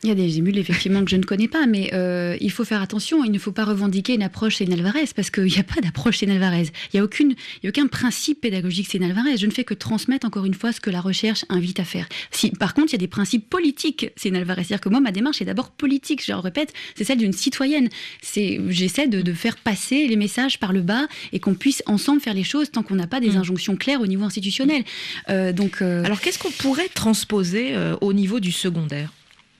Il 0.03 0.09
y 0.09 0.11
a 0.11 0.15
des 0.15 0.37
émules 0.37 0.59
effectivement 0.59 1.03
que 1.03 1.09
je 1.09 1.15
ne 1.15 1.23
connais 1.23 1.47
pas, 1.47 1.65
mais 1.65 1.89
euh, 1.93 2.37
il 2.39 2.51
faut 2.51 2.63
faire 2.63 2.83
attention. 2.83 3.23
Il 3.23 3.31
ne 3.31 3.39
faut 3.39 3.51
pas 3.51 3.65
revendiquer 3.65 4.13
une 4.13 4.21
approche 4.21 4.57
Céline 4.57 4.75
Alvarez 4.75 5.05
parce 5.15 5.31
qu'il 5.31 5.45
n'y 5.45 5.57
a 5.57 5.63
pas 5.63 5.81
d'approche 5.81 6.19
Céline 6.19 6.35
Alvarez. 6.35 6.67
Il 6.93 6.97
n'y 6.97 6.99
a, 6.99 7.03
aucune, 7.03 7.31
il 7.31 7.63
y 7.63 7.67
a 7.67 7.69
aucun 7.69 7.87
principe 7.87 8.41
pédagogique 8.41 8.87
Céline 8.87 9.09
Alvarez. 9.09 9.37
Je 9.37 9.47
ne 9.47 9.51
fais 9.51 9.63
que 9.63 9.73
transmettre 9.73 10.27
encore 10.27 10.45
une 10.45 10.53
fois 10.53 10.71
ce 10.71 10.79
que 10.79 10.91
la 10.91 11.01
recherche 11.01 11.45
invite 11.49 11.79
à 11.79 11.83
faire. 11.83 12.07
Si, 12.29 12.51
par 12.51 12.75
contre, 12.75 12.89
il 12.89 12.91
y 12.91 12.95
a 12.95 12.99
des 12.99 13.07
principes 13.07 13.49
politiques 13.49 14.11
Céline 14.15 14.37
Alvarez. 14.37 14.65
C'est-à-dire 14.65 14.81
que 14.81 14.89
moi, 14.89 14.99
ma 14.99 15.11
démarche 15.11 15.41
est 15.41 15.45
d'abord 15.45 15.71
politique. 15.71 16.23
Je 16.23 16.31
le 16.31 16.37
répète, 16.37 16.73
c'est 16.93 17.03
celle 17.03 17.17
d'une 17.17 17.33
citoyenne. 17.33 17.89
C'est, 18.21 18.61
j'essaie 18.69 19.07
de, 19.07 19.23
de, 19.23 19.33
faire 19.33 19.57
passer 19.57 20.07
les 20.07 20.15
messages 20.15 20.59
par 20.59 20.73
le 20.73 20.81
bas 20.81 21.07
et 21.33 21.39
qu'on 21.39 21.55
puisse 21.55 21.81
ensemble 21.87 22.21
faire 22.21 22.35
les 22.35 22.43
choses 22.43 22.69
tant 22.69 22.83
qu'on 22.83 22.95
n'a 22.95 23.07
pas 23.07 23.19
des 23.19 23.31
mmh. 23.31 23.37
injonctions 23.37 23.75
claires 23.75 24.01
au 24.01 24.07
niveau 24.07 24.25
institutionnel. 24.25 24.83
Euh, 25.29 25.53
donc, 25.53 25.81
euh... 25.81 26.03
alors, 26.03 26.21
qu'est-ce 26.21 26.37
qu'on 26.37 26.51
pourrait 26.51 26.89
transposer 26.93 27.73
au 28.01 28.13
niveau 28.13 28.39
du 28.39 28.51
secondaire? 28.51 29.11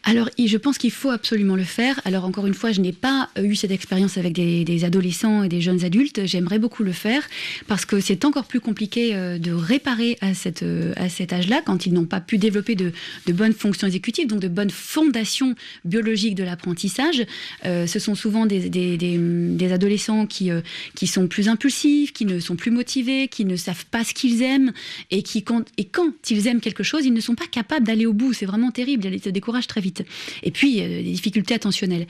Alors, 0.08 0.30
je 0.40 0.58
pense 0.58 0.78
qu'il 0.78 0.92
faut 0.92 1.10
absolument 1.10 1.58
le 1.58 1.66
faire. 1.66 2.00
Alors, 2.06 2.24
encore 2.24 2.48
une 2.48 2.54
fois, 2.54 2.72
je 2.72 2.80
n'ai 2.80 2.94
pas 2.94 3.30
eu 3.38 3.56
cette 3.56 3.72
expérience 3.72 4.18
avec 4.18 4.32
des, 4.32 4.86
adolescents 4.86 5.44
et 5.44 5.50
des 5.50 5.60
jeunes 5.60 5.84
adultes. 5.84 6.22
J'aimerais 6.26 6.60
beaucoup 6.60 6.84
le 6.84 6.94
faire 6.94 7.22
parce 7.68 7.84
que 7.84 8.00
c'est 8.00 8.24
encore 8.24 8.46
plus 8.46 8.62
compliqué 8.62 9.14
euh, 9.14 9.38
de 9.38 9.52
réparer 9.52 10.18
euh, 10.24 10.94
à 10.96 11.10
cet 11.10 11.34
âge-là 11.34 11.62
quand 11.66 11.86
ils 11.86 11.94
n'ont 11.94 12.06
pas 12.06 12.22
pu 12.22 12.38
développer 12.38 12.76
de, 12.76 12.94
bonnes 13.34 13.52
fonctions 13.52 13.86
exécutives, 13.86 14.28
donc 14.28 14.40
de 14.40 14.48
bonnes 14.48 14.70
fondations 14.70 15.56
biologiques 15.84 16.36
de 16.36 16.44
l'apprentissage. 16.44 17.26
Euh, 17.66 17.86
ce 17.86 18.00
sont 18.00 18.16
souvent 18.16 18.46
des, 18.46 19.74
adolescents 19.74 20.26
qui, 20.26 20.52
euh, 20.52 20.62
sont 21.06 21.28
plus 21.28 21.50
impulsifs, 21.50 22.14
qui 22.14 22.26
ne 22.26 22.40
sont 22.40 22.56
plus 22.56 22.72
motivés, 22.72 23.28
qui 23.28 23.44
ne 23.44 23.58
savent 23.58 23.86
pas 23.88 24.06
ce 24.06 24.14
qu'ils 24.14 24.42
aiment 24.42 24.72
et 25.12 25.22
qui, 25.22 25.44
quand, 25.44 25.66
quand 25.92 26.12
ils 26.30 26.48
aiment 26.48 26.62
quelque 26.62 26.84
chose, 26.84 27.06
ils 27.06 27.14
ne 27.14 27.20
sont 27.20 27.36
pas 27.36 27.48
capables 27.48 27.86
d'aller 27.86 28.06
au 28.06 28.14
bout. 28.14 28.32
C'est 28.32 28.46
vraiment 28.46 28.72
terrible. 28.72 29.06
Ils 29.06 29.22
se 29.22 29.30
découragent 29.30 29.68
très 29.68 29.82
vite. 29.82 29.97
Et 30.44 30.52
puis, 30.52 30.82
euh, 30.82 30.88
des 30.88 31.04
difficultés 31.04 31.54
attentionnelles. 31.56 32.08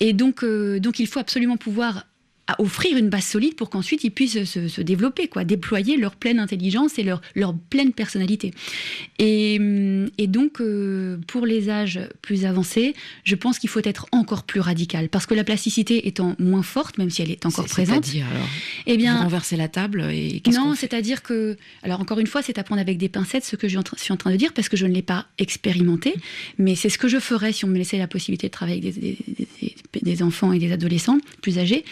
Et 0.00 0.12
donc, 0.12 0.42
euh, 0.44 0.80
donc, 0.80 0.98
il 0.98 1.06
faut 1.06 1.20
absolument 1.20 1.56
pouvoir 1.56 2.06
à 2.48 2.60
offrir 2.62 2.96
une 2.96 3.10
base 3.10 3.24
solide 3.24 3.54
pour 3.54 3.68
qu'ensuite 3.68 4.04
ils 4.04 4.10
puissent 4.10 4.44
se, 4.44 4.68
se, 4.68 4.80
développer, 4.80 5.28
quoi, 5.28 5.44
déployer 5.44 5.98
leur 5.98 6.16
pleine 6.16 6.38
intelligence 6.38 6.98
et 6.98 7.02
leur, 7.02 7.20
leur 7.34 7.54
pleine 7.54 7.92
personnalité. 7.92 8.52
Et, 9.18 9.60
et 10.16 10.26
donc, 10.26 10.60
euh, 10.60 11.18
pour 11.26 11.44
les 11.44 11.68
âges 11.68 12.00
plus 12.22 12.46
avancés, 12.46 12.94
je 13.24 13.34
pense 13.34 13.58
qu'il 13.58 13.68
faut 13.68 13.82
être 13.84 14.06
encore 14.12 14.44
plus 14.44 14.60
radical, 14.60 15.10
parce 15.10 15.26
que 15.26 15.34
la 15.34 15.44
plasticité 15.44 16.08
étant 16.08 16.34
moins 16.38 16.62
forte, 16.62 16.96
même 16.96 17.10
si 17.10 17.20
elle 17.20 17.30
est 17.30 17.44
encore 17.44 17.66
est, 17.66 17.68
présente. 17.68 18.06
C'est-à-dire, 18.06 18.26
alors, 18.34 18.48
eh 18.86 18.96
bien, 18.96 19.22
renverser 19.22 19.56
la 19.56 19.68
table 19.68 20.08
et 20.10 20.42
non, 20.50 20.74
c'est-à-dire 20.74 21.22
que, 21.22 21.56
alors 21.82 22.00
encore 22.00 22.18
une 22.18 22.26
fois, 22.26 22.40
c'est 22.40 22.58
à 22.58 22.64
prendre 22.64 22.80
avec 22.80 22.96
des 22.96 23.10
pincettes 23.10 23.44
ce 23.44 23.56
que 23.56 23.68
je 23.68 23.78
suis 23.96 24.12
en 24.12 24.16
train 24.16 24.30
de 24.30 24.36
dire, 24.36 24.54
parce 24.54 24.70
que 24.70 24.76
je 24.78 24.86
ne 24.86 24.94
l'ai 24.94 25.02
pas 25.02 25.26
expérimenté, 25.36 26.14
mais 26.56 26.74
c'est 26.74 26.88
ce 26.88 26.96
que 26.96 27.08
je 27.08 27.18
ferais 27.18 27.52
si 27.52 27.66
on 27.66 27.68
me 27.68 27.76
laissait 27.76 27.98
la 27.98 28.08
possibilité 28.08 28.46
de 28.46 28.52
travailler 28.52 28.80
avec 28.80 28.94
des, 28.94 29.18
des, 29.26 29.76
des, 29.92 30.00
des 30.00 30.22
enfants 30.22 30.52
et 30.54 30.58
des 30.58 30.72
adolescents 30.72 31.18
plus 31.42 31.58
âgés. 31.58 31.84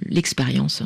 l'expérience? 0.09 0.83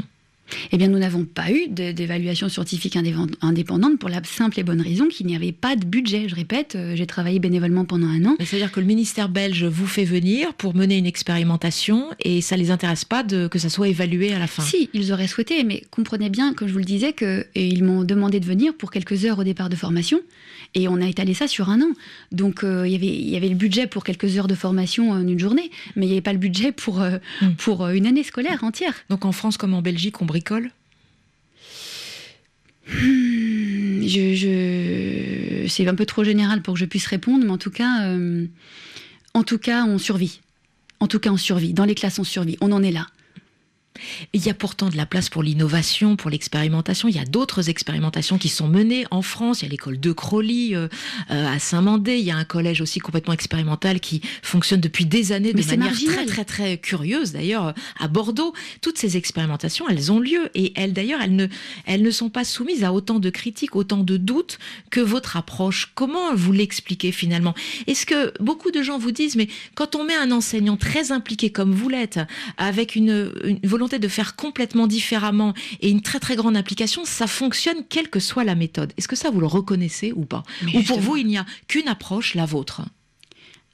Eh 0.72 0.78
bien, 0.78 0.88
nous 0.88 0.98
n'avons 0.98 1.24
pas 1.24 1.50
eu 1.50 1.68
d'évaluation 1.68 2.48
scientifique 2.48 2.96
indépendante 2.96 3.98
pour 3.98 4.08
la 4.08 4.22
simple 4.24 4.58
et 4.60 4.62
bonne 4.62 4.80
raison 4.80 5.08
qu'il 5.08 5.26
n'y 5.26 5.36
avait 5.36 5.52
pas 5.52 5.76
de 5.76 5.84
budget. 5.84 6.28
Je 6.28 6.34
répète, 6.34 6.74
euh, 6.74 6.96
j'ai 6.96 7.06
travaillé 7.06 7.38
bénévolement 7.38 7.84
pendant 7.84 8.06
un 8.06 8.24
an. 8.24 8.36
C'est-à-dire 8.40 8.72
que 8.72 8.80
le 8.80 8.86
ministère 8.86 9.28
belge 9.28 9.64
vous 9.64 9.86
fait 9.86 10.04
venir 10.04 10.54
pour 10.54 10.74
mener 10.74 10.96
une 10.96 11.06
expérimentation 11.06 12.10
et 12.20 12.40
ça 12.40 12.56
ne 12.56 12.62
les 12.62 12.70
intéresse 12.70 13.04
pas 13.04 13.22
de, 13.22 13.46
que 13.48 13.58
ça 13.58 13.68
soit 13.68 13.88
évalué 13.88 14.32
à 14.32 14.38
la 14.38 14.46
fin? 14.46 14.62
Si, 14.62 14.88
ils 14.94 15.12
auraient 15.12 15.28
souhaité, 15.28 15.62
mais 15.64 15.82
comprenez 15.90 16.30
bien, 16.30 16.54
comme 16.54 16.68
je 16.68 16.72
vous 16.72 16.78
le 16.78 16.84
disais, 16.84 17.12
qu'ils 17.12 17.84
m'ont 17.84 18.04
demandé 18.04 18.40
de 18.40 18.46
venir 18.46 18.74
pour 18.74 18.90
quelques 18.90 19.24
heures 19.24 19.38
au 19.38 19.44
départ 19.44 19.68
de 19.68 19.76
formation 19.76 20.20
et 20.74 20.88
on 20.88 21.00
a 21.00 21.06
étalé 21.06 21.34
ça 21.34 21.48
sur 21.48 21.70
un 21.70 21.80
an. 21.80 21.92
Donc, 22.32 22.64
euh, 22.64 22.86
y 22.86 22.94
il 22.94 23.28
y 23.28 23.36
avait 23.36 23.48
le 23.48 23.54
budget 23.54 23.86
pour 23.86 24.04
quelques 24.04 24.36
heures 24.36 24.48
de 24.48 24.54
formation 24.54 25.10
en 25.10 25.26
une 25.26 25.38
journée, 25.38 25.70
mais 25.96 26.06
il 26.06 26.08
n'y 26.08 26.14
avait 26.14 26.22
pas 26.22 26.32
le 26.32 26.38
budget 26.38 26.72
pour, 26.72 27.00
euh, 27.00 27.18
mmh. 27.42 27.50
pour 27.58 27.88
une 27.88 28.06
année 28.06 28.22
scolaire 28.22 28.64
entière. 28.64 28.94
Donc, 29.08 29.24
en 29.24 29.32
France 29.32 29.56
comme 29.56 29.74
en 29.74 29.82
Belgique, 29.82 30.20
on 30.20 30.26
bricole? 30.26 30.70
Hmm, 32.88 34.02
je, 34.06 34.34
je... 34.34 35.68
C'est 35.68 35.86
un 35.86 35.94
peu 35.94 36.06
trop 36.06 36.24
général 36.24 36.62
pour 36.62 36.74
que 36.74 36.80
je 36.80 36.86
puisse 36.86 37.06
répondre, 37.06 37.44
mais 37.44 37.50
en 37.50 37.58
tout 37.58 37.70
cas, 37.70 38.06
euh, 38.06 38.46
en 39.34 39.42
tout 39.42 39.58
cas, 39.58 39.84
on 39.84 39.98
survit. 39.98 40.40
En 41.00 41.06
tout 41.06 41.18
cas, 41.18 41.30
on 41.30 41.36
survit. 41.36 41.72
Dans 41.74 41.84
les 41.84 41.94
classes, 41.94 42.18
on 42.18 42.24
survit. 42.24 42.56
On 42.60 42.72
en 42.72 42.82
est 42.82 42.90
là. 42.90 43.06
Il 44.32 44.44
y 44.44 44.50
a 44.50 44.54
pourtant 44.54 44.88
de 44.88 44.96
la 44.96 45.06
place 45.06 45.28
pour 45.28 45.42
l'innovation, 45.42 46.16
pour 46.16 46.30
l'expérimentation. 46.30 47.08
Il 47.08 47.16
y 47.16 47.18
a 47.18 47.24
d'autres 47.24 47.68
expérimentations 47.68 48.38
qui 48.38 48.48
sont 48.48 48.68
menées 48.68 49.06
en 49.10 49.22
France. 49.22 49.62
Il 49.62 49.64
y 49.64 49.68
a 49.68 49.70
l'école 49.70 50.00
de 50.00 50.12
Crowley 50.12 50.74
euh, 50.74 50.88
à 51.28 51.58
Saint-Mandé. 51.58 52.18
Il 52.18 52.24
y 52.24 52.30
a 52.30 52.36
un 52.36 52.44
collège 52.44 52.80
aussi 52.80 52.98
complètement 53.00 53.34
expérimental 53.34 54.00
qui 54.00 54.20
fonctionne 54.42 54.80
depuis 54.80 55.06
des 55.06 55.32
années 55.32 55.52
Mais 55.54 55.62
de 55.62 55.66
manière 55.66 55.88
marginal. 55.88 56.14
très 56.14 56.26
très 56.26 56.44
très 56.44 56.78
curieuse. 56.78 57.32
D'ailleurs, 57.32 57.74
à 57.98 58.08
Bordeaux, 58.08 58.52
toutes 58.80 58.98
ces 58.98 59.16
expérimentations, 59.16 59.88
elles 59.88 60.12
ont 60.12 60.20
lieu 60.20 60.50
et 60.54 60.72
elles 60.76 60.92
d'ailleurs, 60.92 61.20
elles 61.22 61.34
ne, 61.34 61.46
elles 61.86 62.02
ne 62.02 62.10
sont 62.10 62.30
pas 62.30 62.44
soumises 62.44 62.84
à 62.84 62.92
autant 62.92 63.18
de 63.18 63.30
critiques, 63.30 63.76
autant 63.76 64.02
de 64.02 64.16
doutes 64.16 64.58
que 64.90 65.00
votre 65.00 65.36
approche. 65.36 65.92
Comment 65.94 66.34
vous 66.34 66.52
l'expliquez 66.52 67.12
finalement? 67.12 67.54
Est-ce 67.86 68.06
que 68.06 68.32
beaucoup 68.42 68.70
de 68.70 68.82
gens 68.82 68.98
vous 68.98 69.12
disent, 69.12 69.36
mais 69.36 69.48
quand 69.74 69.94
on 69.94 70.04
met 70.04 70.16
un 70.16 70.30
enseignant 70.32 70.76
très 70.76 71.12
impliqué 71.12 71.50
comme 71.50 71.72
vous 71.72 71.88
l'êtes, 71.88 72.20
avec 72.56 72.96
une, 72.96 73.32
une 73.44 73.60
volonté 73.64 73.87
de 73.96 74.08
faire 74.08 74.36
complètement 74.36 74.86
différemment 74.86 75.54
et 75.80 75.88
une 75.90 76.02
très 76.02 76.20
très 76.20 76.36
grande 76.36 76.56
application, 76.56 77.04
ça 77.04 77.26
fonctionne 77.26 77.84
quelle 77.88 78.10
que 78.10 78.20
soit 78.20 78.44
la 78.44 78.54
méthode. 78.54 78.92
Est-ce 78.98 79.08
que 79.08 79.16
ça 79.16 79.30
vous 79.30 79.40
le 79.40 79.46
reconnaissez 79.46 80.12
ou 80.12 80.24
pas? 80.24 80.42
Mais 80.62 80.72
Ou 80.74 80.78
justement. 80.80 80.96
pour 80.96 81.04
vous, 81.04 81.16
il 81.16 81.26
n'y 81.26 81.38
a 81.38 81.46
qu'une 81.68 81.88
approche, 81.88 82.34
la 82.34 82.44
vôtre? 82.44 82.82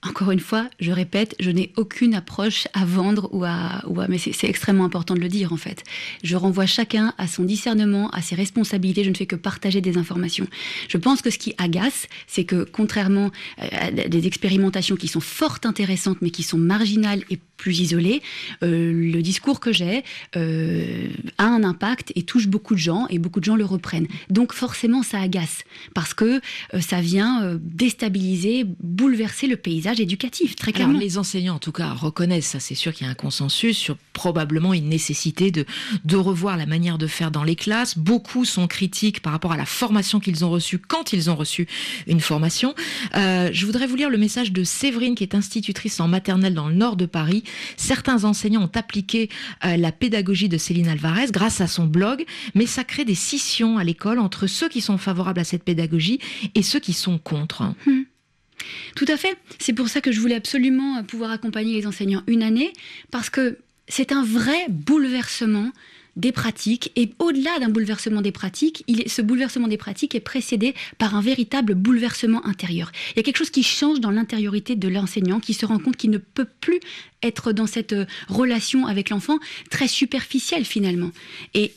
Encore 0.07 0.31
une 0.31 0.41
fois, 0.41 0.69
je 0.81 0.93
répète, 0.93 1.35
je 1.41 1.51
n'ai 1.51 1.73
aucune 1.77 2.15
approche 2.15 2.69
à 2.73 2.85
vendre 2.85 3.29
ou 3.33 3.45
à, 3.45 3.83
mais 4.09 4.19
c'est 4.19 4.49
extrêmement 4.49 4.85
important 4.85 5.15
de 5.15 5.21
le 5.21 5.29
dire 5.29 5.53
en 5.53 5.57
fait. 5.57 5.83
Je 6.23 6.37
renvoie 6.37 6.67
chacun 6.67 7.15
à 7.19 7.27
son 7.27 7.45
discernement, 7.45 8.11
à 8.11 8.23
ses 8.23 8.35
responsabilités. 8.35 9.05
Je 9.05 9.11
ne 9.11 9.15
fais 9.15 9.27
que 9.27 9.37
partager 9.37 9.81
des 9.81 9.97
informations. 9.97 10.47
Je 10.89 10.99
pense 10.99 11.23
que 11.23 11.31
ce 11.31 11.39
qui 11.39 11.55
agace, 11.59 12.07
c'est 12.27 12.45
que 12.45 12.65
contrairement 12.65 13.31
à 13.59 13.91
des 13.91 14.27
expérimentations 14.27 14.97
qui 14.97 15.09
sont 15.09 15.21
fort 15.21 15.59
intéressantes 15.65 16.19
mais 16.21 16.31
qui 16.31 16.43
sont 16.43 16.59
marginales 16.59 17.25
et 17.31 17.39
plus 17.57 17.81
isolées, 17.81 18.21
euh, 18.63 18.93
le 18.93 19.23
discours 19.23 19.61
que 19.61 19.73
j'ai 19.73 20.05
euh, 20.37 21.09
a 21.39 21.47
un 21.47 21.65
impact 21.65 22.13
et 22.15 22.23
touche 22.23 22.49
beaucoup 22.49 22.75
de 22.75 22.81
gens 22.81 23.07
et 23.09 23.19
beaucoup 23.19 23.41
de 23.41 23.45
gens 23.45 23.57
le 23.57 23.65
reprennent. 23.65 24.09
Donc 24.29 24.53
forcément, 24.53 25.03
ça 25.03 25.21
agace 25.21 25.65
parce 25.95 26.15
que 26.15 26.41
euh, 26.75 26.81
ça 26.81 27.01
vient 27.01 27.43
euh, 27.43 27.59
déstabiliser, 27.61 28.65
bouleverser 28.65 29.47
le 29.47 29.57
paysage 29.57 29.94
éducatif, 30.01 30.57
très 30.57 30.73
clairement. 30.73 30.95
Alors, 30.95 31.03
les 31.03 31.19
enseignants, 31.19 31.57
en 31.57 31.59
tout 31.59 31.73
cas, 31.73 31.93
reconnaissent 31.93 32.47
ça. 32.49 32.61
C'est 32.61 32.75
sûr 32.75 32.93
qu'il 32.93 33.07
y 33.07 33.09
a 33.09 33.13
un 33.13 33.17
consensus 33.17 33.77
sur 33.77 33.97
probablement 34.13 34.75
une 34.75 34.89
nécessité 34.89 35.51
de, 35.51 35.65
de 36.05 36.17
revoir 36.17 36.57
la 36.57 36.67
manière 36.67 36.99
de 36.99 37.07
faire 37.07 37.31
dans 37.31 37.45
les 37.45 37.57
classes. 37.57 37.99
Beaucoup 37.99 38.45
sont 38.45 38.67
critiques 38.67 39.21
par 39.21 39.33
rapport 39.33 39.53
à 39.53 39.57
la 39.57 39.67
formation 39.67 40.21
qu'ils 40.21 40.45
ont 40.45 40.51
reçue 40.51 40.79
quand 40.79 41.13
ils 41.13 41.31
ont 41.31 41.37
reçu 41.37 41.67
une 42.07 42.21
formation. 42.21 42.75
Euh, 43.15 43.51
je 43.53 43.67
voudrais 43.67 43.87
vous 43.87 43.97
lire 43.97 44.11
le 44.11 44.19
message 44.19 44.53
de 44.53 44.65
Séverine, 44.65 45.15
qui 45.15 45.25
est 45.25 45.35
institutrice 45.35 46.01
en 46.01 46.09
maternelle 46.09 46.55
dans 46.55 46.69
le 46.69 46.75
nord 46.75 46.97
de 46.97 47.07
Paris. 47.07 47.45
Certains 47.77 48.25
enseignants 48.25 48.63
ont 48.63 48.79
appliqué 48.79 49.29
euh, 49.65 49.77
la 49.77 49.93
pédagogie 49.93 50.49
de 50.49 50.59
Céline 50.59 50.89
Alvarez 50.89 51.27
grâce 51.31 51.61
à 51.61 51.67
son 51.67 51.87
blog, 51.87 52.25
mais 52.55 52.67
ça 52.67 52.85
crée 52.85 53.05
des 53.05 53.15
scissions 53.15 53.79
à 53.79 53.85
l'école 53.85 54.19
entre 54.19 54.47
ceux 54.47 54.69
qui 54.69 54.81
sont 54.81 54.99
favorables 54.99 55.41
à 55.41 55.45
cette 55.45 55.65
pédagogie 55.65 56.19
et 56.55 56.63
ceux 56.63 56.81
qui 56.81 56.93
sont 56.93 57.19
contre. 57.19 57.63
Hmm. 57.87 58.03
Tout 58.97 59.07
à 59.09 59.17
fait. 59.17 59.37
C'est 59.59 59.73
pour 59.73 59.89
ça 59.89 60.01
que 60.01 60.13
je 60.13 60.21
voulais 60.21 60.35
absolument 60.35 61.03
pouvoir 61.05 61.31
accompagner 61.31 61.75
les 61.75 61.87
enseignants 61.87 62.23
une 62.27 62.43
année, 62.43 62.73
parce 63.11 63.31
que 63.31 63.59
c'est 63.89 64.13
un 64.13 64.25
vrai 64.25 64.67
bouleversement 64.69 65.71
des 66.17 66.33
pratiques. 66.33 66.93
Et 66.97 67.11
au-delà 67.19 67.59
d'un 67.59 67.69
bouleversement 67.69 68.21
des 68.21 68.33
pratiques, 68.33 68.85
ce 69.07 69.23
bouleversement 69.23 69.69
des 69.69 69.77
pratiques 69.77 70.15
est 70.15 70.21
précédé 70.21 70.75
par 70.99 71.15
un 71.15 71.21
véritable 71.21 71.75
bouleversement 71.75 72.45
intérieur. 72.47 72.93
Il 73.13 73.17
y 73.17 73.21
a 73.21 73.23
quelque 73.23 73.39
chose 73.39 73.51
qui 73.51 73.63
change 73.63 74.01
dans 74.01 74.11
l'intériorité 74.11 74.77
de 74.77 74.89
l'enseignant, 74.89 75.41
qui 75.41 75.55
se 75.55 75.67
rend 75.67 75.79
compte 75.79 75.97
qu'il 75.97 76.11
ne 76.11 76.19
peut 76.19 76.47
plus 76.61 76.81
être 77.23 77.53
dans 77.53 77.67
cette 77.67 77.93
euh, 77.93 78.07
relation 78.29 78.87
avec 78.87 79.11
l'enfant 79.11 79.39
très 79.71 79.89
superficielle 79.89 80.65
finalement. 80.65 81.11
Et, 81.55 81.73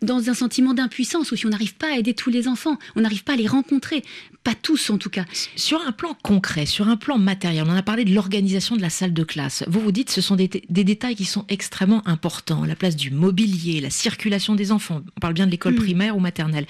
dans 0.00 0.30
un 0.30 0.34
sentiment 0.34 0.74
d'impuissance, 0.74 1.32
où 1.32 1.36
si 1.36 1.44
on 1.44 1.48
n'arrive 1.48 1.74
pas 1.74 1.92
à 1.92 1.98
aider 1.98 2.14
tous 2.14 2.30
les 2.30 2.46
enfants, 2.46 2.78
on 2.94 3.00
n'arrive 3.00 3.24
pas 3.24 3.32
à 3.32 3.36
les 3.36 3.48
rencontrer, 3.48 4.04
pas 4.48 4.54
tous 4.54 4.88
en 4.88 4.96
tout 4.96 5.10
cas. 5.10 5.26
Sur 5.56 5.78
un 5.86 5.92
plan 5.92 6.16
concret, 6.22 6.64
sur 6.64 6.88
un 6.88 6.96
plan 6.96 7.18
matériel, 7.18 7.66
on 7.68 7.76
a 7.76 7.82
parlé 7.82 8.06
de 8.06 8.14
l'organisation 8.14 8.76
de 8.76 8.80
la 8.80 8.88
salle 8.88 9.12
de 9.12 9.22
classe. 9.22 9.62
Vous 9.68 9.78
vous 9.78 9.92
dites 9.92 10.08
ce 10.08 10.22
sont 10.22 10.36
des, 10.36 10.48
des, 10.48 10.84
détails 10.84 11.16
qui 11.16 11.26
sont 11.26 11.44
extrêmement 11.50 12.00
importants. 12.08 12.64
La 12.64 12.74
place 12.74 12.96
du 12.96 13.10
mobilier, 13.10 13.82
la 13.82 13.90
circulation 13.90 14.54
des 14.54 14.72
enfants. 14.72 15.02
On 15.18 15.20
parle 15.20 15.34
bien 15.34 15.44
de 15.44 15.50
l'école 15.50 15.74
mmh. 15.74 15.84
primaire 15.84 16.16
ou 16.16 16.20
maternelle. 16.20 16.64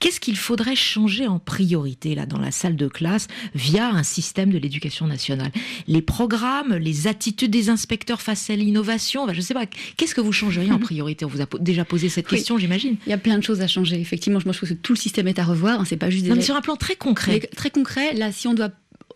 Qu'est-ce 0.00 0.18
qu'il 0.18 0.36
faudrait 0.36 0.74
changer 0.74 1.28
en 1.28 1.38
priorité 1.38 2.16
là 2.16 2.26
dans 2.26 2.40
la 2.40 2.50
salle 2.50 2.74
de 2.74 2.88
classe 2.88 3.28
via 3.54 3.86
un 3.88 4.02
système 4.02 4.50
de 4.50 4.58
l'éducation 4.58 5.06
nationale? 5.06 5.52
Les 5.86 6.02
programmes, 6.02 6.74
les 6.74 7.06
attitudes 7.06 7.52
des 7.52 7.68
inspecteurs 7.68 8.20
face 8.20 8.50
à 8.50 8.56
l'innovation? 8.56 9.28
je 9.30 9.36
ne 9.36 9.42
sais 9.42 9.54
pas. 9.54 9.66
Qu'est-ce 9.96 10.16
que 10.16 10.20
vous 10.20 10.32
changeriez 10.32 10.72
en 10.72 10.78
priorité? 10.80 11.24
On 11.24 11.28
vous 11.28 11.40
a 11.40 11.46
déjà 11.60 11.84
posé 11.84 12.08
cette 12.08 12.28
oui. 12.32 12.38
question, 12.38 12.58
j'imagine. 12.58 12.96
Il 13.06 13.10
y 13.10 13.12
a 13.12 13.18
plein 13.18 13.38
de 13.38 13.44
choses 13.44 13.60
à 13.60 13.68
changer. 13.68 14.00
Effectivement, 14.00 14.40
je 14.40 14.44
pense 14.44 14.58
que 14.58 14.74
tout 14.74 14.94
le 14.94 14.98
système 14.98 15.28
est 15.28 15.38
à 15.38 15.44
revoir. 15.44 15.86
C'est 15.86 15.96
pas 15.96 16.10
juste. 16.10 16.24
Des... 16.24 16.30
Non, 16.30 16.34
mais 16.34 16.42
sur 16.42 16.56
un 16.56 16.62
plan 16.62 16.74
très 16.74 16.96
concret. 16.96 17.11
Mais 17.28 17.40
très 17.40 17.70
concret. 17.70 18.14
Là, 18.14 18.32
si 18.32 18.48
on 18.48 18.54
doit 18.54 18.70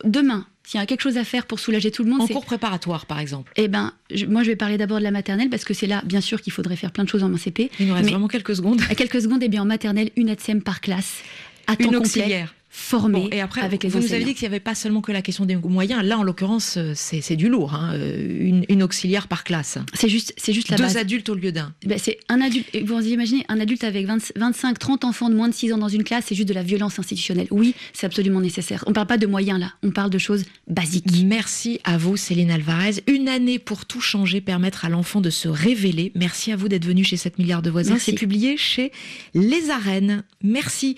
demain 0.05 0.47
s'il 0.67 0.81
y 0.81 0.83
a 0.83 0.87
quelque 0.87 1.01
chose 1.01 1.17
à 1.17 1.23
faire 1.23 1.47
pour 1.47 1.61
soulager 1.61 1.93
tout 1.93 2.03
le 2.03 2.11
monde. 2.11 2.23
En 2.23 2.27
cours 2.27 2.45
préparatoire, 2.45 3.07
par 3.07 3.21
exemple. 3.21 3.53
Eh 3.55 3.69
ben, 3.69 3.93
je, 4.13 4.27
moi, 4.27 4.43
je 4.43 4.49
vais 4.49 4.57
parler 4.57 4.77
d'abord 4.77 4.99
de 4.99 5.05
la 5.05 5.13
maternelle 5.13 5.49
parce 5.49 5.65
que 5.65 5.75
c'est 5.75 5.87
là, 5.87 6.03
bien 6.05 6.21
sûr, 6.21 6.43
qu'il 6.43 6.53
faudrait 6.53 6.75
faire 6.75 6.91
plein 6.91 7.05
de 7.05 7.09
choses 7.09 7.23
en 7.23 7.35
CP. 7.37 7.71
Il 7.79 7.87
nous 7.87 7.95
reste 7.95 8.11
vraiment 8.11 8.27
quelques 8.27 8.57
secondes. 8.57 8.81
À 8.91 8.97
quelques 8.97 9.23
secondes, 9.23 9.43
et 9.45 9.47
eh 9.47 9.49
bien 9.49 9.63
en 9.63 9.67
maternelle, 9.67 10.11
une 10.17 10.29
ATSEM 10.29 10.63
par 10.63 10.81
classe. 10.81 11.23
À 11.69 11.81
une 11.81 11.95
auxiliaire 11.95 12.53
formés 12.77 13.23
bon, 13.23 13.29
et 13.33 13.41
après, 13.41 13.63
avec 13.63 13.83
les 13.83 13.89
vous 13.89 13.97
enseignants. 13.97 14.09
nous 14.11 14.15
avez 14.15 14.25
dit 14.25 14.35
qu'il 14.35 14.43
n'y 14.43 14.55
avait 14.55 14.61
pas 14.61 14.75
seulement 14.75 15.01
que 15.01 15.11
la 15.11 15.23
question 15.23 15.47
des 15.47 15.57
moyens. 15.57 16.05
Là, 16.05 16.19
en 16.19 16.23
l'occurrence, 16.23 16.79
c'est 16.95 17.37
du 17.37 17.49
lourd. 17.49 17.75
Hein. 17.75 17.99
Une, 17.99 18.67
une, 18.69 18.83
auxiliaire 18.83 19.29
par 19.29 19.45
classe. 19.45 19.79
C'est 19.95 20.11
juste, 20.11 20.35
c'est 20.37 20.53
juste 20.53 20.69
la 20.69 20.77
Deux 20.77 20.85
base. 20.85 20.99
adultes 20.99 21.29
au 21.31 21.35
lieu 21.35 21.53
d'un. 21.53 21.73
Ben, 21.87 21.99
c'est 21.99 22.19
un 22.29 22.41
adulte. 22.43 22.69
Vous 22.85 22.95
vous 22.95 23.07
imaginez 23.09 23.45
un 23.49 23.59
adulte 23.61 23.83
avec 23.83 24.07
20, 24.07 24.33
25, 24.37 24.79
30 24.79 25.05
enfants 25.05 25.31
de 25.31 25.35
moins 25.35 25.49
de 25.49 25.55
6 25.55 25.73
ans 25.73 25.79
dans 25.79 25.89
une 25.89 26.05
classe, 26.05 26.27
c'est 26.29 26.35
juste 26.35 26.49
de 26.49 26.55
la 26.55 26.63
violence 26.63 26.99
institutionnelle. 26.99 27.49
Oui, 27.51 27.75
c'est 27.95 28.07
absolument 28.07 28.41
nécessaire. 28.41 28.85
On 28.87 28.91
ne 28.91 28.95
parle 28.95 29.07
pas 29.07 29.19
de 29.19 29.27
moyens 29.27 29.59
là. 29.59 29.73
On 29.83 29.91
parle 29.91 30.11
de 30.11 30.19
choses 30.19 30.45
basiques. 30.69 31.07
Merci 31.25 31.81
à 31.85 31.97
vous, 31.97 32.19
Céline 32.19 32.51
Alvarez. 32.51 33.03
Une 33.07 33.29
année 33.29 33.59
pour 33.59 33.87
tout 33.87 34.03
changer, 34.03 34.43
permettre 34.43 34.85
à 34.85 34.91
l'enfant 34.91 35.23
de 35.23 35.31
se 35.31 35.49
révéler. 35.49 36.13
Merci 36.15 36.53
à 36.53 36.57
vous 36.57 36.69
d'être 36.69 36.85
venu 36.85 37.05
chez 37.05 37.17
7 37.17 37.39
milliards 37.39 37.63
de 37.63 37.71
voisins. 37.71 37.97
C'est 37.99 38.13
publié 38.13 38.59
chez 38.59 38.93
Les 39.33 39.71
Arènes. 39.71 40.25
Merci. 40.43 40.97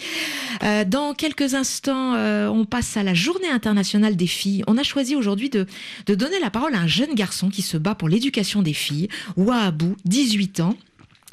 Euh, 0.64 0.85
dans 0.85 1.14
quelques 1.14 1.55
instants. 1.55 1.67
Euh, 1.88 2.48
on 2.48 2.64
passe 2.64 2.96
à 2.96 3.02
la 3.02 3.14
journée 3.14 3.48
internationale 3.48 4.16
des 4.16 4.26
filles. 4.26 4.64
On 4.66 4.76
a 4.76 4.82
choisi 4.82 5.16
aujourd'hui 5.16 5.50
de, 5.50 5.66
de 6.06 6.14
donner 6.14 6.38
la 6.40 6.50
parole 6.50 6.74
à 6.74 6.80
un 6.80 6.86
jeune 6.86 7.14
garçon 7.14 7.48
qui 7.50 7.62
se 7.62 7.76
bat 7.76 7.94
pour 7.94 8.08
l'éducation 8.08 8.62
des 8.62 8.72
filles, 8.72 9.08
Wahabou, 9.36 9.96
18 10.04 10.60
ans. 10.60 10.76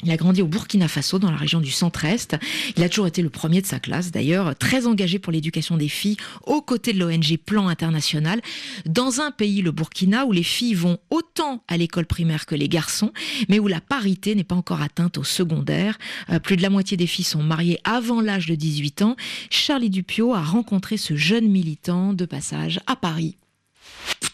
Il 0.03 0.11
a 0.11 0.17
grandi 0.17 0.41
au 0.41 0.47
Burkina 0.47 0.87
Faso, 0.87 1.19
dans 1.19 1.31
la 1.31 1.37
région 1.37 1.61
du 1.61 1.71
centre-est. 1.71 2.35
Il 2.75 2.83
a 2.83 2.89
toujours 2.89 3.07
été 3.07 3.21
le 3.21 3.29
premier 3.29 3.61
de 3.61 3.65
sa 3.65 3.79
classe, 3.79 4.11
d'ailleurs, 4.11 4.55
très 4.55 4.87
engagé 4.87 5.19
pour 5.19 5.31
l'éducation 5.31 5.77
des 5.77 5.87
filles, 5.87 6.17
aux 6.45 6.61
côtés 6.61 6.93
de 6.93 6.99
l'ONG 6.99 7.37
Plan 7.37 7.67
International, 7.67 8.41
dans 8.85 9.21
un 9.21 9.31
pays, 9.31 9.61
le 9.61 9.71
Burkina, 9.71 10.25
où 10.25 10.31
les 10.31 10.43
filles 10.43 10.73
vont 10.73 10.97
autant 11.09 11.63
à 11.67 11.77
l'école 11.77 12.05
primaire 12.05 12.45
que 12.45 12.55
les 12.55 12.67
garçons, 12.67 13.13
mais 13.47 13.59
où 13.59 13.67
la 13.67 13.81
parité 13.81 14.35
n'est 14.35 14.43
pas 14.43 14.55
encore 14.55 14.81
atteinte 14.81 15.17
au 15.17 15.23
secondaire. 15.23 15.97
Euh, 16.29 16.39
plus 16.39 16.57
de 16.57 16.61
la 16.61 16.69
moitié 16.69 16.97
des 16.97 17.07
filles 17.07 17.25
sont 17.25 17.43
mariées 17.43 17.79
avant 17.83 18.21
l'âge 18.21 18.47
de 18.47 18.55
18 18.55 19.01
ans. 19.01 19.15
Charlie 19.49 19.89
Dupio 19.89 20.33
a 20.33 20.41
rencontré 20.41 20.97
ce 20.97 21.15
jeune 21.15 21.47
militant 21.47 22.13
de 22.13 22.25
passage 22.25 22.79
à 22.85 22.95
Paris. 22.95 23.37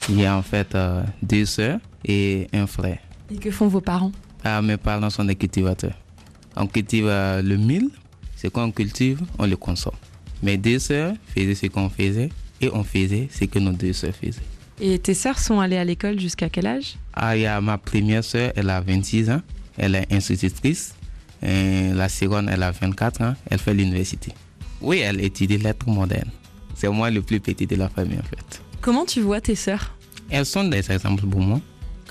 Il 0.09 0.19
y 0.19 0.25
a 0.25 0.35
en 0.35 0.41
fait 0.41 0.73
euh, 0.75 1.03
deux 1.21 1.45
sœurs 1.45 1.79
et 2.05 2.47
un 2.53 2.67
frère. 2.67 2.99
Et 3.31 3.37
que 3.37 3.51
font 3.51 3.67
vos 3.67 3.81
parents? 3.81 4.11
Ah, 4.43 4.61
mes 4.61 4.77
parents 4.77 5.09
sont 5.09 5.25
des 5.25 5.35
cultivateurs. 5.35 5.93
On 6.55 6.67
cultive 6.67 7.05
euh, 7.07 7.41
le 7.41 7.57
mil, 7.57 7.89
ce 8.35 8.47
qu'on 8.47 8.71
cultive, 8.71 9.21
on 9.37 9.45
le 9.45 9.55
consomme. 9.55 9.93
Mes 10.41 10.57
deux 10.57 10.79
sœurs 10.79 11.13
faisaient 11.35 11.55
ce 11.55 11.67
qu'on 11.67 11.89
faisait 11.89 12.29
et 12.59 12.69
on 12.73 12.83
faisait 12.83 13.27
ce 13.31 13.45
que 13.45 13.59
nos 13.59 13.71
deux 13.71 13.93
sœurs 13.93 14.15
faisaient. 14.15 14.41
Et 14.79 14.97
tes 14.97 15.13
sœurs 15.13 15.37
sont 15.37 15.59
allées 15.59 15.77
à 15.77 15.83
l'école 15.83 16.19
jusqu'à 16.19 16.49
quel 16.49 16.65
âge? 16.65 16.95
Ah, 17.13 17.37
il 17.37 17.43
y 17.43 17.45
a 17.45 17.61
ma 17.61 17.77
première 17.77 18.23
sœur, 18.23 18.51
elle 18.55 18.69
a 18.71 18.81
26 18.81 19.29
ans, 19.29 19.41
elle 19.77 19.95
est 19.95 20.11
institutrice. 20.11 20.95
Et 21.43 21.91
la 21.93 22.09
seconde, 22.09 22.49
elle 22.51 22.63
a 22.63 22.71
24 22.71 23.21
ans, 23.21 23.35
elle 23.49 23.59
fait 23.59 23.73
l'université. 23.73 24.31
Oui, 24.81 24.99
elle 24.99 25.23
étudie 25.23 25.57
lettres 25.57 25.87
modernes. 25.87 26.31
C'est 26.75 26.89
moi 26.89 27.11
le 27.11 27.21
plus 27.21 27.39
petit 27.39 27.67
de 27.67 27.75
la 27.75 27.89
famille 27.89 28.17
en 28.17 28.23
fait. 28.23 28.61
Comment 28.81 29.05
tu 29.05 29.21
vois 29.21 29.39
tes 29.39 29.55
sœurs? 29.55 29.95
Elles 30.31 30.45
sont 30.45 30.63
des 30.63 30.91
exemples 30.91 31.27
pour 31.27 31.41
moi 31.41 31.61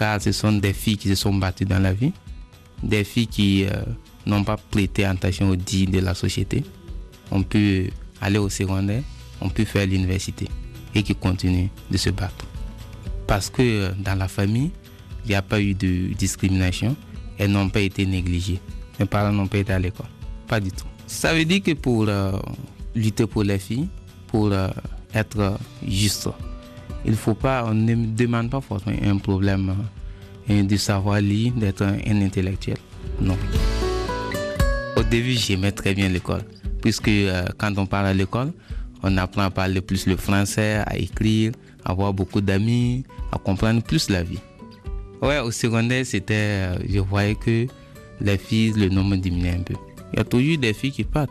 car 0.01 0.19
ce 0.19 0.33
sont 0.33 0.53
des 0.53 0.73
filles 0.73 0.97
qui 0.97 1.09
se 1.09 1.15
sont 1.15 1.35
battues 1.35 1.67
dans 1.67 1.79
la 1.79 1.93
vie, 1.93 2.13
des 2.83 3.05
filles 3.05 3.27
qui 3.27 3.67
euh, 3.67 3.83
n'ont 4.25 4.43
pas 4.45 4.57
prêté 4.57 5.05
attention 5.05 5.51
aux 5.51 5.57
dits 5.57 5.87
de 5.87 5.99
la 6.01 6.15
société. 6.15 6.65
On 7.31 7.43
peut 7.43 7.89
aller 8.23 8.39
au 8.39 8.49
secondaire, 8.49 9.03
on 9.43 9.51
peut 9.51 9.67
faire 9.67 9.87
l'université 9.87 10.49
et 10.95 11.03
qui 11.03 11.15
continuent 11.15 11.69
de 11.91 11.99
se 11.99 12.09
battre. 12.09 12.47
Parce 13.27 13.51
que 13.51 13.61
euh, 13.61 13.91
dans 13.99 14.15
la 14.19 14.27
famille, 14.27 14.71
il 15.27 15.29
n'y 15.29 15.35
a 15.35 15.43
pas 15.43 15.61
eu 15.61 15.75
de 15.75 16.15
discrimination, 16.15 16.97
elles 17.37 17.51
n'ont 17.51 17.69
pas 17.69 17.81
été 17.81 18.07
négligées. 18.07 18.59
Mes 18.99 19.05
parents 19.05 19.33
n'ont 19.33 19.49
pas 19.49 19.59
été 19.59 19.75
à 19.75 19.79
l'école, 19.79 20.07
pas 20.49 20.61
du 20.61 20.71
tout. 20.73 20.87
Ça 21.07 21.35
veut 21.35 21.45
dire 21.45 21.63
que 21.63 21.73
pour 21.73 22.07
euh, 22.09 22.33
lutter 22.95 23.27
pour 23.27 23.43
les 23.43 23.59
filles, 23.59 23.89
pour 24.29 24.51
être 25.13 25.59
juste, 25.87 26.31
il 27.05 27.15
faut 27.15 27.35
pas, 27.35 27.65
on 27.67 27.75
ne 27.75 27.95
demande 27.95 28.51
pas 28.51 28.61
forcément 28.61 28.97
un 29.03 29.17
problème 29.19 29.75
hein, 30.49 30.65
de 30.65 30.77
savoir 30.77 31.21
lire, 31.21 31.53
d'être 31.53 31.83
un, 31.83 32.23
intellectuel. 32.23 32.77
Non. 33.21 33.37
Au 34.97 35.03
début, 35.03 35.33
j'aimais 35.33 35.73
très 35.73 35.95
bien 35.95 36.09
l'école, 36.09 36.43
puisque 36.83 37.09
euh, 37.09 37.45
quand 37.59 37.73
on 37.79 37.87
parle 37.87 38.07
à 38.07 38.15
l'école, 38.15 38.53
on 39.03 39.17
apprend 39.17 39.43
à 39.43 39.51
parler 39.51 39.81
plus 39.81 40.07
le 40.07 40.17
français, 40.17 40.83
à 40.87 40.97
écrire, 40.97 41.53
à 41.85 41.93
avoir 41.93 42.13
beaucoup 42.13 42.41
d'amis, 42.41 43.05
à 43.33 43.39
comprendre 43.39 43.83
plus 43.83 44.11
la 44.11 44.23
vie. 44.23 44.39
Ouais, 45.23 45.39
au 45.39 45.51
secondaire, 45.51 46.05
c'était, 46.05 46.35
euh, 46.35 46.79
je 46.89 46.99
voyais 46.99 47.35
que 47.35 47.67
les 48.21 48.39
filles, 48.39 48.73
le 48.73 48.89
nombre 48.89 49.17
diminuait 49.17 49.57
un 49.59 49.63
peu. 49.63 49.75
Il 50.13 50.19
y 50.19 50.21
a 50.21 50.25
toujours 50.25 50.59
des 50.59 50.73
filles 50.73 50.93
qui 50.93 51.05
partent. 51.05 51.31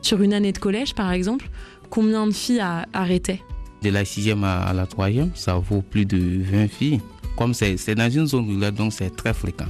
Sur 0.00 0.20
une 0.22 0.34
année 0.34 0.52
de 0.52 0.58
collège, 0.58 0.94
par 0.94 1.12
exemple, 1.12 1.48
combien 1.90 2.26
de 2.26 2.32
filles 2.32 2.60
a 2.60 2.86
arrêté 2.92 3.42
de 3.82 3.90
la 3.90 4.04
sixième 4.04 4.44
à 4.44 4.72
la 4.72 4.86
troisième, 4.86 5.30
ça 5.34 5.54
vaut 5.54 5.82
plus 5.82 6.06
de 6.06 6.42
20 6.42 6.68
filles. 6.68 7.00
Comme 7.36 7.54
c'est 7.54 7.94
dans 7.94 8.10
une 8.10 8.26
zone 8.26 8.48
rurale, 8.48 8.74
donc 8.74 8.92
c'est 8.92 9.14
très 9.14 9.32
fréquent. 9.34 9.66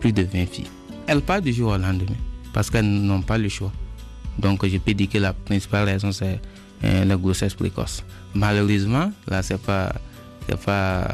Plus 0.00 0.12
de 0.12 0.22
20 0.22 0.46
filles. 0.46 0.70
Elles 1.06 1.22
partent 1.22 1.44
du 1.44 1.52
jour 1.52 1.72
au 1.72 1.78
lendemain 1.78 2.16
parce 2.52 2.70
qu'elles 2.70 2.88
n'ont 2.88 3.22
pas 3.22 3.38
le 3.38 3.48
choix. 3.48 3.72
Donc 4.38 4.66
je 4.66 4.76
peux 4.78 4.94
dire 4.94 5.08
que 5.08 5.18
la 5.18 5.32
principale 5.32 5.84
raison, 5.86 6.12
c'est 6.12 6.40
euh, 6.84 7.04
la 7.04 7.16
grossesse 7.16 7.54
précoce. 7.54 8.04
Malheureusement, 8.34 9.10
là, 9.28 9.42
c'est 9.42 9.60
pas, 9.60 9.92
pas 10.64 11.08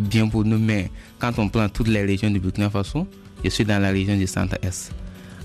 bien 0.00 0.26
pour 0.28 0.44
nous, 0.44 0.58
mais 0.58 0.90
quand 1.18 1.38
on 1.38 1.48
prend 1.48 1.68
toutes 1.68 1.88
les 1.88 2.02
régions 2.02 2.30
du 2.30 2.40
Burkina 2.40 2.70
Faso, 2.70 3.06
je 3.44 3.50
suis 3.50 3.64
dans 3.64 3.80
la 3.80 3.90
région 3.90 4.16
du 4.16 4.26
centre-est. 4.26 4.92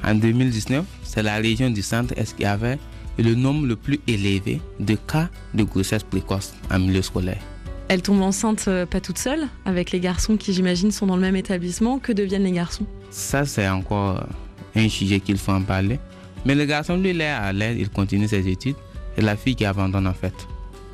En 0.04 0.16
2019, 0.16 0.86
c'est 1.04 1.24
la 1.24 1.36
région 1.36 1.70
du 1.70 1.82
centre-est 1.82 2.36
qui 2.38 2.46
avait 2.46 2.78
le 3.24 3.36
nombre 3.36 3.66
le 3.68 3.76
plus 3.76 4.00
élevé 4.08 4.62
de 4.80 4.96
cas 4.96 5.30
de 5.54 5.64
grossesse 5.64 6.04
précoce 6.04 6.54
en 6.72 6.80
milieu 6.80 7.02
scolaire. 7.02 7.42
Elle 7.90 8.02
tombe 8.02 8.22
enceinte 8.22 8.66
euh, 8.68 8.86
pas 8.86 9.00
toute 9.00 9.18
seule, 9.18 9.48
avec 9.66 9.92
les 9.92 10.00
garçons 10.00 10.36
qui 10.36 10.54
j'imagine 10.54 10.92
sont 10.92 11.08
dans 11.08 11.16
le 11.16 11.22
même 11.22 11.36
établissement. 11.38 12.00
Que 12.00 12.12
deviennent 12.12 12.44
les 12.44 12.52
garçons? 12.52 12.86
Ça 13.10 13.46
c'est 13.46 13.68
encore 13.70 14.24
un 14.76 14.90
sujet 14.90 15.20
qu'il 15.20 15.38
faut 15.38 15.54
en 15.54 15.62
parler. 15.62 16.00
Mais 16.46 16.54
le 16.54 16.66
garçon 16.66 16.98
lui 16.98 17.12
il 17.12 17.22
est 17.22 17.26
à 17.26 17.54
l'aise, 17.54 17.78
il 17.80 17.90
continue 17.90 18.28
ses 18.28 18.48
études. 18.48 18.76
Et 19.18 19.22
la 19.22 19.36
fille 19.36 19.56
qui 19.56 19.66
abandonne 19.66 20.06
en 20.06 20.14
fait. 20.14 20.34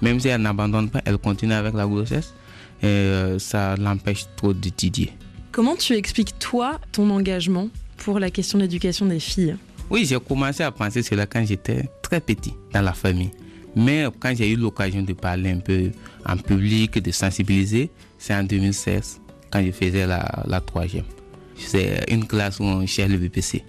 Même 0.02 0.20
si 0.20 0.28
elle 0.28 0.42
n'abandonne 0.42 0.90
pas, 0.90 1.02
elle 1.06 1.18
continue 1.18 1.54
avec 1.54 1.74
la 1.74 1.86
grossesse. 1.86 2.34
Et 2.82 2.86
euh, 2.86 3.40
ça 3.40 3.76
l'empêche 3.76 4.26
trop 4.36 4.54
d'étudier. 4.54 5.12
Comment 5.52 5.76
tu 5.76 5.94
expliques 5.94 6.38
toi 6.40 6.80
ton 6.92 7.10
engagement 7.10 7.70
pour 7.98 8.20
la 8.20 8.30
question 8.30 8.58
de 8.58 8.64
l'éducation 8.64 9.06
des 9.06 9.20
filles? 9.20 9.56
Oui, 9.90 10.06
j'ai 10.06 10.20
commencé 10.20 10.64
à 10.64 10.72
penser 10.72 11.04
cela 11.04 11.26
quand 11.26 11.46
j'étais 11.46 11.90
très 12.02 12.20
petit 12.20 12.54
dans 12.74 12.82
la 12.82 12.94
famille. 12.94 13.32
Mais 13.76 14.06
quand 14.20 14.34
j'ai 14.36 14.52
eu 14.52 14.56
l'occasion 14.56 15.02
de 15.02 15.14
parler 15.14 15.52
un 15.52 15.60
peu 15.60 15.92
en 16.26 16.38
public, 16.38 17.00
de 17.00 17.12
sensibiliser, 17.12 17.90
c'est 18.18 18.36
en 18.36 18.44
2016, 18.44 19.22
quand 19.52 19.64
je 19.64 19.72
faisais 19.72 20.06
la, 20.06 20.62
troisième. 20.66 21.06
C'est 21.56 22.04
une 22.10 22.26
classe 22.26 22.60
où 22.60 22.64
on 22.64 22.86
cherche 22.86 23.12
le 23.12 23.18
BPC. 23.18 23.64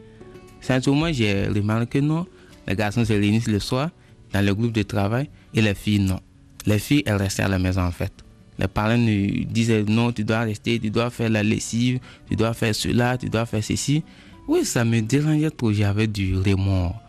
C'est 0.60 0.82
ce 0.82 0.90
moment 0.90 1.12
j'ai 1.12 1.46
remarqué 1.46 2.00
que 2.00 2.04
non, 2.04 2.26
les 2.66 2.74
garçons 2.74 3.04
se 3.04 3.12
réunissent 3.12 3.48
le 3.48 3.58
soir 3.58 3.90
dans 4.32 4.44
le 4.44 4.54
groupe 4.54 4.72
de 4.72 4.82
travail 4.82 5.28
et 5.52 5.60
les 5.60 5.74
filles 5.74 6.00
non. 6.00 6.20
Les 6.66 6.78
filles, 6.78 7.02
elles 7.04 7.16
restaient 7.16 7.42
à 7.42 7.48
la 7.48 7.58
maison 7.58 7.82
en 7.82 7.90
fait. 7.90 8.12
Les 8.58 8.68
parents 8.68 8.96
nous 8.96 9.44
disaient 9.44 9.82
non, 9.82 10.12
tu 10.12 10.24
dois 10.24 10.40
rester, 10.40 10.78
tu 10.78 10.90
dois 10.90 11.10
faire 11.10 11.28
la 11.28 11.42
lessive, 11.42 11.98
tu 12.28 12.36
dois 12.36 12.54
faire 12.54 12.74
cela, 12.74 13.18
tu 13.18 13.28
dois 13.28 13.46
faire 13.46 13.62
ceci. 13.62 14.02
Oui, 14.46 14.64
ça 14.64 14.84
me 14.84 15.00
dérangeait 15.00 15.50
trop, 15.50 15.72
j'avais 15.72 16.06
du 16.06 16.36
remords. 16.36 17.00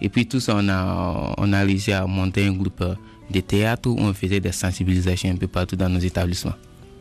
Et 0.00 0.08
puis 0.08 0.26
tout 0.26 0.40
ça, 0.40 0.56
on 0.56 0.68
a, 0.68 1.34
on 1.38 1.52
a 1.52 1.60
réussi 1.62 1.92
à 1.92 2.06
monter 2.06 2.46
un 2.46 2.52
groupe 2.52 2.84
de 3.30 3.40
théâtre 3.40 3.88
où 3.90 3.96
on 3.98 4.12
faisait 4.12 4.40
des 4.40 4.52
sensibilisations 4.52 5.30
un 5.30 5.36
peu 5.36 5.46
partout 5.46 5.76
dans 5.76 5.88
nos 5.88 5.98
établissements. 5.98 6.54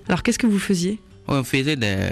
Alors 0.07 0.23
qu'est-ce 0.23 0.39
que 0.39 0.47
vous 0.47 0.59
faisiez? 0.59 0.99
On 1.27 1.43
faisait 1.43 1.75
des, 1.77 2.09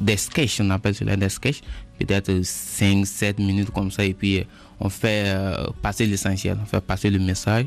des 0.00 0.16
sketchs, 0.16 0.60
on 0.60 0.70
appelle 0.70 0.94
cela 0.94 1.16
des 1.16 1.28
sketchs, 1.28 1.60
peut-être 1.98 2.32
5-7 2.32 3.42
minutes 3.42 3.70
comme 3.70 3.90
ça, 3.90 4.04
et 4.04 4.14
puis 4.14 4.44
on 4.80 4.88
fait 4.88 5.24
euh, 5.26 5.66
passer 5.82 6.06
l'essentiel, 6.06 6.56
on 6.62 6.66
fait 6.66 6.80
passer 6.80 7.10
le 7.10 7.18
message. 7.18 7.66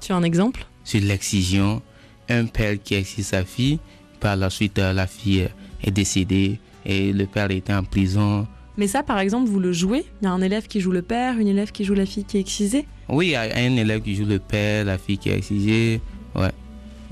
Tu 0.00 0.12
as 0.12 0.16
un 0.16 0.22
exemple? 0.22 0.64
Sur 0.84 1.00
l'excision, 1.00 1.82
un 2.28 2.46
père 2.46 2.76
qui 2.82 2.94
excite 2.94 3.24
sa 3.24 3.44
fille, 3.44 3.80
par 4.20 4.36
la 4.36 4.48
suite 4.48 4.78
euh, 4.78 4.92
la 4.92 5.08
fille 5.08 5.48
est 5.82 5.90
décédée 5.90 6.60
et 6.86 7.12
le 7.12 7.26
père 7.26 7.50
était 7.50 7.72
en 7.74 7.84
prison. 7.84 8.46
Mais 8.76 8.86
ça, 8.86 9.02
par 9.02 9.18
exemple, 9.18 9.48
vous 9.50 9.60
le 9.60 9.72
jouez? 9.72 10.04
Il 10.20 10.24
y 10.24 10.28
a 10.28 10.32
un 10.32 10.40
élève 10.40 10.66
qui 10.66 10.80
joue 10.80 10.92
le 10.92 11.02
père, 11.02 11.38
une 11.38 11.48
élève 11.48 11.72
qui 11.72 11.84
joue 11.84 11.94
la 11.94 12.06
fille 12.06 12.24
qui 12.24 12.38
est 12.38 12.40
excisée? 12.40 12.86
Oui, 13.08 13.26
il 13.28 13.30
y 13.32 13.36
a 13.36 13.42
un 13.42 13.76
élève 13.76 14.00
qui 14.00 14.14
joue 14.14 14.24
le 14.24 14.38
père, 14.38 14.84
la 14.86 14.96
fille 14.98 15.18
qui 15.18 15.28
est 15.28 15.36
excisée. 15.36 16.00
Ouais. 16.34 16.50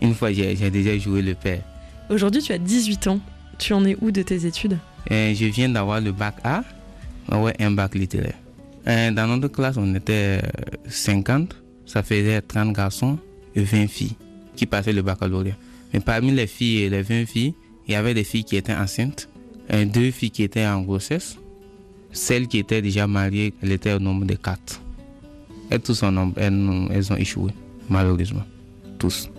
Une 0.00 0.14
fois, 0.14 0.32
j'ai 0.32 0.54
déjà 0.70 0.96
joué 0.98 1.20
le 1.20 1.34
père. 1.34 1.62
Aujourd'hui, 2.08 2.40
tu 2.42 2.52
as 2.52 2.58
18 2.58 3.06
ans. 3.08 3.20
Tu 3.58 3.74
en 3.74 3.84
es 3.84 3.96
où 4.00 4.10
de 4.10 4.22
tes 4.22 4.46
études? 4.46 4.78
Euh, 5.10 5.34
Je 5.34 5.44
viens 5.46 5.68
d'avoir 5.68 6.00
le 6.00 6.12
bac 6.12 6.36
A, 6.44 6.62
ouais, 7.36 7.54
un 7.60 7.70
bac 7.72 7.94
littéraire. 7.94 8.34
Euh, 8.88 9.10
dans 9.10 9.26
notre 9.26 9.48
classe, 9.48 9.76
on 9.76 9.94
était 9.94 10.40
50. 10.88 11.54
Ça 11.86 12.02
faisait 12.02 12.40
30 12.40 12.72
garçons 12.74 13.18
et 13.54 13.62
20 13.62 13.86
filles 13.88 14.16
qui 14.56 14.64
passaient 14.66 14.92
le 14.92 15.02
baccalauréat. 15.02 15.56
Mais 15.92 16.00
parmi 16.00 16.30
les 16.30 16.46
filles 16.46 16.82
et 16.82 16.90
les 16.90 17.02
20 17.02 17.26
filles, 17.26 17.54
il 17.86 17.92
y 17.92 17.94
avait 17.96 18.14
des 18.14 18.24
filles 18.24 18.44
qui 18.44 18.56
étaient 18.56 18.74
enceintes, 18.74 19.28
deux 19.70 20.10
filles 20.10 20.30
qui 20.30 20.42
étaient 20.42 20.66
en 20.66 20.82
grossesse. 20.82 21.36
Celles 22.12 22.48
qui 22.48 22.58
étaient 22.58 22.82
déjà 22.82 23.06
mariées, 23.06 23.54
elles 23.62 23.72
étaient 23.72 23.92
au 23.92 24.00
nombre 24.00 24.24
de 24.24 24.34
4. 24.34 24.80
Et 25.70 25.78
tous 25.78 26.02
en 26.02 26.10
nombre, 26.10 26.34
elles, 26.36 26.88
elles 26.90 27.12
ont 27.12 27.16
échoué, 27.16 27.52
malheureusement. 27.88 28.42
Tous. 28.98 29.30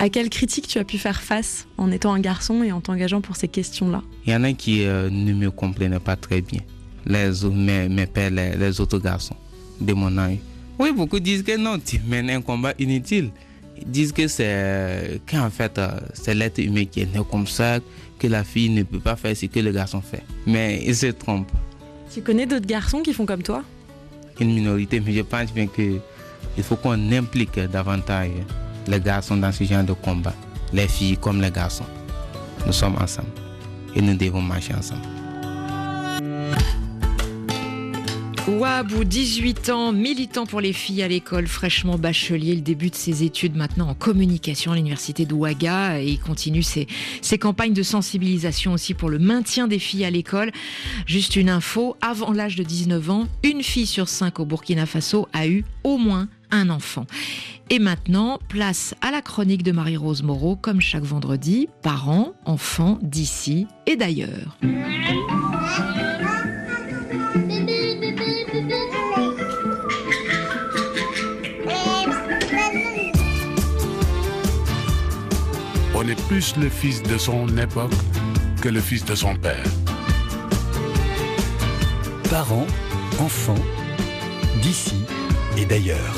À 0.00 0.08
quelle 0.10 0.28
critique 0.30 0.68
tu 0.68 0.78
as 0.78 0.84
pu 0.84 0.96
faire 0.96 1.20
face 1.20 1.66
en 1.76 1.90
étant 1.90 2.12
un 2.12 2.20
garçon 2.20 2.62
et 2.62 2.70
en 2.70 2.80
t'engageant 2.80 3.20
pour 3.20 3.34
ces 3.34 3.48
questions-là? 3.48 4.02
Il 4.26 4.32
y 4.32 4.36
en 4.36 4.44
a 4.44 4.52
qui 4.52 4.84
euh, 4.84 5.10
ne 5.10 5.32
me 5.32 5.50
comprenaient 5.50 5.98
pas 5.98 6.14
très 6.14 6.40
bien. 6.40 6.60
Les, 7.04 7.30
mes, 7.52 7.88
mes 7.88 8.06
pères, 8.06 8.30
les, 8.30 8.56
les, 8.56 8.80
autres 8.80 8.98
garçons 8.98 9.34
de 9.80 9.92
mon 9.94 10.16
âge. 10.18 10.38
Oui, 10.78 10.92
beaucoup 10.92 11.18
disent 11.18 11.42
que 11.42 11.56
non, 11.56 11.78
tu 11.84 12.00
mènes 12.06 12.30
un 12.30 12.42
combat 12.42 12.74
inutile. 12.78 13.30
Ils 13.80 13.90
disent 13.90 14.12
que 14.12 14.28
c'est 14.28 15.20
qu'en 15.28 15.50
fait, 15.50 15.78
euh, 15.78 15.88
c'est 16.12 16.34
l'être 16.34 16.58
humain 16.58 16.84
qui 16.84 17.00
est 17.00 17.12
né 17.12 17.20
comme 17.28 17.46
ça, 17.46 17.80
que 18.18 18.26
la 18.26 18.44
fille 18.44 18.70
ne 18.70 18.82
peut 18.82 18.98
pas 18.98 19.16
faire 19.16 19.36
ce 19.36 19.46
que 19.46 19.60
le 19.60 19.70
garçon 19.72 20.00
fait. 20.00 20.22
Mais 20.46 20.82
ils 20.84 20.96
se 20.96 21.06
trompent. 21.06 21.50
Tu 22.12 22.22
connais 22.22 22.46
d'autres 22.46 22.66
garçons 22.66 23.00
qui 23.02 23.12
font 23.12 23.26
comme 23.26 23.42
toi? 23.42 23.62
Une 24.40 24.54
minorité, 24.54 25.00
mais 25.00 25.12
je 25.12 25.22
pense 25.22 25.52
bien 25.52 25.66
qu'il 25.66 26.00
faut 26.62 26.76
qu'on 26.76 27.12
implique 27.12 27.58
davantage 27.58 28.30
les 28.86 29.00
garçons 29.00 29.36
dans 29.36 29.52
ce 29.52 29.64
genre 29.64 29.84
de 29.84 29.92
combat. 29.92 30.34
Les 30.72 30.88
filles 30.88 31.16
comme 31.16 31.40
les 31.40 31.50
garçons. 31.50 31.86
Nous 32.66 32.72
sommes 32.72 32.96
ensemble 33.00 33.28
et 33.94 34.02
nous 34.02 34.14
devons 34.16 34.42
marcher 34.42 34.74
ensemble. 34.74 35.02
Wabou, 38.48 39.04
18 39.04 39.68
ans, 39.68 39.92
militant 39.92 40.46
pour 40.46 40.62
les 40.62 40.72
filles 40.72 41.02
à 41.02 41.08
l'école, 41.08 41.46
fraîchement 41.46 41.98
bachelier. 41.98 42.52
Il 42.52 42.62
débute 42.62 42.94
ses 42.94 43.22
études 43.22 43.54
maintenant 43.54 43.90
en 43.90 43.94
communication 43.94 44.72
à 44.72 44.76
l'université 44.76 45.26
d'Ouaga 45.26 46.00
et 46.00 46.06
il 46.08 46.18
continue 46.18 46.62
ses, 46.62 46.86
campagnes 47.38 47.74
de 47.74 47.82
sensibilisation 47.82 48.72
aussi 48.72 48.94
pour 48.94 49.10
le 49.10 49.18
maintien 49.18 49.68
des 49.68 49.78
filles 49.78 50.06
à 50.06 50.10
l'école. 50.10 50.50
Juste 51.06 51.36
une 51.36 51.50
info, 51.50 51.96
avant 52.00 52.32
l'âge 52.32 52.56
de 52.56 52.62
19 52.62 53.10
ans, 53.10 53.28
une 53.44 53.62
fille 53.62 53.86
sur 53.86 54.08
cinq 54.08 54.40
au 54.40 54.46
Burkina 54.46 54.86
Faso 54.86 55.28
a 55.34 55.46
eu 55.46 55.64
au 55.84 55.98
moins 55.98 56.26
un 56.50 56.70
enfant. 56.70 57.06
Et 57.68 57.78
maintenant, 57.78 58.38
place 58.48 58.94
à 59.02 59.10
la 59.10 59.20
chronique 59.20 59.62
de 59.62 59.72
Marie-Rose 59.72 60.22
Moreau, 60.22 60.56
comme 60.56 60.80
chaque 60.80 61.04
vendredi, 61.04 61.68
parents, 61.82 62.32
enfants 62.46 62.98
d'ici 63.02 63.66
et 63.86 63.96
d'ailleurs. 63.96 64.56
Plus 76.14 76.56
le 76.56 76.70
fils 76.70 77.02
de 77.02 77.18
son 77.18 77.46
époque 77.58 77.92
que 78.62 78.68
le 78.68 78.80
fils 78.80 79.04
de 79.04 79.14
son 79.14 79.34
père. 79.34 79.62
Parents, 82.30 82.66
enfants, 83.18 83.62
d'ici 84.62 85.04
et 85.56 85.66
d'ailleurs. 85.66 86.14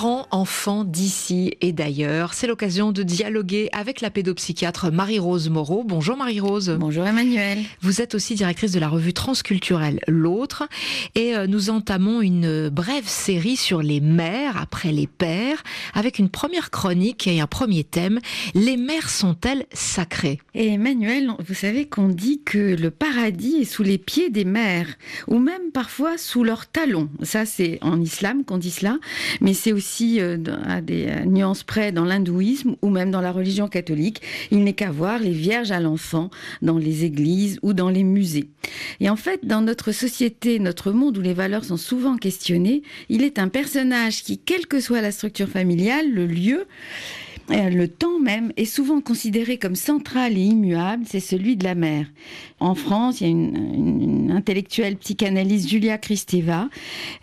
Parents, 0.00 0.26
enfants 0.30 0.84
d'ici 0.84 1.58
et 1.60 1.72
d'ailleurs, 1.72 2.32
c'est 2.32 2.46
l'occasion 2.46 2.90
de 2.90 3.02
dialoguer 3.02 3.68
avec 3.72 4.00
la 4.00 4.08
pédopsychiatre 4.08 4.90
Marie-Rose 4.90 5.50
Moreau. 5.50 5.84
Bonjour 5.84 6.16
Marie-Rose. 6.16 6.74
Bonjour 6.80 7.06
Emmanuel. 7.06 7.58
Vous 7.82 8.00
êtes 8.00 8.14
aussi 8.14 8.34
directrice 8.34 8.72
de 8.72 8.80
la 8.80 8.88
revue 8.88 9.12
transculturelle 9.12 10.00
L'autre 10.08 10.66
et 11.16 11.36
euh, 11.36 11.46
nous 11.46 11.68
entamons 11.68 12.22
une 12.22 12.70
brève 12.70 13.06
série 13.06 13.56
sur 13.56 13.82
les 13.82 14.00
mères 14.00 14.56
après 14.56 14.90
les 14.90 15.06
pères 15.06 15.62
avec 15.92 16.18
une 16.18 16.30
première 16.30 16.70
chronique 16.70 17.26
et 17.26 17.42
un 17.42 17.46
premier 17.46 17.84
thème. 17.84 18.20
Les 18.54 18.78
mères 18.78 19.10
sont-elles 19.10 19.66
sacrées? 19.70 20.40
Et 20.54 20.68
Emmanuel, 20.68 21.30
vous 21.46 21.52
savez 21.54 21.86
qu'on 21.86 22.08
dit 22.08 22.40
que 22.42 22.74
le 22.74 22.90
paradis 22.90 23.56
est 23.56 23.70
sous 23.70 23.82
les 23.82 23.98
pieds 23.98 24.30
des 24.30 24.46
mères 24.46 24.88
ou 25.26 25.38
même 25.38 25.72
parfois 25.74 26.16
sous 26.16 26.42
leurs 26.42 26.66
talons. 26.66 27.10
Ça 27.22 27.44
c'est 27.44 27.76
en 27.82 28.00
islam 28.00 28.46
qu'on 28.46 28.56
dit 28.56 28.70
cela, 28.70 28.96
mais 29.42 29.52
c'est 29.52 29.74
aussi 29.74 29.89
euh, 30.18 30.36
à 30.66 30.80
des 30.80 31.06
euh, 31.08 31.24
nuances 31.24 31.62
près 31.62 31.92
dans 31.92 32.04
l'hindouisme 32.04 32.76
ou 32.82 32.90
même 32.90 33.10
dans 33.10 33.20
la 33.20 33.32
religion 33.32 33.68
catholique. 33.68 34.22
Il 34.50 34.64
n'est 34.64 34.72
qu'à 34.72 34.90
voir 34.90 35.18
les 35.18 35.32
vierges 35.32 35.70
à 35.70 35.80
l'enfant 35.80 36.30
dans 36.62 36.78
les 36.78 37.04
églises 37.04 37.58
ou 37.62 37.72
dans 37.72 37.90
les 37.90 38.04
musées. 38.04 38.48
Et 39.00 39.10
en 39.10 39.16
fait, 39.16 39.44
dans 39.44 39.60
notre 39.60 39.92
société, 39.92 40.58
notre 40.58 40.92
monde 40.92 41.18
où 41.18 41.20
les 41.20 41.34
valeurs 41.34 41.64
sont 41.64 41.76
souvent 41.76 42.16
questionnées, 42.16 42.82
il 43.08 43.22
est 43.22 43.38
un 43.38 43.48
personnage 43.48 44.22
qui, 44.22 44.38
quelle 44.38 44.66
que 44.66 44.80
soit 44.80 45.00
la 45.00 45.12
structure 45.12 45.48
familiale, 45.48 46.10
le 46.12 46.26
lieu, 46.26 46.66
le 47.50 47.88
temps 47.88 48.18
même 48.18 48.52
est 48.56 48.64
souvent 48.64 49.00
considéré 49.00 49.58
comme 49.58 49.74
central 49.74 50.36
et 50.36 50.42
immuable, 50.42 51.04
c'est 51.06 51.20
celui 51.20 51.56
de 51.56 51.64
la 51.64 51.74
mère. 51.74 52.06
En 52.60 52.74
France, 52.74 53.20
il 53.20 53.24
y 53.24 53.26
a 53.26 53.30
une, 53.30 54.30
intellectuelle 54.30 54.96
psychanalyste, 54.96 55.68
Julia 55.68 55.98
Kristeva, 55.98 56.68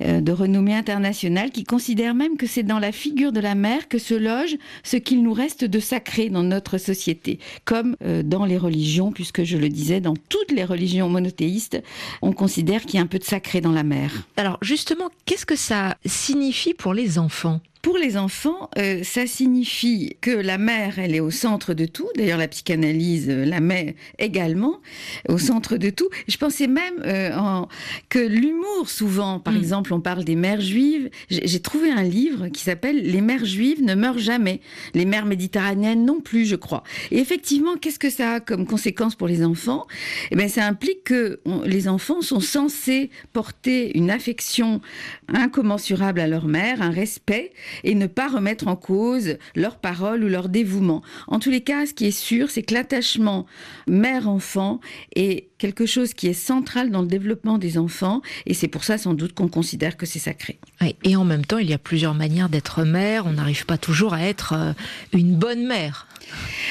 euh, 0.01 0.19
de 0.19 0.31
renommée 0.31 0.73
internationale, 0.73 1.51
qui 1.51 1.63
considère 1.63 2.13
même 2.13 2.35
que 2.35 2.45
c'est 2.45 2.63
dans 2.63 2.79
la 2.79 2.91
figure 2.91 3.31
de 3.31 3.39
la 3.39 3.55
mère 3.55 3.87
que 3.87 3.97
se 3.97 4.13
loge 4.13 4.57
ce 4.83 4.97
qu'il 4.97 5.23
nous 5.23 5.33
reste 5.33 5.63
de 5.63 5.79
sacré 5.79 6.29
dans 6.29 6.43
notre 6.43 6.77
société, 6.77 7.39
comme 7.63 7.95
euh, 8.03 8.23
dans 8.23 8.45
les 8.45 8.57
religions, 8.57 9.11
puisque 9.11 9.43
je 9.43 9.57
le 9.57 9.69
disais, 9.69 10.01
dans 10.01 10.15
toutes 10.29 10.51
les 10.51 10.65
religions 10.65 11.09
monothéistes, 11.09 11.81
on 12.21 12.33
considère 12.33 12.81
qu'il 12.85 12.95
y 12.95 12.99
a 12.99 13.03
un 13.03 13.07
peu 13.07 13.19
de 13.19 13.23
sacré 13.23 13.61
dans 13.61 13.71
la 13.71 13.83
mère. 13.83 14.27
Alors 14.35 14.57
justement, 14.61 15.09
qu'est-ce 15.25 15.45
que 15.45 15.55
ça 15.55 15.97
signifie 16.05 16.73
pour 16.73 16.93
les 16.93 17.19
enfants? 17.19 17.61
Pour 17.87 17.97
les 17.97 18.17
enfants, 18.17 18.69
euh, 18.77 19.01
ça 19.03 19.25
signifie 19.27 20.17
que 20.19 20.31
la 20.31 20.57
mère, 20.57 20.99
elle 20.99 21.15
est 21.15 21.21
au 21.21 21.31
centre 21.31 21.73
de 21.73 21.85
tout. 21.85 22.09
D'ailleurs, 22.17 22.37
la 22.37 22.49
psychanalyse 22.49 23.29
euh, 23.29 23.45
la 23.45 23.61
met 23.61 23.95
également 24.19 24.81
au 25.29 25.37
centre 25.37 25.77
de 25.77 25.89
tout. 25.89 26.09
Je 26.27 26.35
pensais 26.35 26.67
même 26.67 26.95
euh, 27.05 27.33
en, 27.33 27.69
que 28.09 28.19
l'humour, 28.19 28.89
souvent, 28.89 29.39
par 29.39 29.53
mmh. 29.53 29.57
exemple, 29.57 29.93
on 29.93 30.01
parle 30.01 30.25
des 30.25 30.35
mères 30.35 30.59
juives. 30.59 31.09
J'ai 31.29 31.61
trouvé 31.61 31.89
un 31.89 32.03
livre 32.03 32.49
qui 32.49 32.61
s'appelle 32.61 33.01
Les 33.01 33.21
mères 33.21 33.45
juives 33.45 33.81
ne 33.81 33.95
meurent 33.95 34.19
jamais. 34.19 34.59
Les 34.93 35.05
mères 35.05 35.25
méditerranéennes 35.25 36.03
non 36.03 36.19
plus, 36.19 36.45
je 36.45 36.57
crois. 36.57 36.83
Et 37.11 37.19
effectivement, 37.19 37.77
qu'est-ce 37.77 37.99
que 37.99 38.09
ça 38.09 38.33
a 38.33 38.39
comme 38.41 38.67
conséquence 38.67 39.15
pour 39.15 39.29
les 39.29 39.45
enfants? 39.45 39.87
Eh 40.31 40.35
bien, 40.35 40.49
ça 40.49 40.65
implique 40.65 41.05
que 41.05 41.39
on, 41.45 41.61
les 41.61 41.87
enfants 41.87 42.21
sont 42.21 42.41
censés 42.41 43.11
porter 43.31 43.97
une 43.97 44.11
affection 44.11 44.81
incommensurable 45.29 46.19
à 46.19 46.27
leur 46.27 46.47
mère, 46.47 46.81
un 46.81 46.91
respect 46.91 47.53
et 47.83 47.95
ne 47.95 48.07
pas 48.07 48.27
remettre 48.27 48.67
en 48.67 48.75
cause 48.75 49.37
leurs 49.55 49.77
paroles 49.77 50.23
ou 50.23 50.27
leur 50.27 50.49
dévouement. 50.49 51.01
En 51.27 51.39
tous 51.39 51.49
les 51.49 51.61
cas, 51.61 51.85
ce 51.85 51.93
qui 51.93 52.05
est 52.05 52.11
sûr, 52.11 52.49
c'est 52.49 52.63
que 52.63 52.73
l'attachement 52.73 53.45
mère-enfant 53.87 54.79
est 55.15 55.47
quelque 55.57 55.85
chose 55.85 56.13
qui 56.13 56.27
est 56.27 56.33
central 56.33 56.91
dans 56.91 57.01
le 57.01 57.07
développement 57.07 57.57
des 57.57 57.77
enfants 57.77 58.21
et 58.45 58.53
c'est 58.53 58.67
pour 58.67 58.83
ça 58.83 58.97
sans 58.97 59.13
doute 59.13 59.33
qu'on 59.33 59.47
considère 59.47 59.97
que 59.97 60.05
c'est 60.05 60.19
sacré. 60.19 60.59
Oui, 60.81 60.95
et 61.03 61.15
en 61.15 61.25
même 61.25 61.45
temps, 61.45 61.57
il 61.57 61.69
y 61.69 61.73
a 61.73 61.77
plusieurs 61.77 62.13
manières 62.13 62.49
d'être 62.49 62.83
mère. 62.83 63.25
On 63.25 63.33
n'arrive 63.33 63.65
pas 63.65 63.77
toujours 63.77 64.13
à 64.13 64.21
être 64.21 64.53
euh, 64.53 64.73
une 65.13 65.35
bonne 65.35 65.65
mère. 65.65 66.07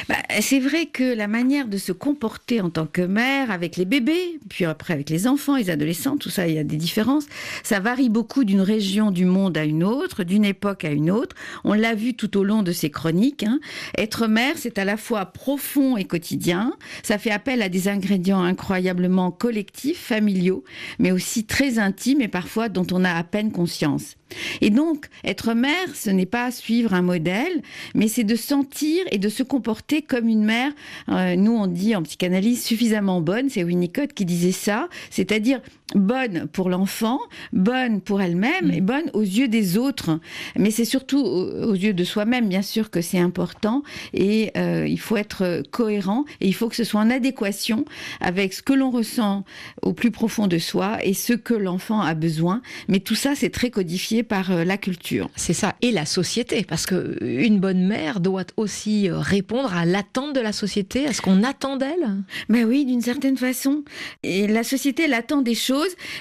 bah, 0.09 0.17
C'est 0.41 0.61
vrai 0.61 0.87
que 0.87 1.15
la 1.15 1.27
manière 1.27 1.69
de 1.69 1.79
se 1.79 1.93
comporter 1.93 2.61
en 2.61 2.71
tant 2.71 2.87
que 2.87 3.03
mère 3.03 3.51
avec 3.51 3.77
les 3.77 3.85
bébés, 3.85 4.39
puis 4.49 4.65
après 4.65 4.95
avec 4.95 5.11
les 5.11 5.27
enfants, 5.27 5.57
les 5.57 5.71
adolescents, 5.71 6.17
tout 6.17 6.31
ça, 6.31 6.47
il 6.47 6.55
y 6.55 6.59
a 6.59 6.65
des 6.65 6.77
différences. 6.77 7.27
Ça 7.63 7.81
varie 7.81 8.09
beaucoup 8.09 8.45
d'une 8.45 8.61
région 8.61 9.11
du 9.11 9.25
monde 9.25 9.57
à 9.59 9.65
une 9.65 9.83
autre, 9.85 10.25
d'une 10.25 10.45
époque 10.45 10.85
à 10.85 10.91
une 10.91 11.11
autre. 11.11 11.35
On 11.65 11.73
l'a 11.73 11.95
vu 11.95 12.15
tout 12.15 12.37
au 12.37 12.45
long 12.45 12.63
de 12.63 12.73
ces 12.73 12.91
chroniques. 12.91 13.43
Hein. 13.43 13.59
Être 13.99 14.27
mère, 14.27 14.55
c'est 14.57 14.79
à 14.79 14.85
la 14.85 14.97
fois 14.97 15.27
profond 15.27 15.97
et 15.97 16.05
quotidien. 16.05 16.73
Ça 17.03 17.19
fait 17.19 17.31
appel 17.31 17.63
à 17.63 17.69
des 17.69 17.89
ingrédients 17.89 18.43
incroyablement 18.77 19.31
collectifs, 19.31 19.99
familiaux, 19.99 20.63
mais 20.99 21.11
aussi 21.11 21.45
très 21.45 21.79
intimes 21.79 22.21
et 22.21 22.29
parfois 22.29 22.69
dont 22.69 22.87
on 22.93 23.05
a 23.05 23.11
à 23.11 23.25
peine 23.25 23.51
conscience. 23.51 24.17
Et 24.61 24.69
donc, 24.69 25.07
être 25.25 25.55
mère, 25.55 25.95
ce 25.95 26.11
n'est 26.11 26.27
pas 26.27 26.51
suivre 26.51 26.93
un 26.93 27.01
modèle, 27.01 27.63
mais 27.95 28.09
c'est 28.09 28.25
de 28.25 28.37
sentir 28.37 29.05
et 29.11 29.19
de 29.19 29.31
se 29.31 29.43
comporter 29.43 30.03
comme 30.03 30.29
une 30.29 30.45
mère. 30.45 30.73
Euh, 31.09 31.37
nous, 31.37 31.53
on 31.53 31.67
dit 31.67 31.97
en 31.97 32.03
psychanalyse 32.03 32.63
suffisamment 32.63 33.23
bonne, 33.23 33.49
c'est 33.49 33.65
Winnicott 33.65 34.13
qui 34.13 34.27
disait 34.27 34.53
ça, 34.53 34.89
c'est-à-dire 35.11 35.61
bonne 35.95 36.47
pour 36.49 36.69
l'enfant, 36.69 37.21
bonne 37.53 38.01
pour 38.01 38.21
elle-même 38.21 38.71
et 38.73 38.81
bonne 38.81 39.11
aux 39.13 39.23
yeux 39.23 39.49
des 39.49 39.79
autres. 39.79 40.19
Mais 40.57 40.71
c'est 40.71 40.85
surtout 40.85 41.19
aux, 41.19 41.75
yeux 41.75 41.95
de 41.95 42.05
soi-même, 42.05 42.49
bien 42.49 42.63
sûr, 42.63 42.91
que 42.91 43.01
c'est 43.01 43.19
important 43.19 43.83
et 44.13 44.51
euh, 44.57 44.87
il 44.89 44.99
faut 44.99 45.17
être 45.17 45.63
cohérent 45.71 46.25
et 46.41 46.49
il 46.49 46.55
faut 46.55 46.69
que 46.69 46.77
ce 46.77 46.85
soit 46.85 47.01
en 47.01 47.11
adéquation 47.11 47.85
avec 48.21 48.53
ce 48.53 48.63
que 48.63 48.73
l'on 48.73 48.91
ressent 48.91 49.45
au 49.83 49.93
plus 49.93 50.11
profond 50.11 50.47
de 50.47 50.59
soi 50.59 50.99
et 51.05 51.15
ce 51.15 51.33
que 51.33 51.55
l'enfant 51.55 52.01
a 52.01 52.15
besoin. 52.15 52.63
Mais 52.89 52.99
tout 52.99 53.15
ça, 53.15 53.35
c'est 53.35 53.51
très 53.51 53.71
codifié 53.71 54.23
par 54.23 54.51
euh, 54.51 54.65
la 54.65 54.79
culture. 54.79 55.31
C'est 55.37 55.53
ça, 55.53 55.77
et 55.83 55.93
la 55.93 56.07
société, 56.07 56.65
parce 56.69 56.87
que 56.87 57.17
une 57.23 57.61
bonne 57.61 57.87
mère 57.87 58.21
doit 58.21 58.45
aussi 58.57 59.09
euh, 59.09 59.19
répondre 59.19 59.75
à 59.75 59.85
l'attente 59.85 60.35
de 60.35 60.41
la 60.41 60.53
société, 60.53 61.07
à 61.07 61.13
ce 61.13 61.23
qu'on 61.23 61.45
attend 61.45 61.77
d'elle. 61.77 62.25
Ben 62.49 62.65
oui, 62.65 62.85
d'une 62.85 63.03
certaine 63.03 63.37
façon. 63.37 63.85
Et 64.23 64.47
la 64.47 64.65
société, 64.65 65.05
elle 65.05 65.15
attend 65.15 65.43
des 65.43 65.55
choses 65.55 65.76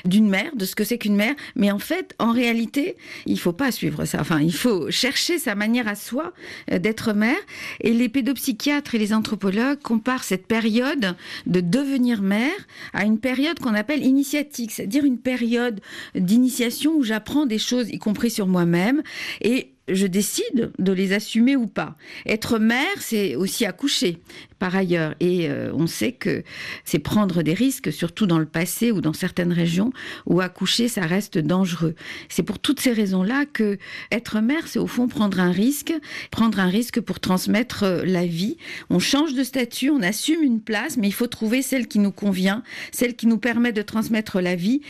d'une 0.06 0.30
mère, 0.30 0.56
de 0.56 0.66
ce 0.66 0.76
que 0.76 0.84
c'est 0.84 0.98
qu'une 0.98 1.16
mère. 1.16 1.36
Mais 1.56 1.72
en 1.72 1.80
fait, 1.80 2.14
en 2.20 2.32
réalité, 2.32 2.96
il 3.26 3.40
faut 3.40 3.54
pas 3.54 3.72
suivre 3.72 4.06
ça. 4.06 4.20
Enfin, 4.22 4.42
il 4.42 4.54
faut 4.54 4.92
chercher 4.92 5.40
sa 5.40 5.56
manière 5.56 5.88
à 5.88 5.96
soi 5.96 6.34
euh, 6.72 6.80
d'être 6.80 7.14
mère. 7.14 7.38
Et 7.82 7.94
les 7.94 8.10
pédopsychiatres 8.10 8.96
et 8.96 8.98
les 8.98 9.14
anthropologues 9.14 9.82
comparent 9.82 10.24
cette 10.24 10.48
période 10.48 11.16
de 11.46 11.60
devenir 11.60 12.22
mère 12.22 12.52
à 12.94 13.06
une 13.06 13.20
période 13.20 13.60
qu'on 13.60 13.74
appelle 13.74 14.04
initiatique, 14.04 14.72
c'est-à-dire 14.72 15.06
une 15.06 15.20
période 15.20 15.82
d'initiation 16.16 16.96
où 16.96 17.04
j'apprends 17.04 17.46
des 17.46 17.60
choses, 17.60 17.90
y 17.90 18.00
compris 18.00 18.30
sur 18.30 18.48
moi-même. 18.48 19.02
Et 19.42 19.72
je 19.88 20.08
décide 20.08 20.72
de 20.80 20.92
les 20.92 21.14
assumer 21.14 21.56
ou 21.56 21.68
pas. 21.68 21.96
Être 22.26 22.58
mère, 22.58 22.96
c'est 23.00 23.36
aussi 23.36 23.66
accoucher 23.66 24.20
par 24.60 24.76
ailleurs. 24.76 25.16
Et 25.20 25.50
euh, 25.50 25.72
on 25.74 25.88
sait 25.88 26.12
que 26.12 26.44
c'est 26.84 27.00
prendre 27.00 27.44
des 27.44 27.54
risques, 27.54 27.92
surtout 27.92 28.26
dans 28.26 28.40
le 28.40 28.46
passé 28.46 28.92
ou 28.92 29.02
dans 29.02 29.14
certaines 29.14 29.52
régions 29.52 29.92
où 30.26 30.42
accoucher, 30.42 30.88
ça 30.88 31.02
reste 31.02 31.38
dangereux. 31.38 31.96
C'est 32.30 32.44
pour 32.44 32.60
toutes 32.60 32.80
ces 32.80 32.94
raisons-là 32.94 33.46
que 33.46 33.78
être 34.12 34.40
mère, 34.40 34.68
c'est 34.68 34.80
au 34.80 34.88
fond 34.88 35.08
prendre 35.08 35.40
un 35.40 35.52
risque, 35.52 35.94
prendre 36.32 36.60
un 36.60 36.68
risque 36.68 37.02
pour 37.02 37.20
transmettre 37.20 37.84
euh, 37.84 38.06
la 38.06 38.26
vie. 38.26 38.58
On 38.90 39.00
change 39.00 39.34
de 39.34 39.44
statut, 39.44 39.90
on 39.90 40.02
assume 40.02 40.42
une 40.42 40.62
place, 40.62 40.98
mais 40.98 41.08
il 41.08 41.14
faut 41.14 41.28
trouver 41.28 41.62
celle 41.62 41.88
qui 41.88 42.00
nous 42.00 42.12
convient, 42.12 42.64
celle 42.92 43.16
qui 43.16 43.28
nous 43.28 43.38
permet 43.38 43.72
de 43.72 43.82
transmettre 43.82 44.42
la 44.42 44.56
vie, 44.56 44.82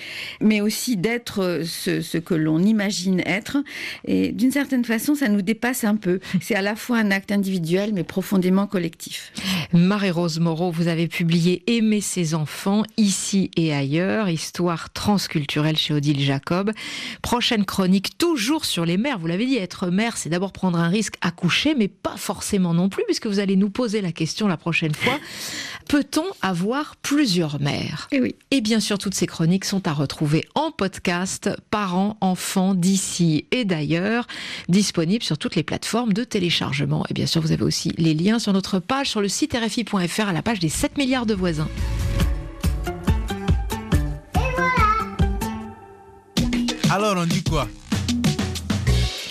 mais 0.41 0.61
aussi 0.61 0.97
d'être 0.97 1.39
euh, 1.39 1.63
ce, 1.63 2.01
ce 2.01 2.17
que 2.17 2.33
l'on 2.33 2.61
imagine 2.61 3.21
être. 3.25 3.57
Et 4.05 4.31
d'une 4.31 4.51
certaine 4.51 4.85
façon, 4.85 5.15
ça 5.15 5.27
nous 5.27 5.41
dépasse 5.41 5.83
un 5.83 5.95
peu. 5.95 6.19
C'est 6.41 6.55
à 6.55 6.61
la 6.61 6.75
fois 6.75 6.97
un 6.97 7.11
acte 7.11 7.31
individuel, 7.31 7.91
mais 7.93 8.03
profondément 8.03 8.67
collectif. 8.67 9.31
Marie-Rose 9.73 10.39
Moreau, 10.39 10.71
vous 10.71 10.87
avez 10.87 11.07
publié 11.07 11.63
Aimer 11.67 12.01
ses 12.01 12.35
enfants, 12.35 12.83
ici 12.97 13.51
et 13.55 13.73
ailleurs, 13.73 14.29
histoire 14.29 14.91
transculturelle 14.91 15.77
chez 15.77 15.93
Odile 15.93 16.19
Jacob. 16.19 16.71
Prochaine 17.21 17.65
chronique, 17.65 18.17
toujours 18.17 18.65
sur 18.65 18.85
les 18.85 18.97
mères. 18.97 19.19
Vous 19.19 19.27
l'avez 19.27 19.45
dit, 19.45 19.57
être 19.57 19.87
mère, 19.87 20.17
c'est 20.17 20.29
d'abord 20.29 20.51
prendre 20.51 20.79
un 20.79 20.89
risque 20.89 21.15
à 21.21 21.31
coucher, 21.31 21.75
mais 21.75 21.87
pas 21.87 22.15
forcément 22.17 22.73
non 22.73 22.89
plus, 22.89 23.03
puisque 23.05 23.27
vous 23.27 23.39
allez 23.39 23.55
nous 23.55 23.69
poser 23.69 24.01
la 24.01 24.11
question 24.11 24.47
la 24.47 24.57
prochaine 24.57 24.93
fois. 24.93 25.19
Peut-on 25.87 26.25
avoir 26.41 26.95
plusieurs 26.97 27.61
mères 27.61 28.07
Et 28.11 28.17
eh 28.17 28.21
oui. 28.21 28.35
Et 28.51 28.61
bien 28.61 28.79
sûr, 28.79 28.97
toutes 28.97 29.13
ces 29.13 29.27
chroniques 29.27 29.65
sont 29.65 29.87
à 29.87 29.93
retrouver 29.93 30.47
en 30.55 30.71
podcast, 30.71 31.49
parents, 31.69 32.17
enfants, 32.21 32.73
d'ici 32.73 33.45
et 33.51 33.65
d'ailleurs, 33.65 34.27
disponibles 34.67 35.23
sur 35.23 35.37
toutes 35.37 35.55
les 35.55 35.63
plateformes 35.63 36.13
de 36.13 36.23
téléchargement. 36.23 37.05
Et 37.09 37.13
bien 37.13 37.27
sûr, 37.27 37.41
vous 37.41 37.51
avez 37.51 37.63
aussi 37.63 37.93
les 37.97 38.13
liens 38.13 38.39
sur 38.39 38.53
notre 38.53 38.79
page 38.79 39.09
sur 39.09 39.21
le 39.21 39.29
site 39.29 39.55
RFI.fr 39.55 40.27
à 40.27 40.33
la 40.33 40.41
page 40.41 40.59
des 40.59 40.69
7 40.69 40.97
milliards 40.97 41.25
de 41.25 41.33
voisins. 41.33 41.69
Alors 46.89 47.15
on 47.17 47.25
dit 47.25 47.43
quoi? 47.43 47.67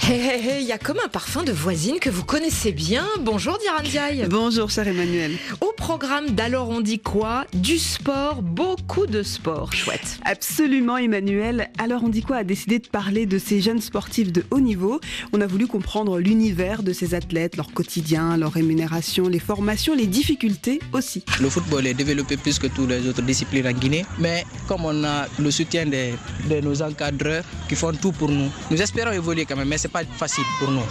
Hé 0.07 0.17
hé 0.17 0.37
hé, 0.37 0.61
il 0.61 0.67
y 0.67 0.73
a 0.73 0.77
comme 0.77 0.99
un 1.03 1.09
parfum 1.09 1.45
de 1.45 1.53
voisine 1.53 1.99
que 1.99 2.11
vous 2.11 2.25
connaissez 2.25 2.73
bien. 2.73 3.07
Bonjour 3.23 3.57
Diane 3.59 4.29
Bonjour 4.29 4.69
cher 4.69 4.87
Emmanuel. 4.87 5.33
Au 5.63 5.73
programme 5.75 6.33
d'Alors 6.33 6.69
on 6.69 6.83
dit 6.83 6.99
quoi? 6.99 7.47
Du 7.55 7.79
sport, 7.79 8.43
beaucoup 8.43 9.07
de 9.07 9.23
sport, 9.23 9.73
chouette. 9.73 10.19
Absolument 10.27 10.99
Emmanuel. 10.99 11.71
Alors 11.79 12.05
on 12.05 12.11
dit 12.11 12.21
quoi? 12.21 12.37
A 12.37 12.45
décidé 12.45 12.81
de 12.81 12.87
parler 12.87 13.25
de 13.25 13.39
ces 13.39 13.63
jeunes 13.63 13.81
sportifs 13.81 14.31
de 14.31 14.45
haut 14.51 14.61
niveau. 14.61 15.01
On 15.33 15.41
a 15.41 15.47
voulu 15.47 15.67
comprendre 15.67 16.19
l'univers 16.19 16.83
de 16.83 16.93
ces 16.93 17.15
athlètes, 17.15 17.57
leur 17.57 17.73
quotidien, 17.73 18.37
leur 18.37 18.53
rémunération, 18.53 19.29
les 19.29 19.39
formations, 19.39 19.95
les 19.95 20.07
difficultés 20.07 20.81
aussi. 20.93 21.25
Le 21.41 21.49
football 21.49 21.87
est 21.87 21.95
développé 21.95 22.37
plus 22.37 22.59
que 22.59 22.67
toutes 22.67 22.91
les 22.91 23.09
autres 23.09 23.23
disciplines 23.23 23.67
en 23.67 23.73
Guinée, 23.73 24.05
mais 24.19 24.45
comme 24.69 24.85
on 24.85 25.03
a 25.05 25.29
le 25.39 25.51
soutien 25.51 25.87
de, 25.87 26.11
de 26.51 26.61
nos 26.61 26.83
encadreurs 26.83 27.45
qui 27.71 27.75
font 27.75 27.93
tout 27.93 28.13
pour 28.13 28.29
nous, 28.29 28.51
nous 28.71 28.83
espérons 28.83 29.13
évoluer 29.13 29.47
quand 29.47 29.57
même, 29.57 29.69
mais 29.69 29.79
c'est 29.79 29.94
pas 29.95 30.05
facile 30.05 30.45
pour 30.59 30.73
nous. 30.73 30.83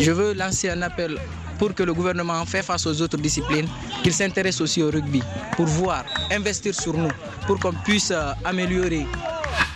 Je 0.00 0.10
veux 0.10 0.34
lancer 0.34 0.68
un 0.68 0.82
appel 0.82 1.16
pour 1.58 1.74
que 1.74 1.84
le 1.84 1.94
gouvernement 1.94 2.44
fasse 2.44 2.66
face 2.66 2.86
aux 2.86 3.00
autres 3.02 3.16
disciplines, 3.16 3.68
qu'il 4.02 4.12
s'intéresse 4.12 4.60
aussi 4.60 4.82
au 4.82 4.90
rugby, 4.90 5.22
pour 5.56 5.66
voir, 5.66 6.04
investir 6.30 6.74
sur 6.74 6.94
nous, 6.96 7.10
pour 7.46 7.58
qu'on 7.60 7.72
puisse 7.72 8.10
euh, 8.10 8.32
améliorer. 8.44 9.06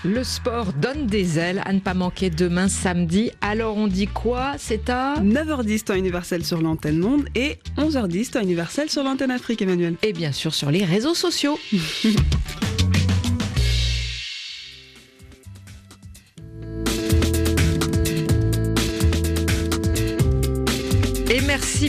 Le 0.05 0.24
sport 0.24 0.72
donne 0.72 1.07
des 1.07 1.39
ailes 1.39 1.62
à 1.64 1.72
ne 1.72 1.78
pas 1.78 1.95
manquer 1.95 2.28
demain 2.28 2.68
samedi. 2.68 3.30
Alors 3.41 3.76
on 3.76 3.87
dit 3.87 4.09
quoi? 4.09 4.55
C'est 4.59 4.91
à 4.91 5.14
9h10 5.20 5.85
temps 5.85 5.95
universel 5.95 6.45
sur 6.45 6.61
l'antenne 6.61 6.99
Monde 6.99 7.26
et 7.37 7.59
11h10 7.78 8.30
temps 8.30 8.43
universel 8.43 8.91
sur 8.91 9.05
l'antenne 9.05 9.30
Afrique, 9.30 9.62
Emmanuel. 9.62 9.95
Et 10.03 10.12
bien 10.12 10.33
sûr 10.33 10.55
sur 10.55 10.72
les 10.72 10.85
réseaux 10.85 11.14
sociaux. 11.14 11.57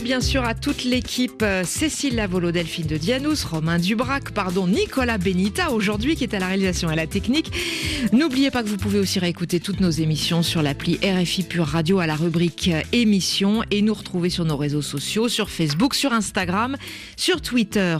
Bien 0.01 0.21
sûr 0.21 0.43
à 0.43 0.55
toute 0.55 0.83
l'équipe, 0.85 1.43
euh, 1.43 1.63
Cécile 1.63 2.15
Lavolo, 2.15 2.51
Delphine 2.51 2.87
de 2.87 2.97
Dianous, 2.97 3.45
Romain 3.49 3.77
Dubrac, 3.77 4.31
pardon, 4.31 4.67
Nicolas 4.67 5.19
Benita 5.19 5.71
aujourd'hui 5.71 6.15
qui 6.15 6.23
est 6.23 6.33
à 6.33 6.39
la 6.39 6.47
réalisation 6.47 6.89
et 6.89 6.93
à 6.93 6.95
la 6.95 7.05
technique. 7.05 7.51
N'oubliez 8.11 8.49
pas 8.49 8.63
que 8.63 8.69
vous 8.69 8.77
pouvez 8.77 8.99
aussi 8.99 9.19
réécouter 9.19 9.59
toutes 9.59 9.79
nos 9.79 9.91
émissions 9.91 10.41
sur 10.41 10.61
l'appli 10.61 10.99
RFI 11.03 11.43
Pure 11.43 11.67
Radio 11.67 11.99
à 11.99 12.07
la 12.07 12.15
rubrique 12.15 12.69
euh, 12.73 12.81
émissions 12.91 13.61
et 13.69 13.81
nous 13.81 13.93
retrouver 13.93 14.29
sur 14.29 14.45
nos 14.45 14.57
réseaux 14.57 14.81
sociaux, 14.81 15.29
sur 15.29 15.49
Facebook, 15.49 15.93
sur 15.93 16.11
Instagram, 16.11 16.75
sur 17.15 17.41
Twitter. 17.41 17.97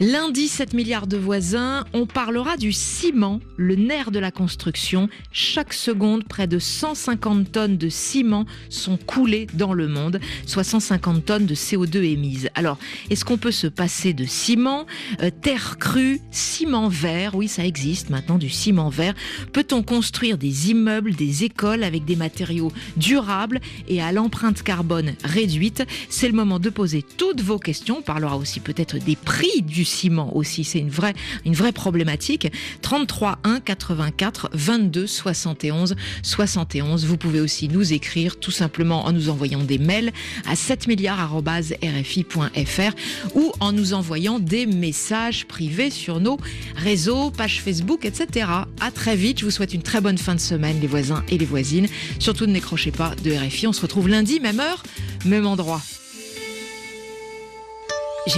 Lundi, 0.00 0.46
7 0.48 0.72
milliards 0.72 1.08
de 1.08 1.16
voisins, 1.16 1.84
on 1.92 2.06
parlera 2.06 2.56
du 2.56 2.72
ciment, 2.72 3.40
le 3.56 3.74
nerf 3.74 4.12
de 4.12 4.20
la 4.20 4.30
construction. 4.30 5.08
Chaque 5.32 5.72
seconde, 5.72 6.24
près 6.24 6.46
de 6.46 6.58
150 6.58 7.50
tonnes 7.52 7.76
de 7.76 7.88
ciment 7.88 8.46
sont 8.70 8.96
coulées 8.96 9.46
dans 9.54 9.72
le 9.72 9.88
monde, 9.88 10.20
soit 10.46 10.64
150 10.64 11.23
tonnes 11.24 11.46
de 11.46 11.54
CO2 11.54 12.02
émises. 12.02 12.50
Alors, 12.54 12.78
est-ce 13.10 13.24
qu'on 13.24 13.38
peut 13.38 13.52
se 13.52 13.66
passer 13.66 14.12
de 14.12 14.24
ciment, 14.24 14.86
euh, 15.22 15.30
terre 15.30 15.78
crue, 15.78 16.20
ciment 16.30 16.88
vert? 16.88 17.34
Oui, 17.34 17.48
ça 17.48 17.64
existe 17.64 18.10
maintenant, 18.10 18.38
du 18.38 18.50
ciment 18.50 18.90
vert. 18.90 19.14
Peut-on 19.52 19.82
construire 19.82 20.38
des 20.38 20.70
immeubles, 20.70 21.14
des 21.14 21.44
écoles 21.44 21.82
avec 21.82 22.04
des 22.04 22.16
matériaux 22.16 22.72
durables 22.96 23.60
et 23.88 24.02
à 24.02 24.12
l'empreinte 24.12 24.62
carbone 24.62 25.14
réduite? 25.24 25.84
C'est 26.08 26.28
le 26.28 26.34
moment 26.34 26.58
de 26.58 26.70
poser 26.70 27.02
toutes 27.02 27.40
vos 27.40 27.58
questions. 27.58 27.98
On 27.98 28.02
parlera 28.02 28.36
aussi 28.36 28.60
peut-être 28.60 28.98
des 28.98 29.16
prix 29.16 29.62
du 29.62 29.84
ciment 29.84 30.36
aussi. 30.36 30.64
C'est 30.64 30.78
une 30.78 30.90
vraie, 30.90 31.14
une 31.44 31.54
vraie 31.54 31.72
problématique. 31.72 32.52
33 32.82 33.38
1 33.44 33.60
84 33.60 34.50
22 34.52 35.06
71 35.06 35.96
71. 36.22 37.04
Vous 37.06 37.16
pouvez 37.16 37.40
aussi 37.40 37.68
nous 37.68 37.92
écrire 37.92 38.38
tout 38.38 38.50
simplement 38.50 39.06
en 39.06 39.12
nous 39.12 39.28
envoyant 39.28 39.62
des 39.62 39.78
mails 39.78 40.12
à 40.46 40.56
7 40.56 40.86
milliards.rfi.fr 41.14 42.94
ou 43.34 43.52
en 43.60 43.72
nous 43.72 43.94
envoyant 43.94 44.38
des 44.38 44.66
messages 44.66 45.46
privés 45.46 45.90
sur 45.90 46.20
nos 46.20 46.38
réseaux, 46.76 47.30
pages 47.30 47.60
Facebook, 47.60 48.04
etc. 48.04 48.46
À 48.80 48.90
très 48.90 49.16
vite. 49.16 49.40
Je 49.40 49.44
vous 49.44 49.50
souhaite 49.50 49.74
une 49.74 49.82
très 49.82 50.00
bonne 50.00 50.18
fin 50.18 50.34
de 50.34 50.40
semaine, 50.40 50.80
les 50.80 50.86
voisins 50.86 51.22
et 51.28 51.38
les 51.38 51.46
voisines. 51.46 51.86
Surtout 52.18 52.46
ne 52.46 52.52
décrochez 52.52 52.90
pas 52.90 53.14
de 53.22 53.32
RFI. 53.32 53.66
On 53.66 53.72
se 53.72 53.82
retrouve 53.82 54.08
lundi, 54.08 54.40
même 54.40 54.60
heure, 54.60 54.82
même 55.24 55.46
endroit. 55.46 55.80